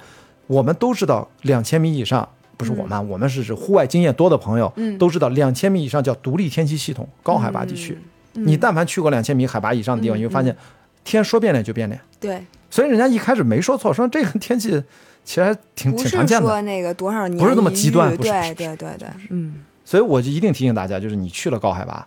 [0.48, 2.28] 我们都知道，两千米以上
[2.58, 7.98] 不是我们，我们是指户外经验多的朋友，都知道两千米以上叫独立天气系统，高海拔地区。
[8.34, 10.54] 你但凡去过两千米海拔以上的地方，你会发现
[11.04, 11.98] 天说变脸就变脸。
[12.20, 14.68] 对，所以人家一开始没说错，说这个天气
[15.24, 16.46] 其实还挺挺常见的。
[16.46, 19.54] 说那个多少年不是那么极端，对对对对，嗯。
[19.86, 22.06] 所以我就一定提醒大家，就是你去了高海拔。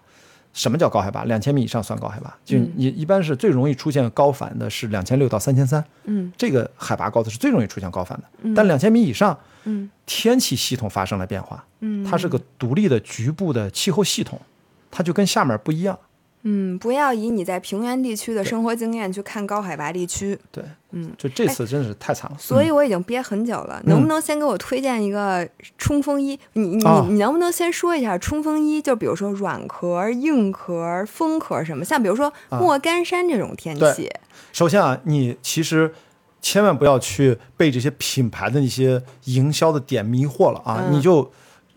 [0.57, 1.23] 什么叫高海拔？
[1.25, 2.35] 两千米以上算高海拔。
[2.43, 5.83] 就你一般是最容易出现高反的是两千六到三千三。
[6.05, 8.53] 嗯，这个海拔高的是最容易出现高反的。
[8.55, 11.63] 但两千米以上，嗯，天气系统发生了变化。
[11.81, 14.41] 嗯，它是个独立的局部的气候系统，
[14.89, 15.97] 它就跟下面不一样。
[16.43, 20.37] 嗯，不要以你在平原地区的生活经验去看高海拔地区。
[20.51, 22.37] 对，嗯，就这次真是太惨了。
[22.39, 25.45] 所以我已经憋很久了，能不能先给我推荐一个
[25.77, 26.39] 冲锋衣？
[26.53, 28.81] 你你你能不能先说一下冲锋衣？
[28.81, 31.83] 就比如说软壳、硬壳、风壳什么？
[31.83, 34.09] 像比如说莫干山这种天气。
[34.53, 35.93] 首先啊，你其实
[36.41, 40.87] 千万不要去被这些品牌的那些营销的点迷惑了啊！
[40.91, 41.29] 你就。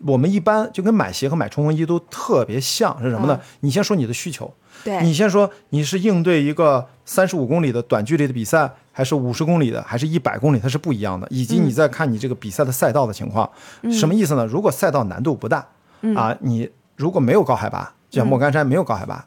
[0.05, 3.39] 我们一般就跟买鞋和买冲锋衣都特别像，是什么呢？
[3.61, 4.51] 你先说你的需求，
[4.83, 5.01] 对。
[5.03, 11.27] 你先说你是应对一个三十五公里的短距离的比赛，还是五十公里的，还是一百公里，它是不一样的。
[11.29, 13.49] 以及你再看你这个比赛的赛道的情况，
[13.91, 14.45] 什么意思呢？
[14.45, 15.67] 如果赛道难度不大，
[16.15, 19.25] 啊，你如果没有高海拔，就像莫干山没有高海拔，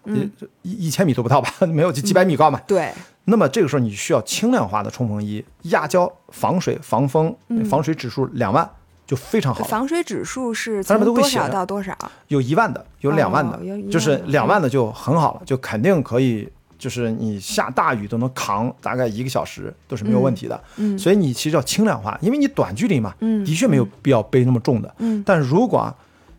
[0.62, 2.92] 一一千米都不到吧， 没有就几百米高嘛，对，
[3.24, 7.34] 那么这个时候你需要轻量化的冲锋衣，压胶、防水、防风，
[7.70, 8.68] 防水指数两万
[9.06, 9.64] 就非常好。
[9.64, 11.96] 防水指数是从多少到多少？
[12.28, 13.60] 有一万的，有两万的，
[13.90, 16.48] 就是两万的就很好了，就肯定可以，
[16.78, 20.60] 就是你下大雨都能扛大概一个小时都是没有问题的。
[20.76, 23.14] 嗯，所以你其实要轻量化，因为你短距离嘛，
[23.44, 24.94] 的确没有必要背那么重的。
[24.98, 25.94] 嗯，但如果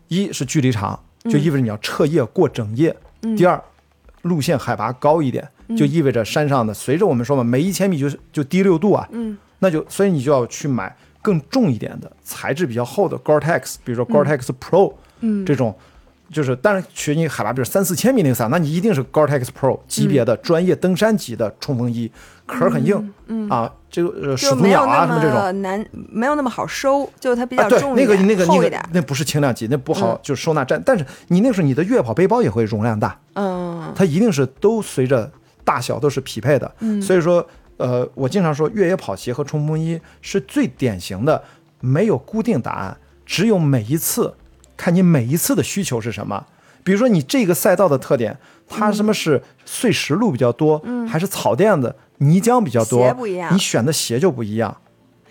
[0.08, 2.96] 一是距离长，就意味着你要彻夜过整夜。
[3.36, 3.62] 第二，
[4.22, 5.48] 路线海拔高一点。
[5.76, 10.96] 就意味着山上的，随着我们说嘛，每一千米就就低六度啊，嗯，那就所以你就要去买
[11.26, 14.92] 更重一点的，材质比较厚的 Gore-Tex，比如说 Gore-Tex Pro，
[15.22, 15.74] 嗯，这种
[16.30, 22.08] 就是，但是取你海拔比如三四千米那个伞，那你一定是 Gore-Tex Pro 级别的专业登山级的冲锋衣，
[22.46, 25.62] 壳很硬，嗯啊，这个始祖鸟啊什么这种。
[25.62, 35.28] 难，没有那么好收，就它比较重一点，那个那个那个那不是轻量级，那不好就收纳站，但是你那个时候你的越野跑背包也会容量大，嗯，它一定是都随着。
[35.66, 37.02] 大小都是匹配的，嗯。
[37.02, 37.44] 所以说，
[37.76, 41.42] 呃，我经常说越野跑鞋和冲锋衣是最典型的，
[41.80, 44.34] 没有固定答案，只有每一次
[44.76, 46.46] 看你每一次的需求是什么。
[46.82, 48.38] 比如说你这个赛道的特点，
[48.68, 53.12] 它什么是碎石路比较多，还是草垫子、泥浆比较多，
[53.52, 54.76] 你选的鞋就不一样。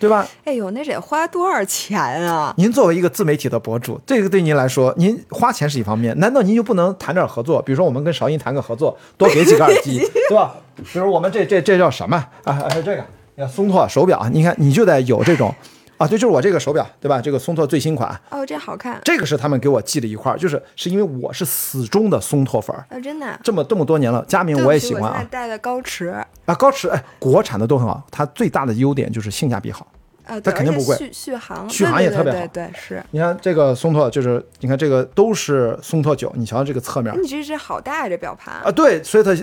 [0.05, 0.27] 对吧？
[0.43, 2.53] 哎呦，那得花多少钱啊？
[2.57, 7.59] 您作为一个自媒体的博主，这个对您来说，您花钱是一方面，难道您就不能谈点合作？
[7.59, 9.97] 比如说，我们跟韶音谈个合作，多给几个耳机，
[10.29, 10.53] 对吧？
[10.75, 12.67] 比如我们这这这叫什么啊？
[12.85, 13.03] 这个，
[13.33, 15.51] 你看松拓手表，你看你就得有这种。
[15.97, 17.21] 啊，对，就是我这个手表，对吧？
[17.21, 18.09] 这个松拓最新款。
[18.29, 18.99] 哦，这好看。
[19.03, 22.85] 这个是他们给我寄了一块，就是是因为我是死忠的松拓粉儿。
[22.89, 23.39] 啊，真的。
[23.43, 25.25] 这么这么多年了，佳明我也喜欢啊。
[25.31, 26.07] 戴的高驰。
[26.45, 28.05] 啊，高驰，哎，国产的都很好。
[28.11, 29.87] 它最大的优点就是性价比好。
[30.25, 30.97] 呃，它肯定不贵。
[30.97, 31.69] 续续航。
[31.69, 32.39] 续航也特别好。
[32.39, 33.01] 对对是。
[33.11, 37.15] 你看这个松拓，就是你看这个都是松拓九，你瞧这个侧面。
[37.21, 38.55] 你这这好大这表盘。
[38.55, 39.33] 啊，对，所以它。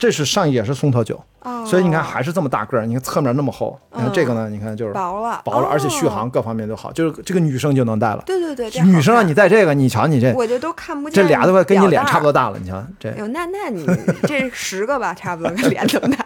[0.00, 1.22] 这是上也是松桃九，
[1.66, 8.22] 所以你看还是这么大个儿，你看侧面那么厚，你看这个呢，你看就是薄了，薄了，而且续航各方面都好，就是这个女生就能戴了。
[8.24, 11.22] 对对对，女生让你戴这个，你瞧你这，我就都看不见。
[11.22, 13.10] 这俩都快跟你脸差不多大了，你瞧这。
[13.18, 13.86] 哟，那那你
[14.22, 16.24] 这十个吧， 差不多跟脸这么大。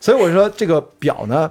[0.00, 1.48] 所以我说这个表呢，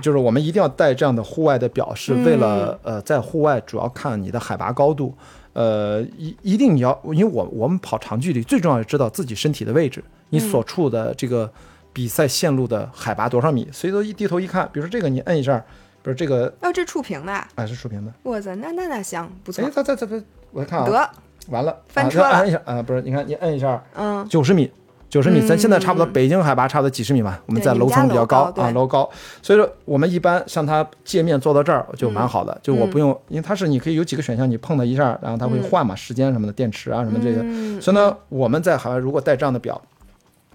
[0.00, 5.14] 就是我们一定要戴这样的户外的表，是为了呃，在户外主要看你的海拔高度，
[5.52, 11.50] 呃，一一定你要，因为我我们跑长距离，最重要是知道自己身体的位置，你所处的这个。
[11.94, 13.68] 比赛线路的海拔多少米？
[13.70, 15.62] 所以说一低头一看，比如说这个你摁一下，
[16.02, 18.10] 不是这个哦，这触屏的，啊，是触屏的。
[18.22, 19.62] 我操，那那那行，不错。
[19.62, 20.22] 哎，它它它它，
[20.52, 21.10] 我看啊，得
[21.50, 22.28] 完了，翻车了。
[22.30, 24.72] 按一下啊，不是，你看你摁一下，嗯，九十米，
[25.12, 29.06] 九十米，咱现在差不多北京海拔差不多几十米吧，我们在楼层比较高啊，楼高，
[29.42, 39.78] 所以说我们一般像它界面做到这儿就蛮好的，就我不用，因为它是你可以有几个选项，你碰它一下，然后它会换嘛，时间什么的，电池啊什么这些，所以呢，我们在海外如果带这样的表。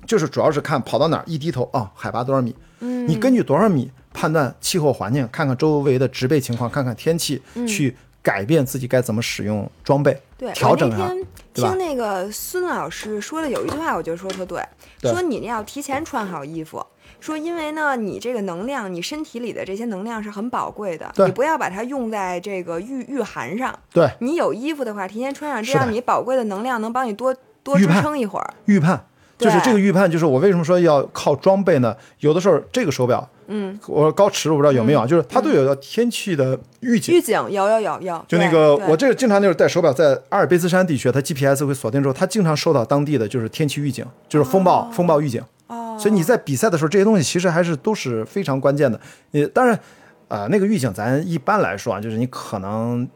[0.05, 2.55] 就是主要是看跑到哪儿一低头啊，海拔多少米？
[2.79, 7.93] 嗯，你根据多少米判断气候环境，看看周围的植被情况，看看天气，去
[8.27, 11.09] 改变自己该怎么使用装备，对，调整啊，
[11.53, 14.61] 听那个孙老师说的有一句话，我觉得说特对，
[14.99, 16.85] 说你要提前穿好衣服，
[17.21, 23.73] 说因为呢，你这个能量，你身体里的这些能量是很宝贵的，你不要把它用在这个御御寒上。
[23.93, 27.33] 对，你有衣服的话，提前穿上，这样你宝贵的能量能帮你多
[27.63, 28.53] 多支撑一会儿。
[28.65, 29.05] 预判。
[29.37, 31.95] 就是这个预判，就是我为什么说要靠装备呢？
[32.21, 37.15] 有的时候这个手表，嗯，我说高驰，我不知道有没有啊，就是它都有个天气的预警。
[37.15, 38.25] 预警有有有有。
[38.27, 45.41] 就那个我这个经常就是戴手表，在阿尔卑斯山地区，它 GPS 会锁定之后，它经常收到当地的就是天气预警，就是风暴风暴预警。
[45.67, 45.95] 哦。
[45.99, 48.99] 所以你在比赛的时候，这些东西其实还是都是非常关键的。
[49.31, 49.79] 你当然，
[50.27, 53.07] 啊，那个预警咱一般来说啊，就是你可能。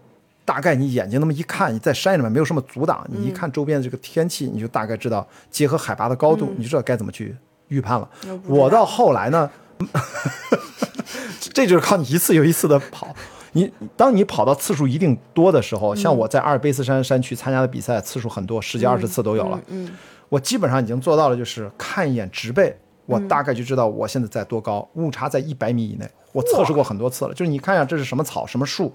[0.43, 7.35] 大概你眼睛那么一看，你在山里面没有什么阻挡，你一看周边的这个天气，你就大概知道，结合海拔的高度，你就知道该怎么去
[7.67, 8.09] 预判了。
[8.45, 9.49] 我到后来呢，
[11.53, 13.15] 这就是靠你一次又一次的跑。
[13.53, 19.59] 你当你跑到次数一定多的时候，像我在阿尔卑斯山山区参加的比赛次数很多，十几二十次都有了。
[19.67, 19.91] 嗯，
[20.29, 22.73] 我基本上已经做到了，就是看一眼植被，
[23.05, 26.09] 我大概就知道我现在在多高，误差在一百米以内。
[26.31, 28.93] 我测试过很多次了，就是你看一下这是什么草什么树。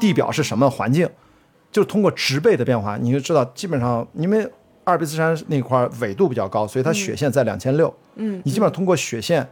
[0.00, 1.08] 地表是什么环境？
[1.70, 3.44] 就是通过植被的变化，你就知道。
[3.46, 4.44] 基本上，因为
[4.84, 7.92] 阿尔卑斯山那块纬度比较高，所以它雪线在两千六。
[8.16, 9.42] 嗯，你基本上通过雪线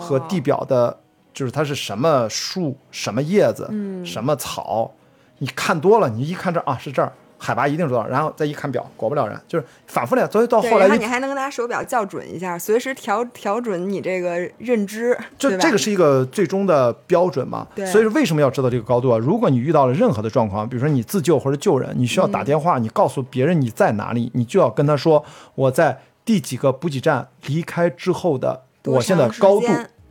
[0.00, 0.98] 和地表的，
[1.34, 3.68] 就是它是什么树、什么叶子、
[4.04, 4.90] 什么草，
[5.38, 7.12] 你看多了，你一看这啊，是这儿。
[7.38, 10.30] 海拔一定多少，然后再一看表，果不了然，就是反复练。
[10.30, 17.66] 所以到后来，你还能拿手表校准一下，随时调调准你这个认知，就这个是一个最终的标准嘛？
[17.74, 17.84] 对。
[17.86, 19.18] 所以说为什么要知道这个高度啊？
[19.18, 29.66] 如果你遇到了任何的状况，比如说你自救或者救人，你需要打电话，你告诉别人你在哪里，你就要跟他说我在第几个补给站离开之后的我现在高度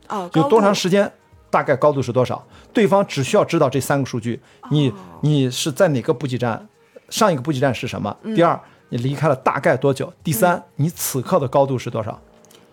[0.08, 1.10] 哦，有多长时间，
[1.50, 2.46] 大概高度是多少？
[2.72, 4.40] 对方只需要知道这三个数据。
[4.70, 4.92] 你
[5.22, 6.68] 你是在哪个补给站？
[7.08, 8.16] 上一个补给站是什么？
[8.34, 8.58] 第二，
[8.88, 10.12] 你离开了大概多久？
[10.22, 12.20] 第三，你此刻的高度是多少？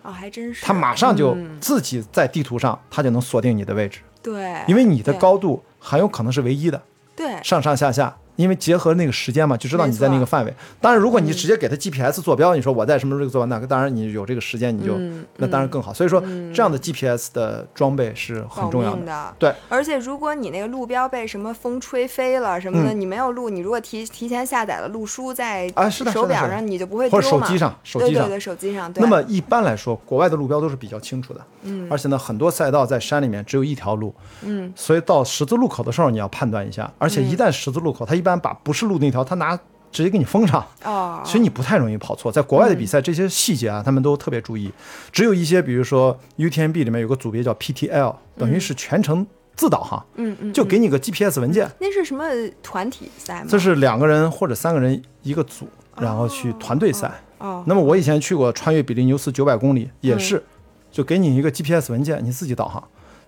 [0.01, 0.65] 哦，还真是。
[0.65, 3.99] 他马上就自己在地图上，他就能锁定你的位置。
[4.21, 6.81] 对，因为你的高度很有可能是唯一的。
[7.15, 8.15] 对，上上下下。
[8.35, 10.53] 因为结合那个时间嘛，就知道你在那个范围。
[10.81, 14.97] 当然，如果你直接给他 GPS 坐标，你说我在什么时候做完那个，当然你有这个时间，你就
[15.37, 15.93] 那当然更好。
[15.93, 16.21] 所以说，
[16.53, 19.33] 这样的 GPS 的装备是很重要的。
[19.37, 28.91] 对，而且如果你那个路标被什么风吹飞了什么的，你没有路，你如果提提前下载了路书在啊是的手表上，你就不会或者手机上，手机上对手机上。
[28.95, 31.41] 那么一般来说，国外的路标都是比较清楚的。
[31.63, 31.87] 嗯。
[31.89, 34.13] 而且呢，很多赛道在山里面只有一条路。
[34.41, 34.71] 嗯。
[34.75, 36.91] 所以到十字路口的时候，你要判断一下。
[36.97, 38.97] 而且一旦十字路口，它一般把不是路。
[38.97, 39.55] 那条他拿
[39.91, 42.31] 直接给你封上，哦，所以你不太容易跑错。
[42.31, 44.71] 在国外的比赛，这些细节啊，他们都特别注意。
[45.11, 51.69] 只有一些，比如说 UTMB 里面有个组别叫 PTL，等于是全程自导航，嗯嗯，就给你个 GPS 文件。
[51.79, 52.23] 那是什么
[52.63, 53.47] 团体赛吗？
[53.47, 55.67] 这是两个人或者三个人一个组，
[55.97, 57.11] 然后去团队赛。
[57.37, 60.43] 哦，那么我以前去过穿越比利牛斯九百公里，也是，
[60.91, 62.83] 就给你一个 GPS 文件，你自己导航。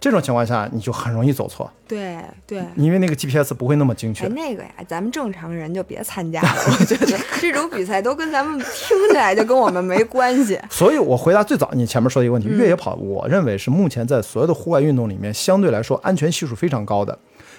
[0.05, 1.67] 这种情况下，你就很容易走错。
[1.87, 4.27] 对对，因为那个 GPS 不会那么精确。
[4.27, 6.47] 那个呀，咱们正常人就别参加了。
[6.79, 10.59] 我觉得这种比赛都跟咱们听起来就跟我们没关系。
[10.69, 17.17] 所以我回答最早你前面说的一个问题：越野跑，我认为是目前在所有的户外运动里面相对来说安全系数非常高的。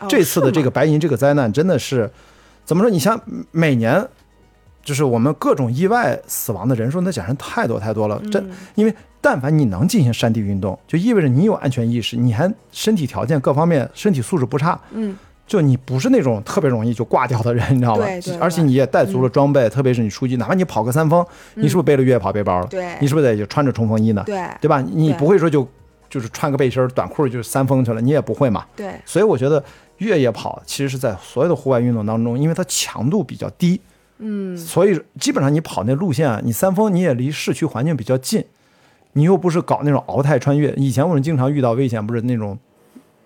[0.08, 2.08] 这次的这个白银这个灾难真的是
[2.64, 2.88] 怎么说？
[2.88, 3.20] 你像
[3.50, 4.06] 每年
[4.86, 8.18] 就是我们各种意外死亡的人数，那简直太多太多了。
[8.32, 8.42] 这
[8.76, 8.94] 因为。
[9.18, 15.18] 但凡你能进行山地运动，就意味着你有安全意识，你还身体条件各方面身体素质不差，嗯，
[15.48, 18.04] 就你不是那种特别容易就挂掉的人，你知道吧？
[18.04, 18.36] 对对。
[18.36, 22.66] 而且你也带足了装备，特别是你出去，哪怕你跑个三峰，你是不是背了越野跑背包了？
[22.68, 22.86] 对。
[23.00, 24.22] 你是不是得就穿着冲锋衣呢？
[24.26, 24.40] 对。
[24.60, 24.80] 对吧？
[24.80, 25.66] 你不会说就
[26.08, 28.64] 就是穿个背心短裤就三峰去了，你也不会嘛？
[28.76, 28.92] 对。
[29.04, 29.60] 所以我觉得
[29.96, 33.80] 越野跑其实是在所有的户外运动当中，因为它强度比较低，
[34.18, 38.44] 嗯，所以基本上你跑那路线，你三峰你也离市区环境比较近。
[39.12, 42.58] 你又不是搞那种鳌太穿越，以前我们经常遇到危险，不是那种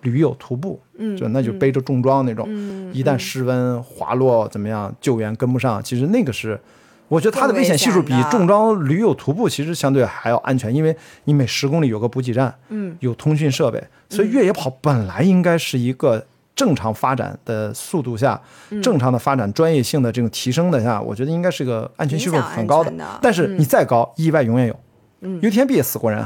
[0.03, 2.49] 驴友徒步，嗯，就那就背着重装那种，
[2.93, 6.61] 一旦失温滑落怎么样，救援跟不上，其实那个是，
[7.09, 16.25] 我觉得它的危险系数比重装驴友徒步其实相对还要安全，因为你每十公里有个补给站，嗯，有通讯设备，所以越野跑本来应该是一个
[16.55, 18.41] 正常发展的速度下，
[18.83, 24.81] 正常的发展专业性的这种提升的下，我觉得应该是个安全系数很高的，但是你再高，意外永远有。
[25.23, 26.21] 嗯，UTMB 也死过人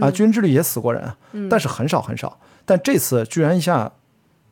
[0.00, 1.12] 啊，军人之旅也死过人，
[1.48, 2.38] 但是很少很少。
[2.64, 3.90] 但这次居然一下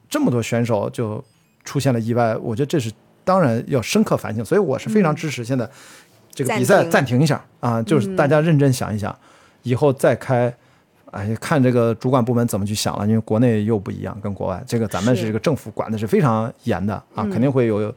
[0.09, 1.23] 这么多选手就
[1.65, 2.91] 出现了意外，我觉得这是
[3.25, 4.45] 当然要深刻反省。
[4.45, 5.69] 所以我是非常支持现在
[6.33, 9.17] 这个比赛暂停一下啊，就是大家认真想一想，
[9.63, 10.55] 以后再开，
[11.15, 13.07] 哎，看这个主管部门怎么去想了。
[13.07, 17.95] 因为国内又不一样，跟国外这个咱们是这个政府管的是非常严的啊，肯定会有。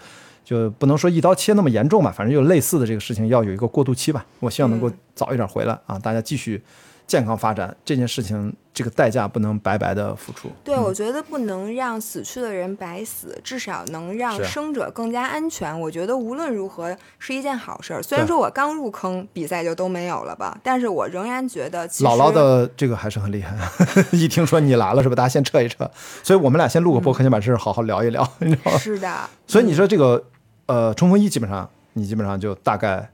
[0.47, 4.25] 就不能说一刀切那么严重吧，反正就类似的这个事情要有一个过渡期吧。
[4.39, 6.63] 我希望能够早一点回来啊，大家继续
[7.07, 7.75] 健康发展。
[7.83, 10.49] 这件事情这个代价不能白白的付出。
[10.63, 15.79] 对，我觉得不能让死去的人白死，至少能让生者更加安全。
[15.79, 18.03] 我觉得无论如何是一件好事儿。
[18.03, 23.57] 虽然说我刚入坑，比赛就都没有了吧，但是我仍然觉得姥姥的这个还是很厉害。
[24.11, 25.15] 一听说你来了是吧？
[25.15, 25.89] 大家先撤一撤。
[26.21, 28.77] 所以我们俩先录个播，先把这事好好聊一聊， 你知道吗？
[28.77, 29.29] 是的。
[29.47, 30.23] 所以你说这个。
[30.67, 33.09] 呃，冲锋衣基本上你基本上就大概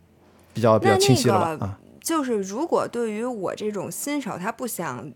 [0.55, 1.67] 比较比较清晰了吧？
[1.67, 5.09] 啊，就是如果对于我这种新手，他不想，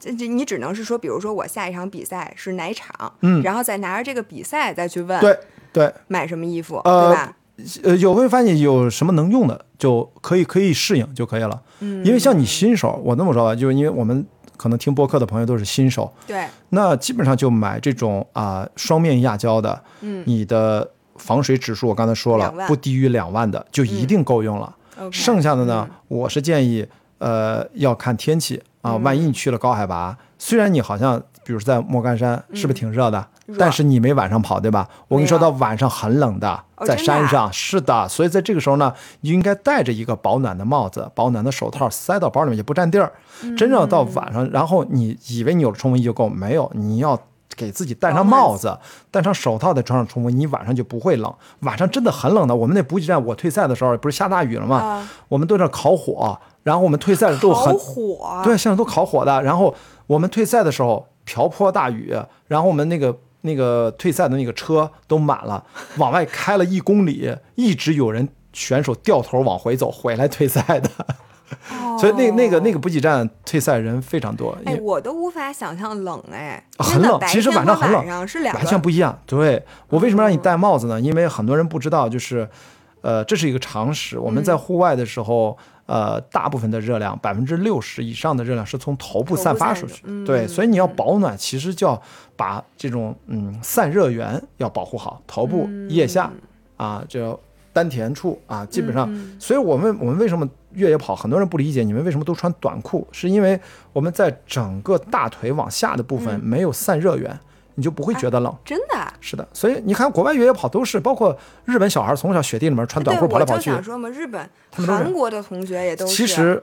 [0.00, 5.38] 这这你只能是说，比如说我下一场比赛是哪场，嗯，然后再拿着这个比赛再去问，对
[5.72, 7.36] 对，买什么衣服，对吧？
[7.84, 11.62] 呃，有会发现有什么能用的，就可以可以适应就可以了。
[11.80, 14.26] 嗯，因为像你新手，我那么说吧，就是因为我们
[14.56, 20.90] 可能听播客的朋友都是新手，对，那基本上就买这种啊双面亚胶的，嗯，你的。
[21.18, 24.74] 防水指数我刚才说了，不低于两万的就一定够用了。
[25.10, 26.86] 剩下的呢，我是建议，
[27.18, 28.96] 呃，要看天气啊。
[28.96, 33.26] 万一你去了高海拔，虽然你好像，比如在莫干山，是不是挺热的？
[33.58, 34.88] 但是你没晚上跑，对吧？
[35.08, 38.08] 我跟你说，到晚上很冷的，在山上是的。
[38.08, 43.12] 所以在这个时候呢，你应该戴着一个保暖的帽子、保暖的手套，塞到包里面也不占地儿。
[43.56, 47.20] 真正到晚上，然后你以为你有了冲锋衣就够，没有，你要。
[47.56, 48.78] 给自己戴上帽子，
[49.10, 51.34] 戴上手套，再穿上冲锋衣，你晚上就不会冷。
[51.60, 52.54] 晚上真的很冷的。
[52.54, 55.08] 我们那补给站，我退赛的时候不是下大雨了吗？
[55.28, 59.42] 我们都在烤火，然后我们退赛的都很火，对，现在都烤火的。
[59.42, 59.74] 然后
[60.06, 62.14] 我们退赛的时候瓢泼大雨，
[62.48, 65.64] 然后我们那个那个退赛的那个车都满了，
[65.98, 70.90] 往外开了一公里，一直有人选手掉头往回走，回来退赛的。
[71.98, 74.56] 所以那那个那个补给站退赛人非常多。
[74.64, 77.20] 哎，我都无法想象冷哎，很冷。
[77.28, 79.18] 其实晚上很冷，是两完全不一样。
[79.26, 81.00] 对我为什么让你戴帽子呢？
[81.00, 82.48] 因为很多人不知道，就是
[83.00, 84.18] 呃，这是一个常识。
[84.18, 85.56] 我们在户外的时候，
[85.86, 90.02] 呃，大部分的热量，百分之六十以上的热量是从头部散发出去。
[90.24, 92.00] 对，所以你要保暖，其实就要
[92.36, 96.30] 把这种嗯散热源要保护好，头部、腋下
[96.76, 97.38] 啊，就。
[97.72, 103.58] 丹田处啊，基本上，所以我们我们为什么越野跑，很多人不理解你们为什么都穿短裤，是因为
[103.92, 107.38] 我们在整个大腿往下的部分没有散热源，
[107.76, 108.54] 你就不会觉得冷。
[108.64, 109.12] 真的？
[109.20, 113.70] 是的，所以你看国外越野跑都是，包括日本小孩从小雪地里面穿短裤跑来跑去。
[113.70, 116.14] 想说嘛，日本、韩国的同学也都是。
[116.14, 116.62] 其实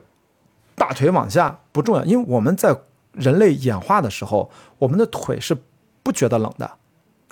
[0.75, 2.75] 大腿往下不重要，因为我们在
[3.13, 5.57] 人类演化的时候，我们的腿是
[6.03, 6.69] 不觉得冷的。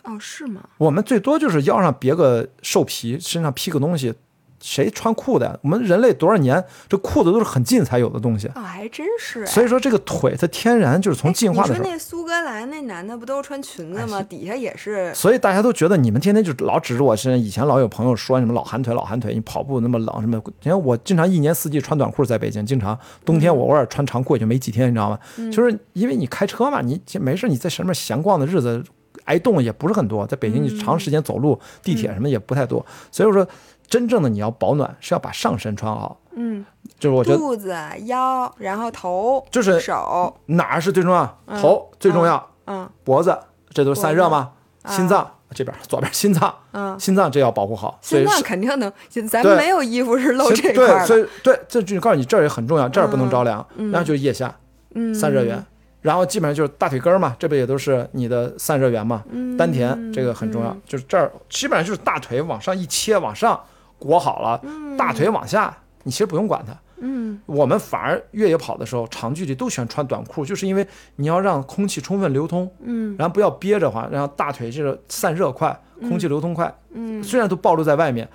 [0.08, 0.62] 哦，是吗？
[0.78, 4.14] 我们最多就是腰上别个兽皮，身上披个东西，
[4.62, 5.60] 谁穿裤子呀？
[5.62, 8.48] 我们人类多少年，这裤子都是很近才有的东西。
[8.48, 9.46] 啊，还真是。
[9.46, 11.80] 所以说这个腿它天然就是从进化的时候。
[11.80, 14.24] 你说那苏格兰那男的不都穿裙子吗？
[14.24, 15.14] 底下也是。
[15.14, 17.38] 所以大家都觉得你们天天就老指着我身上。
[17.38, 20.42] 以前老有朋友说什么老寒腿，老寒腿，你跑步那么冷什么？
[20.62, 25.20] 你看我经常一年四季穿短裤，在北京经常冬天我偶尔穿长裤也就没几天，你知道吗？
[25.52, 28.82] 就是因为你开车嘛，你没事你在什么闲逛的日子。
[29.28, 33.48] 挨冻也不是很多，在北京你长时间走路，地铁什么也不太多，所以说
[33.88, 36.66] 真正的你要保暖是要把上身穿好，嗯，
[37.00, 37.74] 就是我觉得肚子、
[38.06, 40.36] 腰，然后头，就是手。
[40.48, 41.38] 哪儿是最重要？
[41.62, 43.38] 头最重要，嗯，脖子
[43.70, 44.52] 这都是散热吗？
[44.88, 48.92] 心脏这边左边心脏，嗯，心脏这要保护好，心脏肯定能，
[49.30, 54.54] 咱们没有衣服是露这块儿，对，所以对，这就告诉你这儿也很重要，这儿不能着凉，然后就是腋下，
[54.96, 55.62] 嗯，散热源。
[56.08, 59.26] 然后基本上就是大腿根儿嘛，这不也都是你的散热源嘛？
[59.58, 63.62] 丹田这个很重要，就是这儿基本上就是大腿往上一切，往上
[64.00, 64.62] 裹好了，
[64.98, 66.74] 大腿往下你其实不用管它。
[67.00, 76.74] 嗯，我们反而越野跑的时候，长距离都喜欢穿短裤，就是因为你要让空气充分流通，嗯，然后不要憋着话，让大腿就是散热快，空气流通快。
[76.92, 78.26] 嗯，虽然都暴露在外面，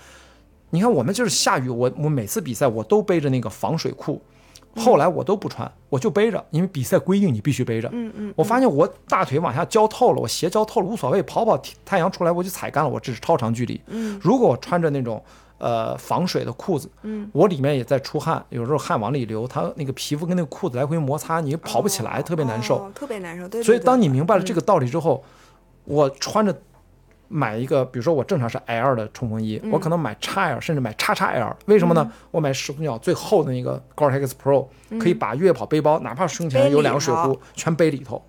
[0.68, 4.22] 你看我们就是下雨，我我每次比赛我都背着那个防水裤。
[4.76, 7.88] 后来我都不穿，我就背着，因为比赛规定你必须背着。
[7.92, 8.34] 嗯嗯。
[8.36, 12.88] 我发现我大腿往下浇透了，我鞋浇透了无所谓，跑跑太阳出来我就踩干了。
[12.88, 13.80] 我这是超长距离。
[13.88, 14.18] 嗯。
[14.22, 15.22] 如果我穿着那种
[15.58, 22.90] 呃防水的裤子，嗯，我里面也在出汗，有时候汗往里流，它那个皮肤跟那个裤子来回摩擦，你跑不起来，特别难受。
[22.94, 23.46] 特别难受。
[23.48, 23.62] 对。
[23.62, 25.22] 所以当你明白了这个道理之后，
[25.84, 26.56] 我穿着。
[27.34, 31.54] 买一个，比如说我正常是 L 的冲锋衣，我可能买 XL，甚至买 XXL。
[31.64, 32.12] 为什么呢？
[32.30, 34.66] 我买始祖鸟最厚的那个 Gore-Tex Pro，
[35.00, 38.22] 可以把越野跑背包，哪怕胸前有两个水壶，全背里头。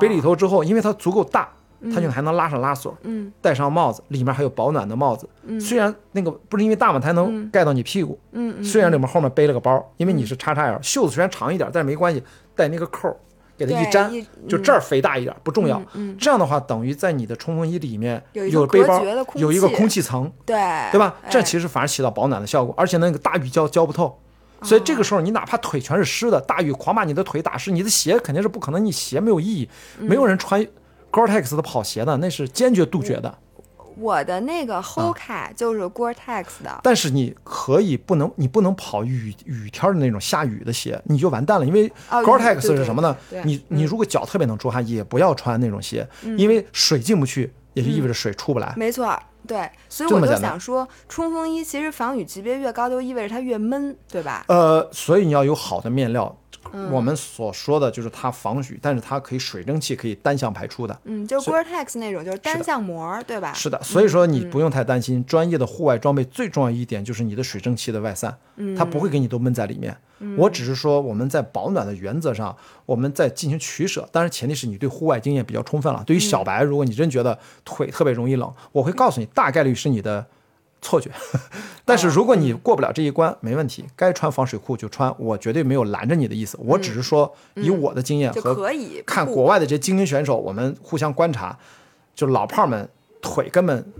[0.00, 1.48] 背里头之后，因为它足够大，
[1.94, 2.96] 它就还能拉上拉锁。
[3.02, 5.28] 嗯，戴上帽子，里面还有保暖的帽子。
[5.42, 8.18] 嗯，虽然那个不是因为大嘛，它能盖到你屁股。
[8.32, 12.22] 嗯虽然里面后面背了个包，因为你是 XXL，袖子虽然长一点，但是没关系，
[12.54, 13.14] 带那个扣。
[13.56, 15.82] 给它一粘，就这儿肥大一点不重要。
[16.18, 19.02] 这样的话，等于在你的冲锋衣里面有背包，
[19.34, 20.56] 有一个空气层，对
[20.92, 21.14] 对吧？
[21.30, 24.18] 这其实反而起到保暖的效果，而且那个大雨浇浇不透。
[24.62, 29.68] 所以这个时候，你哪怕腿全是湿的，大雨狂把你的腿打湿，你的鞋肯定是不可能，你鞋没有意义。
[29.98, 30.66] 没有人穿
[31.12, 33.38] Gore-Tex 的跑鞋的，那是坚决杜绝的。
[33.98, 41.66] 我的那个 Hoka 就是 Gore-Tex 的，但是你可以不能，你不能跑雨雨天的那种下雨的鞋，你就完蛋了。
[41.66, 43.16] 因为 Gore-Tex 是什么呢？
[43.44, 46.06] 你你如果脚特别能出汗，也不要穿那种鞋，
[46.36, 48.74] 因为水进不去，也就意味着水出不来。
[48.76, 54.44] 没错，对，所以我就想说，冲锋衣其实防雨级别越高，就意味着它越闷，对吧？
[54.48, 56.36] 呃，所以你要有好的面料。
[56.90, 60.98] 我们所说的就是它防雨，但是它可以水蒸气可以单向排出的。
[61.04, 63.52] 嗯，就是 Gore-Tex 那种，就是单向膜，对吧？
[63.52, 65.24] 是的，所以说你不用太担心。
[65.24, 68.36] 专业的户外装备最重要一点就是你的水蒸气的外散，
[68.76, 69.96] 它不会给你都闷在里面。
[70.38, 72.56] 我只是说我们在保暖的原则上，
[72.86, 76.02] 我们在进行取舍，当然前提是你对户外经验比较充分了。
[76.06, 80.26] 对于小白，如果你真觉得腿特别容易冷，我会告诉你，大概率是你的。
[80.82, 81.10] 错觉，
[81.84, 88.56] 但是如果你过不了这一关，没问题，该穿防水裤就穿，我绝对没有拦着你的意思，我只是说以我的经验和
[89.04, 91.58] 看国外的这些精英选手，我们互相观察，
[92.14, 92.88] 就老炮们
[93.20, 93.92] 腿根本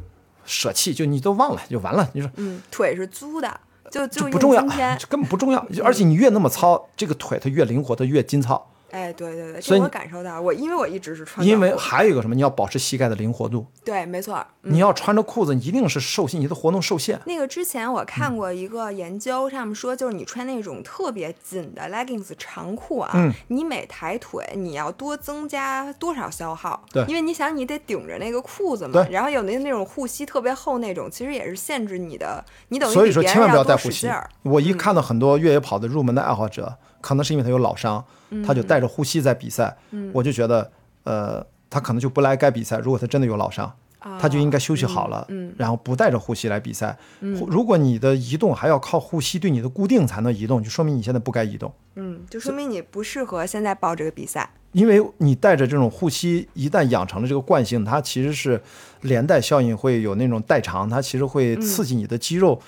[0.44, 2.08] 舍弃，就你都忘了就完了。
[2.12, 4.62] 你说，嗯，腿是租的，就就不重要，
[5.08, 8.70] 根本不重要，而且你越那么糙，这个腿它越灵活，它越筋糙。
[8.96, 11.46] 哎，对对对，所以我感受到，我因为我一直是穿。
[11.46, 13.66] 因为还有一个什么，你要保持膝盖的灵活度。
[13.84, 14.42] 对，没错。
[14.62, 17.20] 你要穿着裤子，一定是受限，你的活动受限。
[17.26, 26.82] 那个之前我看过一个研究，上面说，就是你穿那种特别紧的 leggings 长裤啊，你每抬腿你要多增加多少消耗？
[26.90, 29.06] 对，因为你想，你得顶着那个裤子嘛。
[29.10, 34.08] 然后有那那种护膝特别厚那种，其实也是限制你的，你等于所以说千万不要带护膝。
[34.42, 36.78] 我一看到很多越野跑的入门的爱好者。
[36.98, 38.04] 可能是因为他有老伤，
[38.44, 39.76] 他就带着护膝在比赛。
[40.12, 40.70] 我就觉得，
[41.04, 42.78] 呃，他可能就不来该比赛。
[42.78, 43.72] 如果他真的有老伤，
[44.20, 45.26] 他就应该休息好了，
[45.56, 46.96] 然后不带着护膝来比赛。
[47.20, 51.72] 如果你的移动还要靠护膝对你的固定才能移动，就说明你现在不该移动。
[51.96, 54.50] 嗯，就说明你不适合现在报这个比赛。
[54.72, 58.60] 因为你带着这种护膝，一旦养成了这个惯性，它其实是
[59.00, 62.60] 连带效应会有那种代偿，它其实会刺激你的肌肉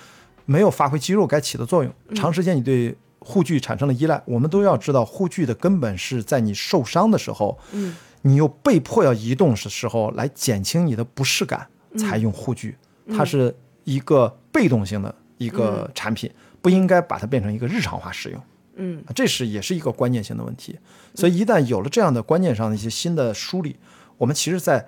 [0.46, 1.92] 没有发挥肌肉该起的作用。
[2.14, 2.96] 长时间你对。
[3.28, 11.68] 护具产生了依赖，我们都要知道，护具的根本是在你受伤的时候，嗯，你又被迫要移动的时候，来减轻你的不适感，
[11.98, 12.74] 才用护具。
[13.14, 16.30] 它是一个被动性的一个产品，
[16.62, 18.42] 不应该把它变成一个日常化使用。
[18.76, 20.78] 嗯，这是也是一个关键性的问题。
[21.14, 23.76] 所以一旦有了这样的观念上的一些新的梳理，
[24.16, 24.86] 我们其实，在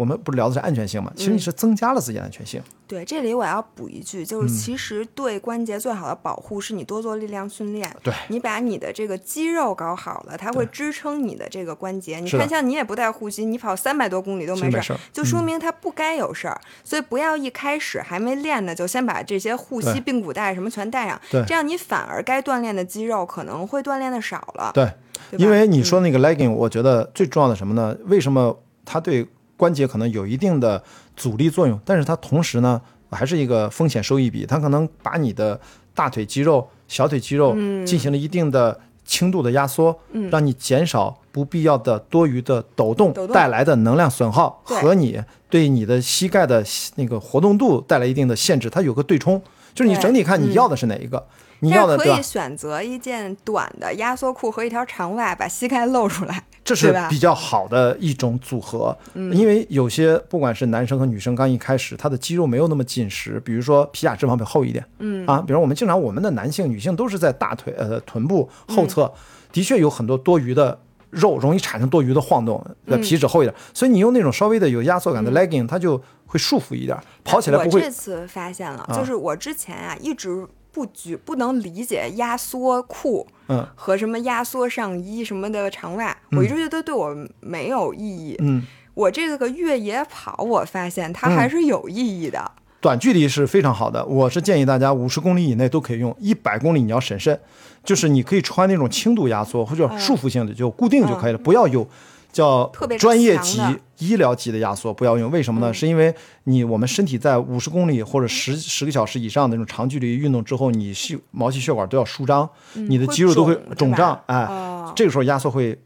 [0.00, 1.12] 我们不是聊的是安全性嘛？
[1.14, 2.58] 其实你是增加了自己的安全性。
[2.86, 7.94] 对，这里我要补一句，就是其实对关节最好的保护是你多做力量训练。
[8.02, 12.18] 对，你把你的这个肌肉搞好了，它会支撑你的这个关节。
[12.18, 16.58] 你看，像你也不带护膝，你跑三百多公里都没事，就说明它不该有事儿。
[16.82, 21.20] 所以不要一开始还没练呢，就先把这些护膝、髌骨带什么全带上。
[21.30, 24.70] 对，这样你反而该锻炼的肌肉可能会锻炼的少了。
[24.72, 24.90] 对，
[25.32, 27.94] 因为你说那个 legging，我觉得最重要的什么呢？
[28.06, 29.28] 为什么它对？
[29.60, 30.82] 关节可能有一定的
[31.14, 32.80] 阻力作用，但是它同时呢，
[33.10, 34.46] 还是一个风险收益比。
[34.46, 35.60] 它可能把你的
[35.94, 37.52] 大腿肌肉、小腿肌肉
[37.84, 39.94] 进行了一定的轻度的压缩，
[40.30, 46.64] 让你减少不必要的多余的抖动带来的能量损耗，和你对你的膝盖的
[46.94, 48.70] 那个活动度带来一定的限制。
[48.70, 49.42] 它有个对冲，
[49.74, 51.26] 就是你整体看你要的是哪一个。
[51.60, 58.96] 你要的可以选择一件短的压缩裤和一条长袜，把膝盖露出来，这是比较好的一种组合。
[59.14, 69.12] 因为有些不管是男生和女生，刚一开始他的肌肉没有那么紧实，比如说皮下脂肪比较厚一点，嗯啊，比如我们经常我们的男性、女性都是在大腿呃臀部后侧，
[69.52, 70.78] 的确有很多多余的
[71.10, 72.64] 肉，容易产生多余的晃动，
[73.02, 77.80] 皮脂厚一点，所以你用那种稍微的有压缩感的 legging，它就会束缚一点，跑起来不会。
[77.80, 80.46] 我这次发现了，就是我之前啊一直。
[80.72, 88.62] 不举不能理解压缩裤，嗯，和什么压缩上衣什么的长袜，我一直觉得对我没有意义，嗯，
[88.94, 92.52] 我这个越野跑，我发现它还是有意义的。
[92.80, 97.38] 短距离是非常好的，我是建议大家五十公里以内都可以用，一百公里你要审慎，
[97.84, 101.86] 就是你可以穿那种轻度压缩或者束缚性的，就固定就可以了，不要有。
[102.32, 103.60] 叫专业级、
[103.98, 105.72] 医疗级的压缩不要用，为什么呢？
[105.72, 114.48] 是因为你我们身体在五十公里或者十十个小时以上的那种长距离运动之后，你细毛细血管都要舒张，你的肌肉都会肿胀，哎，
[114.94, 115.78] 这个时候压缩会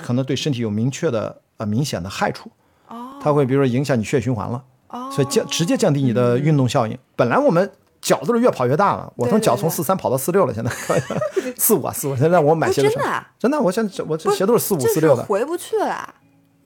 [0.00, 2.50] 可能对身体有明确的呃明显的害处，
[3.22, 4.62] 它会比如说影响你血液循环了，
[5.12, 6.98] 所以降直接降低你的运动效应。
[7.14, 7.70] 本来我们。
[8.00, 10.70] 脚都是越跑越大了，我从脚从四三跑到四六了，现在
[11.56, 12.16] 四五啊四五。
[12.16, 16.14] 现在我买鞋真的真的，我现在我这鞋都是四五四六的，回不去了。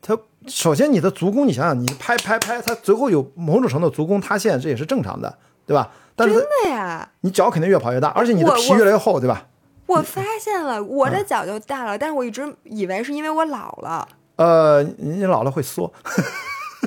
[0.01, 0.17] 它
[0.47, 5.91] 首先你的足弓，你想想，你拍拍拍，它最后有某种程度足弓塌陷，这也是正常的，对吧？
[6.15, 9.47] 但是真的呀，你脚肯定越跑越大，而且你的皮越来越厚，对吧？
[9.87, 14.07] 我发现了，我的脚就大了，但是我一直以为是因为我老了。
[14.37, 15.93] 呃，你老了会缩。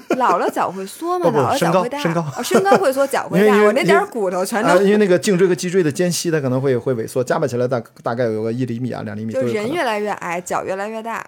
[0.18, 1.30] 老了脚会缩吗？
[1.34, 2.00] 老了脚会大。
[2.00, 3.64] 身高，身高会缩， 脚会大。
[3.64, 4.82] 我那点骨头全都。
[4.82, 9.34] 因为那个颈椎和脊椎的间隙，它可能会会萎缩，加把起来大大概有个一厘米啊，两厘米。
[9.34, 11.26] 就人越来越矮，脚越来越大。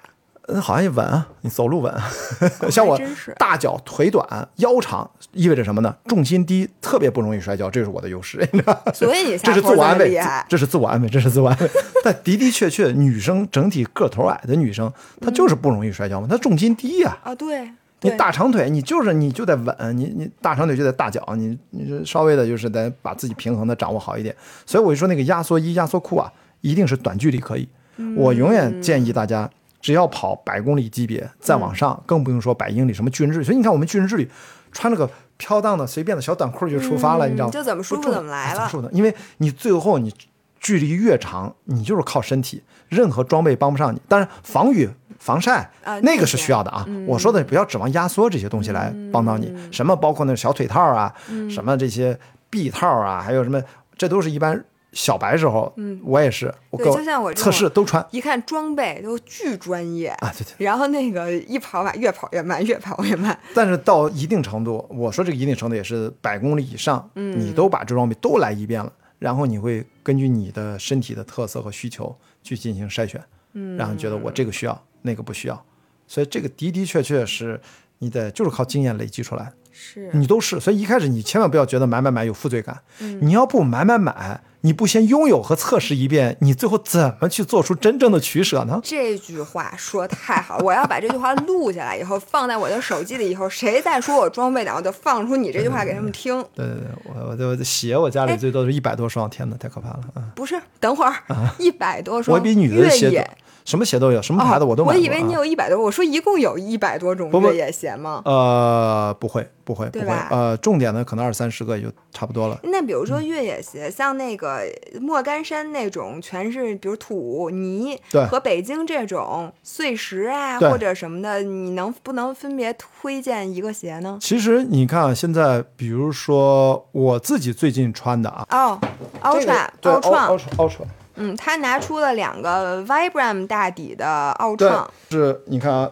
[0.52, 1.94] 嗯，好像也稳啊，你走路稳。
[2.72, 3.00] 像我
[3.38, 4.26] 大脚腿短
[4.56, 5.96] 腰长，意味着什么呢？
[6.08, 8.44] 重心低，特别不容易摔跤，这是我的优势。
[8.92, 10.20] 所以你这是自我安慰，
[10.50, 11.70] 这是自我安慰，这是自我安慰。
[12.04, 14.92] 但的的确确，女生整体个头矮的女生，
[15.22, 17.16] 她就是不容易摔跤嘛，她重心低呀。
[17.24, 17.70] 啊，对。
[18.02, 24.34] 你大长腿，你就是你就得稳，你你大长腿就得大脚，你你稍微的就是得把自己平衡的掌握好一点。
[24.66, 26.32] 所以我就说那个压缩衣、压缩裤啊，
[26.62, 27.68] 一定是短距离可以。
[28.16, 29.50] 我永远建议大家，
[29.82, 33.44] 只要跑百公里级别再往上，更不用说百英里什么巨人之旅。
[33.44, 34.30] 所以你看我们巨人之旅，
[34.72, 37.52] 穿了个飘荡的随便的小短裤就出发了，你知道吗？
[37.52, 38.70] 就怎么舒服怎么来了。
[38.70, 40.14] 舒服因为你最后你
[40.62, 44.02] 距离越长，你就是靠身体，任何装备帮不上你。
[44.08, 44.90] 当然防雨。
[45.20, 45.70] 防晒，
[46.02, 46.86] 那个是需要的啊。
[47.06, 49.54] 我说的不要指望压缩这些东西来帮到你。
[49.72, 51.14] 什么包括那小腿套啊，
[51.50, 52.18] 什么这些
[52.50, 53.62] 臂套啊，还有什么，
[53.98, 60.56] 这都是一般小白时候，嗯，我也是，我就像我测试都穿，一看装备都巨专业啊，对对。
[60.66, 63.38] 然后那个一跑吧，越跑越慢，越跑越慢。
[63.54, 73.22] 但是到一定程度，我说这个一定程度也是百公里以上，嗯，你都把这装备都来一遍了，然后你会根据你的身体的特色和需求去进行筛选，
[73.54, 75.66] 嗯，然后觉得我这个需要，那个不需要，
[76.08, 77.60] 所以这个的的确确是
[78.00, 82.82] 你得就是靠经验累积出来，是你都是，所以一开始你千万不要觉得买买买有负罪感，
[83.22, 84.42] 你要不买买买。
[84.62, 88.82] 你不先拥有和测试一遍，你最后怎么去做出真正的取舍呢？
[88.84, 96.44] 这句话说太好，我要把这句话录下来以后放在我的手机里，以后谁再说我装备党，我就放出你这句话给他们听。
[96.54, 100.28] 对对对，我我就鞋我家里最多是一百多双，天哪，太可怕了啊！
[100.36, 101.16] 不是，等会儿
[101.58, 103.26] 一百多双，我比女的鞋
[103.70, 104.94] 什么鞋都有，什么牌子我都买。
[104.94, 108.20] 我以为你有一百多，我说一共有一百多种越野鞋吗？
[108.26, 110.08] 呃，不会，不会，不会。
[110.32, 112.60] 呃，重点的可能二三十个也就差不多了。
[112.64, 114.64] 那比如说越野鞋，像那个
[115.00, 124.18] 莫干山那种，全是比如土泥，对，和北京这种碎石啊或者什么的，你能不能分别推荐一个鞋呢？
[124.20, 128.80] 其实你看，现在比如说我自己最近穿的啊，哦
[129.22, 130.88] ，Ultra，对，Ultra，Ultra。
[131.20, 135.91] 嗯，他拿出了两个 Vibram 大底的奥创，是，你看啊，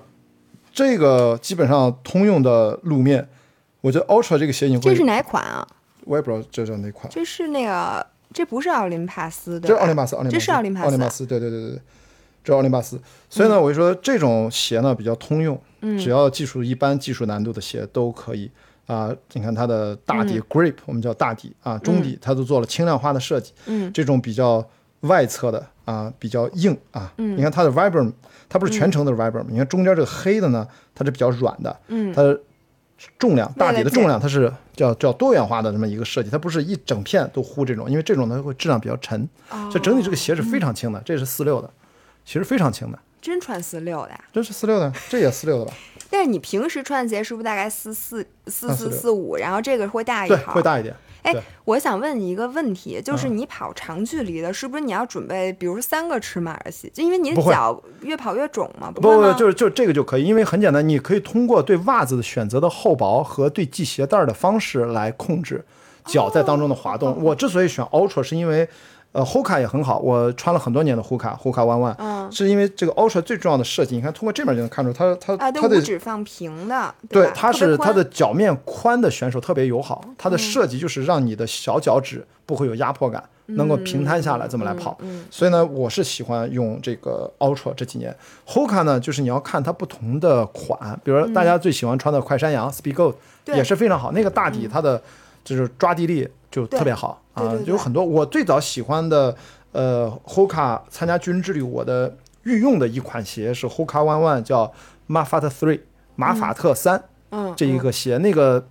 [0.73, 3.27] 这个基本上通用的路面，
[3.81, 5.67] 我觉得 Ultra 这个鞋你会，这是哪款啊？
[6.05, 11.81] 我也不知道这叫哪款，这是那个，这不是奥林帕斯的，这是奥林帕斯，奥林这是奥林帕斯，奥林帕斯，对对对对对，
[12.45, 12.97] 这是奥林帕斯。
[13.29, 18.49] 所以呢，我就说这种鞋呢比较通用，嗯，只要技术一般、技术难度的鞋都可以
[18.85, 19.13] 啊。
[19.33, 24.65] 你看它的大底 Grip，我们叫大底啊，中底它都做了轻量化的设计，嗯，这种比较。
[25.01, 28.11] 外侧的啊比较硬啊，你看它的 Vibram，
[28.49, 32.39] 它不是全程都是 Vibram，你看中间这个黑的呢，它是比较软的，嗯，它的
[33.19, 41.69] 重量大底的重量它是叫叫多元化的这么一个设计，它不是一整片都糊这种，因为这种呢会质量比较沉，所以整体这个鞋是非常轻的，这是四六的，
[42.25, 44.19] 其实非常轻的，真穿四六的呀？
[44.33, 45.73] 真是四六的，这也四六的吧？
[46.09, 50.35] 但是你平时穿的鞋是不是大概四四四四四五，然后这个会大一号？
[50.35, 50.95] 对，会大一点。
[51.27, 56.89] 哎，我想问你一个问题，就是你跑长距离的，是不是你要准备，比如说三个尺码的鞋？
[56.93, 58.89] 就因为你的脚越跑越肿嘛？
[58.89, 65.63] 不不，就是就这个就可以，因为很简单，你可以通过对袜子的选择的厚薄和对系鞋带的方式来控制
[66.05, 67.21] 脚在当中的滑动。
[67.21, 68.67] 我之所以选 Ultra，是因为。
[69.13, 84.95] 呃，Hoka 也很好，我穿了很多年的 Hoka，Hoka One One，嗯，是因为这个 Ultra 最重要的设计，你看通过这面就能看出它它它的五指放平的，对，它是它的脚面宽的选手特别友好，它的设计就是让你的小脚趾不会有压迫感，能够平摊下来这么来跑，
[85.31, 88.15] 所以呢，我是喜欢用这个 Ultra 这几年
[88.45, 93.15] ，Hoka 呢，就是你要看它不同的款，比如大家最喜欢穿的快山羊 Speedgoat
[93.45, 95.01] 也是非常好，那个大底它的
[95.43, 96.27] 就是抓地力。
[96.49, 99.35] 就特别好啊，有很多我最早喜欢的，
[99.71, 104.71] 呃，Hoka 参加军人之旅，我的御用的一款鞋是 Hoka One One，叫
[105.07, 105.81] Mafat Three，
[106.15, 108.67] 马法特三，嗯，这一个鞋，那个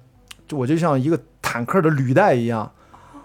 [0.48, 2.72] 就我就像一个坦克的履带一样，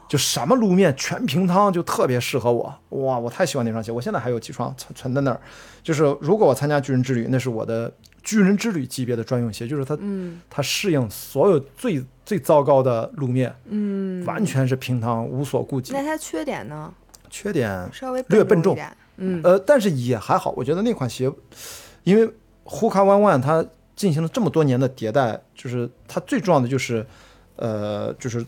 [0.07, 5.39] 就什么路面全平汤，就特别适合我，哇，我太喜欢那双鞋，我现在还有几双存存在那儿，
[5.81, 7.91] 就是如果我参加巨人之旅，那是我的。
[8.23, 9.97] 巨人之旅级别的专用鞋，就是它，
[10.49, 15.93] 它适应所有最最糟糕的路面，嗯，完全是平躺，无所顾忌。
[15.93, 16.93] 那它缺点呢？
[17.29, 18.77] 缺点稍微略笨重，
[19.17, 20.51] 嗯，呃，但是也还好。
[20.51, 21.31] 我觉得那款鞋，
[22.03, 22.27] 因为
[22.65, 23.65] Hoka One One 它
[23.95, 27.05] 进行了这么多年的迭代，就是它最重要的就是，
[27.55, 28.45] 呃，就是。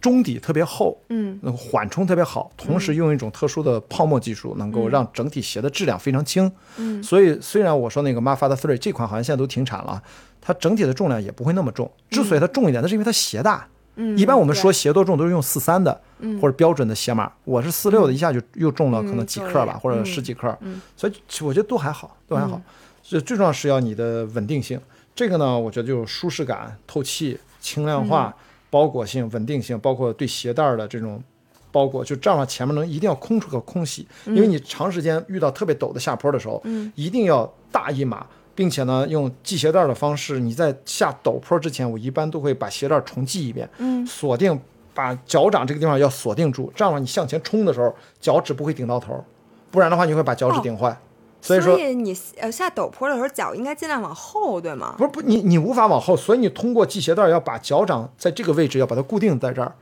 [0.00, 6.50] 中底特别厚，嗯，那个缓冲特别好，同时用一种特殊的泡沫技术，能够让整体鞋的质量非常轻。
[6.76, 10.02] 嗯，所以虽然我说那个 Mafat Three 这款好像现在都停产了，
[10.40, 11.90] 它整体的重量也不会那么重。
[12.10, 13.66] 之所以它重一点，那是因为它鞋大。
[13.96, 17.30] 嗯，一般我们说鞋多重都是用四三的，嗯，或者标准的鞋码。
[17.44, 20.56] 我是四六的，一下就又重了可能几克吧，或者十几克。
[20.62, 21.12] 嗯，所以
[21.42, 22.60] 我觉得都还好，都还好。
[23.02, 24.80] 最最重要是要你的稳定性。
[25.14, 28.34] 这个呢，我觉得就是舒适感、透气、轻量化。
[28.72, 31.22] 包裹性、稳定性，包括对鞋带的这种
[31.70, 36.62] 包裹，就这样前面能一定要空出个空隙，因为你长时间遇到特别陡的下坡的时候，
[36.94, 43.68] 一定要大一码，并且呢，用系鞋带的方式，你在下陡坡之前，我一般都会把鞋带重系一遍，
[44.06, 44.58] 锁定，
[44.94, 49.22] 把脚掌这个地方要锁定住，这样的话你向前冲的时候，脚趾不会顶到头，
[49.70, 50.98] 不然的话你会把脚趾顶坏。
[51.42, 54.94] 所以说，你呃下陡坡的时候，脚应该尽量往后，对吗？
[54.96, 59.74] 不是不，你你无法往后，所以你通过系鞋带要把脚掌在这个位置要把它固定在这儿，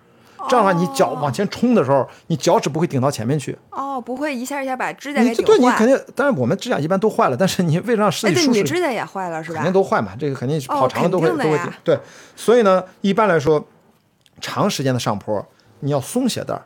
[0.49, 3.59] 这样的话你脚往前冲的时候，你脚趾不会顶到前面去。
[3.71, 5.53] 哦，不会一下一下把指甲给顶坏。
[5.53, 9.57] 对，你肯定，但是我们指甲一般都坏了，但是你为了让身体舒适，你指甲也坏了是吧？
[9.57, 11.71] 肯定都坏嘛，这个肯定跑长了都会都会顶。
[11.85, 11.99] 对，
[12.35, 13.63] 所以呢，一般来说，
[14.41, 15.47] 长时间的上坡，
[15.81, 16.59] 你要松鞋带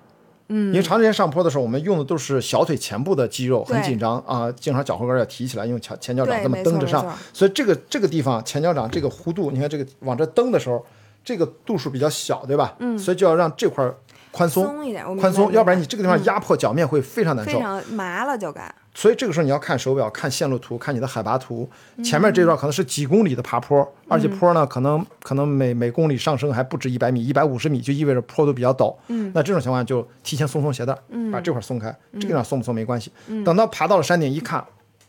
[0.48, 10.84] 嗯，因为长时间上坡的时候，我们用的都是小腿前部的肌肉，很紧张啊，经常脚后跟要提起来，用前前脚掌这么蹬着上，所以这个这个地方前脚掌这个弧度，你看这个往这蹬的时候，
[11.24, 12.74] 这个度数比较小，对吧？
[12.78, 13.90] 嗯，所以就要让这块
[14.30, 18.74] 宽松一点，宽松，要不然你这个地方压迫脚面会非常难受，非常麻了就该。
[18.94, 21.68] 所以这个时候你要看手表，看线路图，看你的海拔图。
[22.04, 28.94] 前面这段可能是几公里的爬坡，而且坡呢可能可能每每公里上升还不止一百米，一百五十米就意味着坡度比较陡。
[29.08, 30.96] 嗯，那这种情况就提前松松鞋带，
[31.32, 33.10] 把这块松开，这个地方松不松没关系。
[33.44, 34.64] 等到爬到了山顶一看，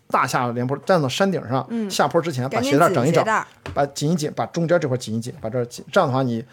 [0.07, 3.23] 大下连坡，站到山顶上，下坡之前把鞋带整一整，
[3.73, 6.43] 把紧一紧，把中间这块紧一紧，把这紧，这样的话你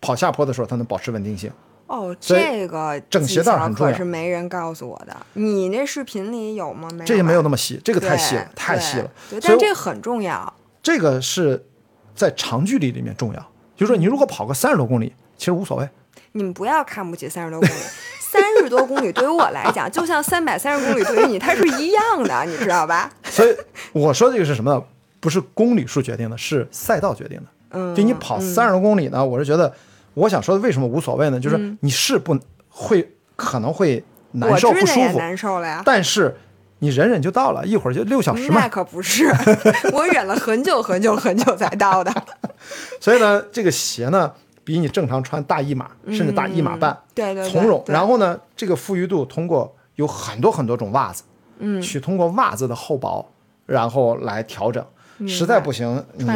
[0.00, 1.48] 跑下坡的时候它能保持稳定性。
[1.90, 5.16] 哦，这个整鞋带很重要，可是没人告诉我的。
[5.32, 6.88] 你那视频里有吗？
[6.94, 7.04] 没。
[7.04, 9.10] 这也没有那么细，这个太细了，太细了。
[9.28, 10.54] 对，但这个很重要。
[10.80, 11.66] 这个是
[12.14, 13.40] 在长距离里面重要，
[13.74, 15.88] 就是说你如果跑个三十多公里，其实无所谓。
[16.30, 17.82] 你们不要看不起三十多公里，
[18.20, 23.10] 三十多公里对于我来讲，就像三百三十公里对于你，它是一样的，你知道吧？
[23.26, 23.56] 所以
[23.92, 24.86] 我说这个是什么？
[25.18, 27.44] 不是公里数决定的，是赛道决定的。
[27.70, 29.74] 嗯，就你跑三十多公里呢，我是觉得。
[30.20, 31.40] 我想说的为什么无所谓呢？
[31.40, 32.38] 就是你是不
[32.68, 34.02] 会可能会
[34.32, 35.82] 难受不舒服，难受了呀。
[35.84, 36.36] 但是
[36.80, 38.60] 你忍忍就到了，一会儿就六小时嘛。
[38.60, 39.26] 那可不是，
[39.92, 42.12] 我忍了很久很久很久才到的。
[43.00, 44.32] 所以呢，这个鞋呢，
[44.62, 47.82] 比你正常穿大一码甚至大一码半，对对，从容。
[47.86, 51.22] 然后呢，这个富裕度通过有很多很多种袜子，
[51.58, 53.26] 嗯，去通过袜子的厚薄，
[53.66, 54.84] 然后来调整。
[55.26, 56.26] 实在不行，你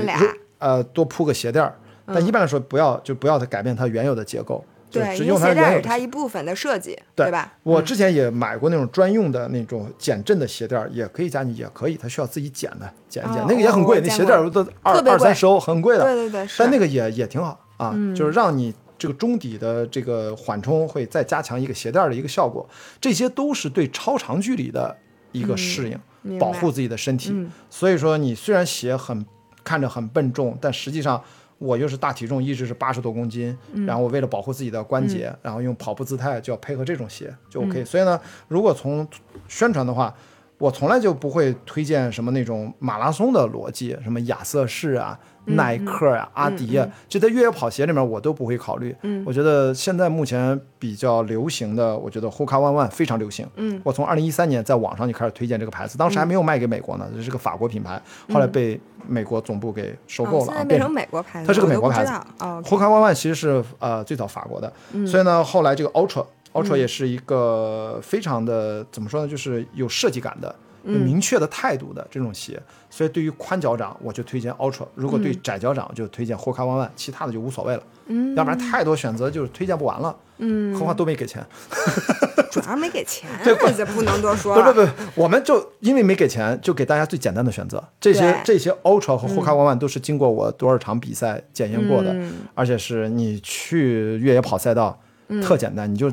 [0.59, 1.75] 呃多铺个鞋垫儿。
[2.07, 7.55] 但一般来说，不要就不要它改变它原有的结构，对，只用它原有它一部分的设计，对吧？
[7.63, 16.05] 我之前也买过那种专用的那种减震的鞋垫，也可以加进，也可以，它需要自己剪的，剪一剪，那个也很贵，那鞋垫都二二三十欧，很贵的。
[16.05, 22.69] 对对对，但那个也也挺好啊，就是让你这个中底的这个缓冲会再加强一个鞋垫的一个效果，
[23.01, 24.95] 这些都是对超长距离的
[25.33, 27.35] 一个适应，保护自己的身体。
[27.71, 29.25] 所以说，你虽然鞋很
[29.65, 31.21] 看着很笨重，但实际上。
[31.59, 33.57] 我又是大体重，一直是八十多公斤，
[33.87, 37.85] 然后我为了保护自己的关节，然后用跑步姿态就要配合这种鞋就 OK。
[37.85, 39.07] 所以呢，如果从
[39.49, 40.15] 宣传的话，
[40.59, 45.19] 我从来就不会推荐什么那种马拉松的逻辑，什么亚瑟士啊。
[45.47, 48.95] 耐克呀，阿迪啊，这在越野跑鞋里面，我都不会考虑。
[49.03, 53.47] 嗯，我觉得现在目前比较流行的，我觉得 Hoka One One 非常流行。
[53.57, 58.01] 嗯，我从二零一三年在网上就开始推荐这个牌子，当时还没有卖给美国呢，这是个法国品牌，
[58.33, 61.47] 后来被美国总部给收购了啊，变成美国牌子。
[61.47, 62.13] 它是个美国牌子。
[62.39, 64.73] Hoka One One 其实是呃最早法国的，
[65.07, 70.55] 所以呢，后来这个 Ultra Ultra 也是一个非常的怎么说呢，就是有设计感的。
[70.85, 77.83] 有明确的态度的这种鞋，所以对于宽脚掌我就推荐 Ultra，如果对窄脚掌就推荐 Hoka One One，其他的就无所谓了。
[78.07, 80.15] 嗯，要不然太多选择就是推荐不完了。
[80.39, 81.45] 嗯，何况都没给钱。
[82.51, 83.55] 主要没给钱， 这
[83.87, 84.55] 不能多说。
[84.55, 87.83] 不不不，我们就因为没给钱，就给大家最简单的选择。
[87.99, 92.15] 这些这些 Ultra 和 Hoka One One 都是经过我多少场比赛检验过的，
[92.55, 95.01] 而且是你去越野跑赛道
[95.43, 96.13] 特简单，你就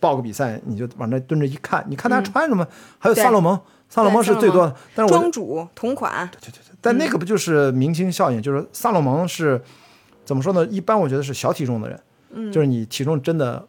[0.00, 2.66] 报个比赛，你就往那蹲着一看，你看他穿什么，
[2.98, 3.60] 还有萨洛蒙。
[3.94, 6.26] 萨洛蒙是最多的，但是庄主同款。
[6.32, 8.40] 对对对对，但那个不就是明星效应？
[8.40, 9.60] 就是萨洛蒙是
[10.24, 10.64] 怎么说呢？
[10.70, 12.00] 一般我觉得是小体重的人，
[12.30, 13.62] 嗯，就是你体重真的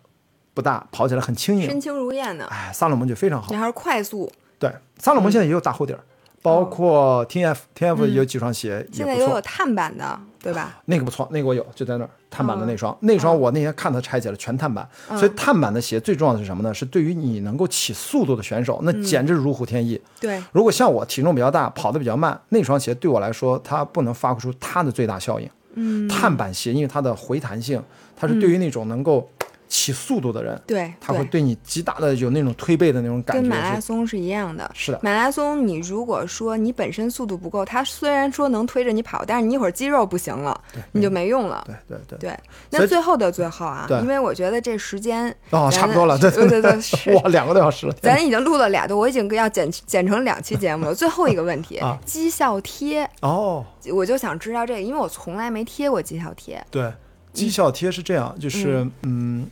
[0.53, 2.45] 不大，跑起来很轻盈，身轻如燕的。
[2.45, 3.47] 哎，萨洛蒙就非常好。
[3.51, 4.31] 你还是快速。
[4.57, 5.99] 对，萨洛蒙现在也有大厚底儿。
[6.41, 10.77] 包括 T F，T F 有几双鞋，现在也有碳板的，对吧？
[10.85, 14.87] 那个不错，那个我有，就在那儿，碳板的那双，那双我那天看它拆解了，全碳板。
[15.17, 16.73] 所以碳板的鞋最重要的是什么呢？
[16.73, 19.99] 是对于你能够起速度的选手，那简直如虎添翼。
[20.19, 25.49] 对，如果像我体重比较大，跑得比较慢，那双鞋对我来说，它不能发挥出它的最大效应。
[25.75, 27.81] 嗯，碳板鞋因为它的回弹性，
[28.15, 29.29] 它是对于那种能够。
[29.73, 34.69] 起速度的人，对，他会对你极大的有那种推背的那种感觉，跟马拉松是一样的。
[34.75, 41.63] 是的，马拉松你如果说你本身速度不够，他虽然说能推着你跑，但是你一会儿肌肉不行了，你就没用了。
[41.65, 42.29] 对对对。
[42.29, 42.39] 对，
[42.69, 50.93] 那最后的最后啊，因为我觉得这时间哦差不多了，对对对，哇，两个多小时了，咱已经录了俩多，我已经要剪剪成两期节目了。
[50.93, 56.63] 最后一个问题， 绩效贴哦，我就想知道这个，因为我从来没贴过绩效贴。
[56.69, 56.93] 对，
[57.33, 59.49] 绩效贴是这样，就是嗯。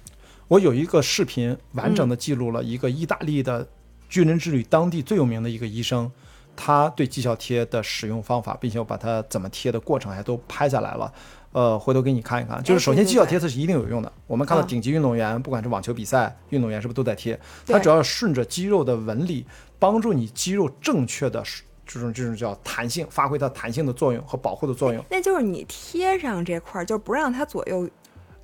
[0.51, 3.65] 我有一个视频，完整的记录了一个意大利的
[4.09, 6.11] 军人之旅当地最有名的一个医生，
[6.57, 11.13] 他对绩效贴的使用方法，并且我把它怎么贴的过程还都拍下来了。
[11.53, 12.61] 呃，回头给你看一看。
[12.63, 14.11] 就是首先绩效贴它是一定有用的。
[14.27, 17.39] 我们看到顶级运动员，不管是网球比赛运动员，是不是都在贴？
[17.65, 19.45] 它主要顺着肌肉的纹理，
[19.79, 21.41] 帮助你肌肉正确的
[21.85, 25.01] 这种这种叫弹性，发挥它弹性的作用和保护的作用。
[25.09, 27.89] 那就是你贴上这块儿，就不让它左右。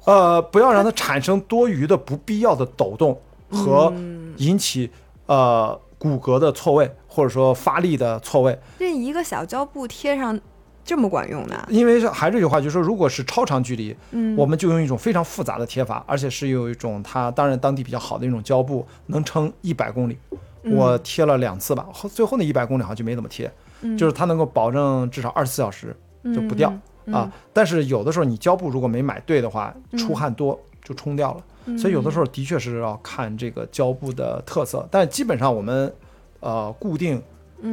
[0.08, 3.20] 呃，不要让它产生多余的、不必要的抖动，
[3.52, 3.94] 和
[4.38, 4.90] 引起
[5.26, 8.58] 呃骨骼的错位，或者说发力的错位。
[8.80, 10.40] 这一个小胶布贴上
[10.86, 11.68] 这么管用的？
[11.68, 20.18] 因为还是这句话，就是说，如果是超长距离，嗯，我们就用一种非常复杂的贴法，而且是有一种它当然当地比较好的一种胶布，能撑一百公里。
[20.64, 23.52] 我贴了两次吧，后最后那一百公里好像就没怎么贴，
[23.98, 25.94] 就是它能够保证至少二十四小时
[26.34, 26.74] 就不掉
[27.12, 27.32] 啊。
[27.54, 34.88] 但是有的时候你胶布如果没买对的话，出汗多就冲掉了，所以有的时候的确是要看这个胶布的特色。
[34.92, 35.94] 但基本上我们
[36.40, 37.22] 呃固定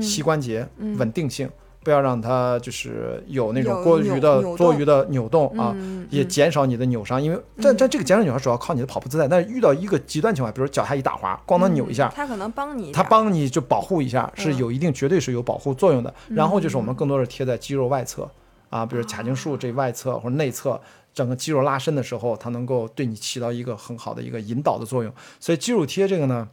[0.01, 0.67] 膝关节
[0.99, 1.49] 稳定性。
[1.85, 5.77] 不要让它就是有那种过于的多余的扭动啊，
[6.09, 7.23] 也减少你的扭伤。
[7.23, 9.29] 因为但但这个减少扭伤主要靠你的跑步姿态。
[9.29, 16.15] 但是遇到一个极端情况，比如脚下一打滑，咣当扭一下，它可能帮你，它帮你就保护一下，是有一定绝对是有保护作用的。
[16.31, 18.27] 然后就是我们更多是贴在肌肉外侧
[18.71, 20.81] 啊，比如髂胫束这外侧或者内侧，
[21.13, 25.13] 整个肌肉拉伸的时候，它能够对你起到一个很好的一个引导的作用。
[25.41, 26.49] 所以肌肉贴这个呢，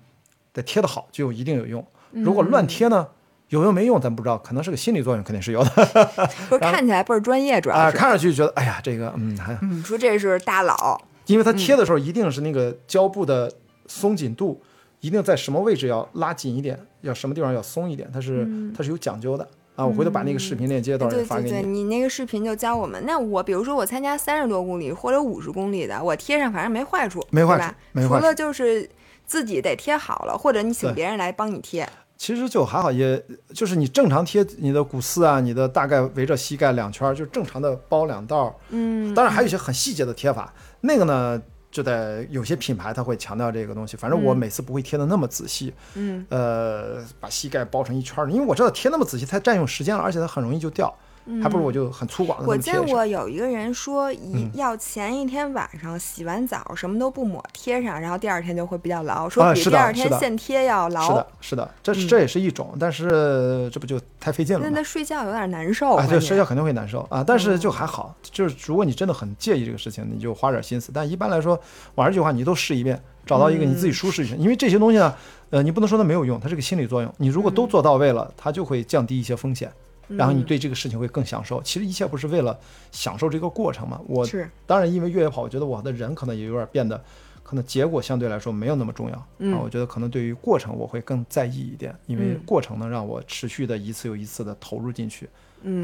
[0.53, 1.85] 得贴得好就有一定有用。
[2.11, 3.07] 如果乱贴呢？
[3.49, 5.69] 有用没用咱不知道，可能是个心理作用，肯定是有的。
[6.47, 9.37] 不是看起来倍儿专业，主要啊，看上去觉得哎呀，这个嗯，
[9.77, 13.51] 你说这是大佬，因为他贴的时候一定是那个胶布的
[13.87, 14.61] 松紧度，
[15.01, 19.45] 一定在什么位置要拉紧一点，要什么地方要松一点，它是它是有讲究的
[19.75, 19.85] 啊。
[19.85, 21.67] 我回头把那个视频链接到时候发给你。
[21.67, 23.03] 你那个视频就教我们。
[23.05, 27.57] 那我比如说我参加三十多公里或者五十公里的，我贴上反正没坏处，没坏
[27.93, 28.89] 处，除了就是
[29.25, 31.87] 自己得贴好了，或者你请别人来帮你贴。
[32.17, 33.19] 其实就还好，也
[33.51, 38.55] 就是你正常贴你的股四啊，你的大概围着膝盖两圈，就正常的包两道。
[38.69, 41.41] 嗯，当然还有一些很细节的贴法，那个呢
[41.71, 43.97] 就在有些品牌它会强调这个东西。
[43.97, 45.73] 反正我每次不会贴的那么仔细。
[45.95, 50.93] 嗯，呃，把膝盖包成一圈儿，因为我知道贴那么仔细太占用时间了，而且它很容易就掉。
[51.41, 52.47] 还不如我就很粗犷的。
[52.47, 61.07] 我见过有一个人说，一要前一天晚上洗完澡什么都不抹贴上，然后第二天就会比较牢，说比第二天现贴要牢。
[61.07, 64.65] 是的，是的，这这也是一种，但是这不就太费劲了？
[64.65, 65.95] 那那睡觉有点难受。
[65.95, 70.91] 啊，对，睡觉肯定会难受啊，但是就还好，就是如果你真的很介意这个事情，你就花点心思。
[70.93, 71.59] 但一般来说，
[71.95, 74.35] 我还是这句话，你都试一遍，找到一个你自己舒适一些。
[74.35, 75.13] 因为这些东西呢，
[75.49, 77.13] 呃，你不能说它没有用，它是个心理作用。
[77.17, 79.71] 你如果都做到位了，它就会降低一些风险。
[80.17, 81.61] 然后你对这个事情会更享受。
[81.63, 82.57] 其实一切不是为了
[82.91, 83.99] 享受这个过程嘛？
[84.07, 84.27] 我
[84.65, 87.01] 当然因为越野跑，我觉得我的人可能也有点变得，
[87.43, 89.59] 可能结果相对来说没有那么重要啊。
[89.63, 95.29] 我觉得可能对于过程我会更在意一点，因为过程能让我持续的一次又一次的投入进去，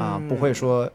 [0.00, 0.90] 啊，不会说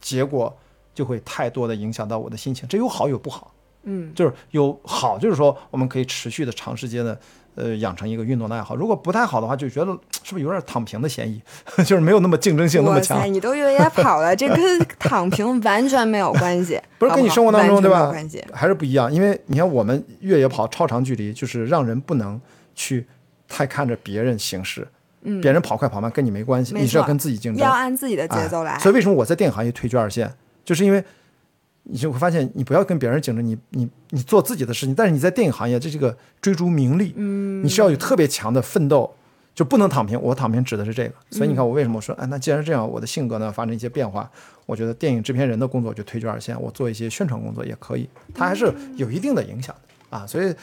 [0.00, 0.56] 结果
[0.94, 2.68] 就会太多的影响到我的心情。
[2.68, 3.54] 这有好有不好，
[3.84, 7.18] 嗯，就是有好，就是说我们可以持续的长时间的。
[7.54, 9.92] 呃，养成一个运动的爱好，如果不太好的话，就觉得
[10.24, 11.40] 是不是有点躺平的嫌疑？
[11.84, 13.30] 就是没有那么竞争性那么强。
[13.30, 16.80] 你都越野跑了， 这跟躺平完全没有关系。
[16.98, 18.06] 不是跟你生活当中对吧？
[18.06, 19.12] 关系还是不一样。
[19.12, 22.40] 因为你看，我们越野跑超长距离，就是让人不能
[22.74, 23.06] 去
[23.46, 24.88] 太看着别人行事。
[25.22, 28.78] 嗯，别人跑快跑慢跟你没关系，你是要跟自己竞争，要按自己的节奏来。
[28.78, 30.32] 所以为什么我在电影行业退居二线，
[30.64, 31.04] 就是因为。
[31.84, 34.94] 你就会发现，你不要跟别人竞争，你你你做自己的事情。
[34.94, 39.12] 但是你在电影行业，这这个追逐名利，嗯，你是要有特别强的奋斗，
[39.54, 40.20] 就不能躺平。
[40.20, 41.14] 我躺平指的是这个。
[41.30, 44.30] 所以你看，我为什么说，哎，那既然是这样，我的性格呢发生一些变化，
[44.64, 50.24] 我觉得电影制片人的工作就退居二线，我做一些宣传工作也可以，它还是有一定的影响的啊。
[50.24, 50.54] 所以，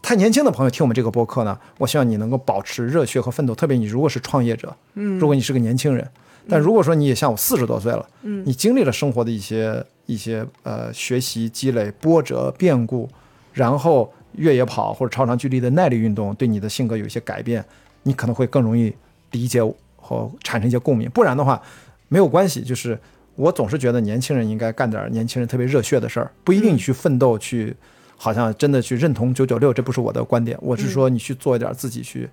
[0.00, 3.54] 太年轻的朋友听我们这个播客呢，我希望你能够保持热血和奋斗。
[3.54, 6.08] 特别你如果是创业者，嗯，如果你是个年轻人。
[6.46, 13.08] 但如果说你也像我四十多岁了，嗯，你经历了生活的一些一些呃学习积累波折变故，
[13.52, 17.64] 然后越野跑或者超长距离的耐力运动对你的性格有一些改变，
[18.02, 18.94] 你可能会更容易
[19.32, 19.60] 理解
[19.96, 21.08] 和产生一些共鸣。
[21.10, 21.60] 不然的话，
[22.08, 22.62] 没有关系。
[22.62, 22.98] 就是
[23.36, 27.74] 我总是觉得年轻人应该干点年轻人特别热血的事儿，不一定你去奋斗去，
[28.16, 30.58] 好像真的去认同九九六，这不是我的观点。
[30.60, 32.28] 我是说你去做一点自己去。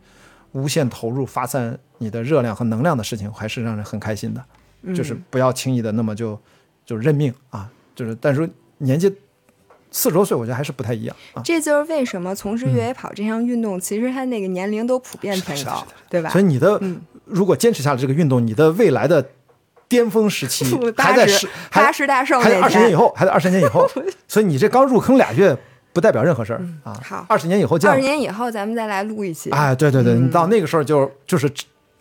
[0.54, 4.44] 无限投入、发散你的热量和能量的事情，还是让人很开心的。
[4.94, 6.38] 就是不要轻易的那么就
[6.92, 7.70] 就认命啊！
[7.96, 8.50] 就是，但是
[8.80, 9.08] 年纪
[9.92, 11.42] 四十多岁，我觉得还是不太一样啊。
[11.42, 16.30] 这就是为什么从事越野跑这项运动，其实他那个年龄都普遍偏高，对吧？
[16.30, 16.82] 所以你的
[17.24, 19.26] 如果坚持下来这个运动，你的未来的
[19.88, 20.66] 巅峰时期
[20.98, 23.90] 还在十八十大寿，还在二十年以后，还在二十年以后。
[24.28, 25.58] 所以你这刚入坑俩月。
[25.94, 26.98] 不代表任何事儿啊！
[27.04, 27.92] 好，二十年以后见。
[27.92, 29.50] 二十年以后，咱们再来录一期。
[29.50, 31.52] 哎，对对对，你到那个时候就就是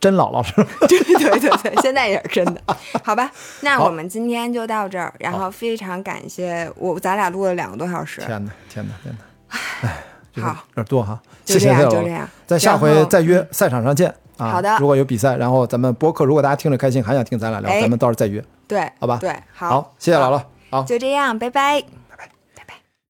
[0.00, 0.66] 真姥姥，是吧？
[0.88, 2.60] 对对对对，现在也是真的。
[3.04, 8.20] 好吧， 那我们今天就到这儿，然后非常感谢我，咱俩录了两个多小时。
[8.22, 9.88] 天哪，天哪，天哪！
[9.88, 11.20] 哎，好，有点多哈。
[11.44, 12.28] 就这样，就这样。
[12.46, 14.48] 在下回再约赛场上见啊！
[14.52, 14.76] 好的。
[14.78, 18.42] 如果有比赛，然后咱们播客，如果大家听着开心，还想听咱俩聊，咱们到时候再约。
[18.66, 19.18] 对，好吧。
[19.20, 20.42] 对，好，谢谢姥姥。
[20.70, 21.99] 好，就这样，拜拜。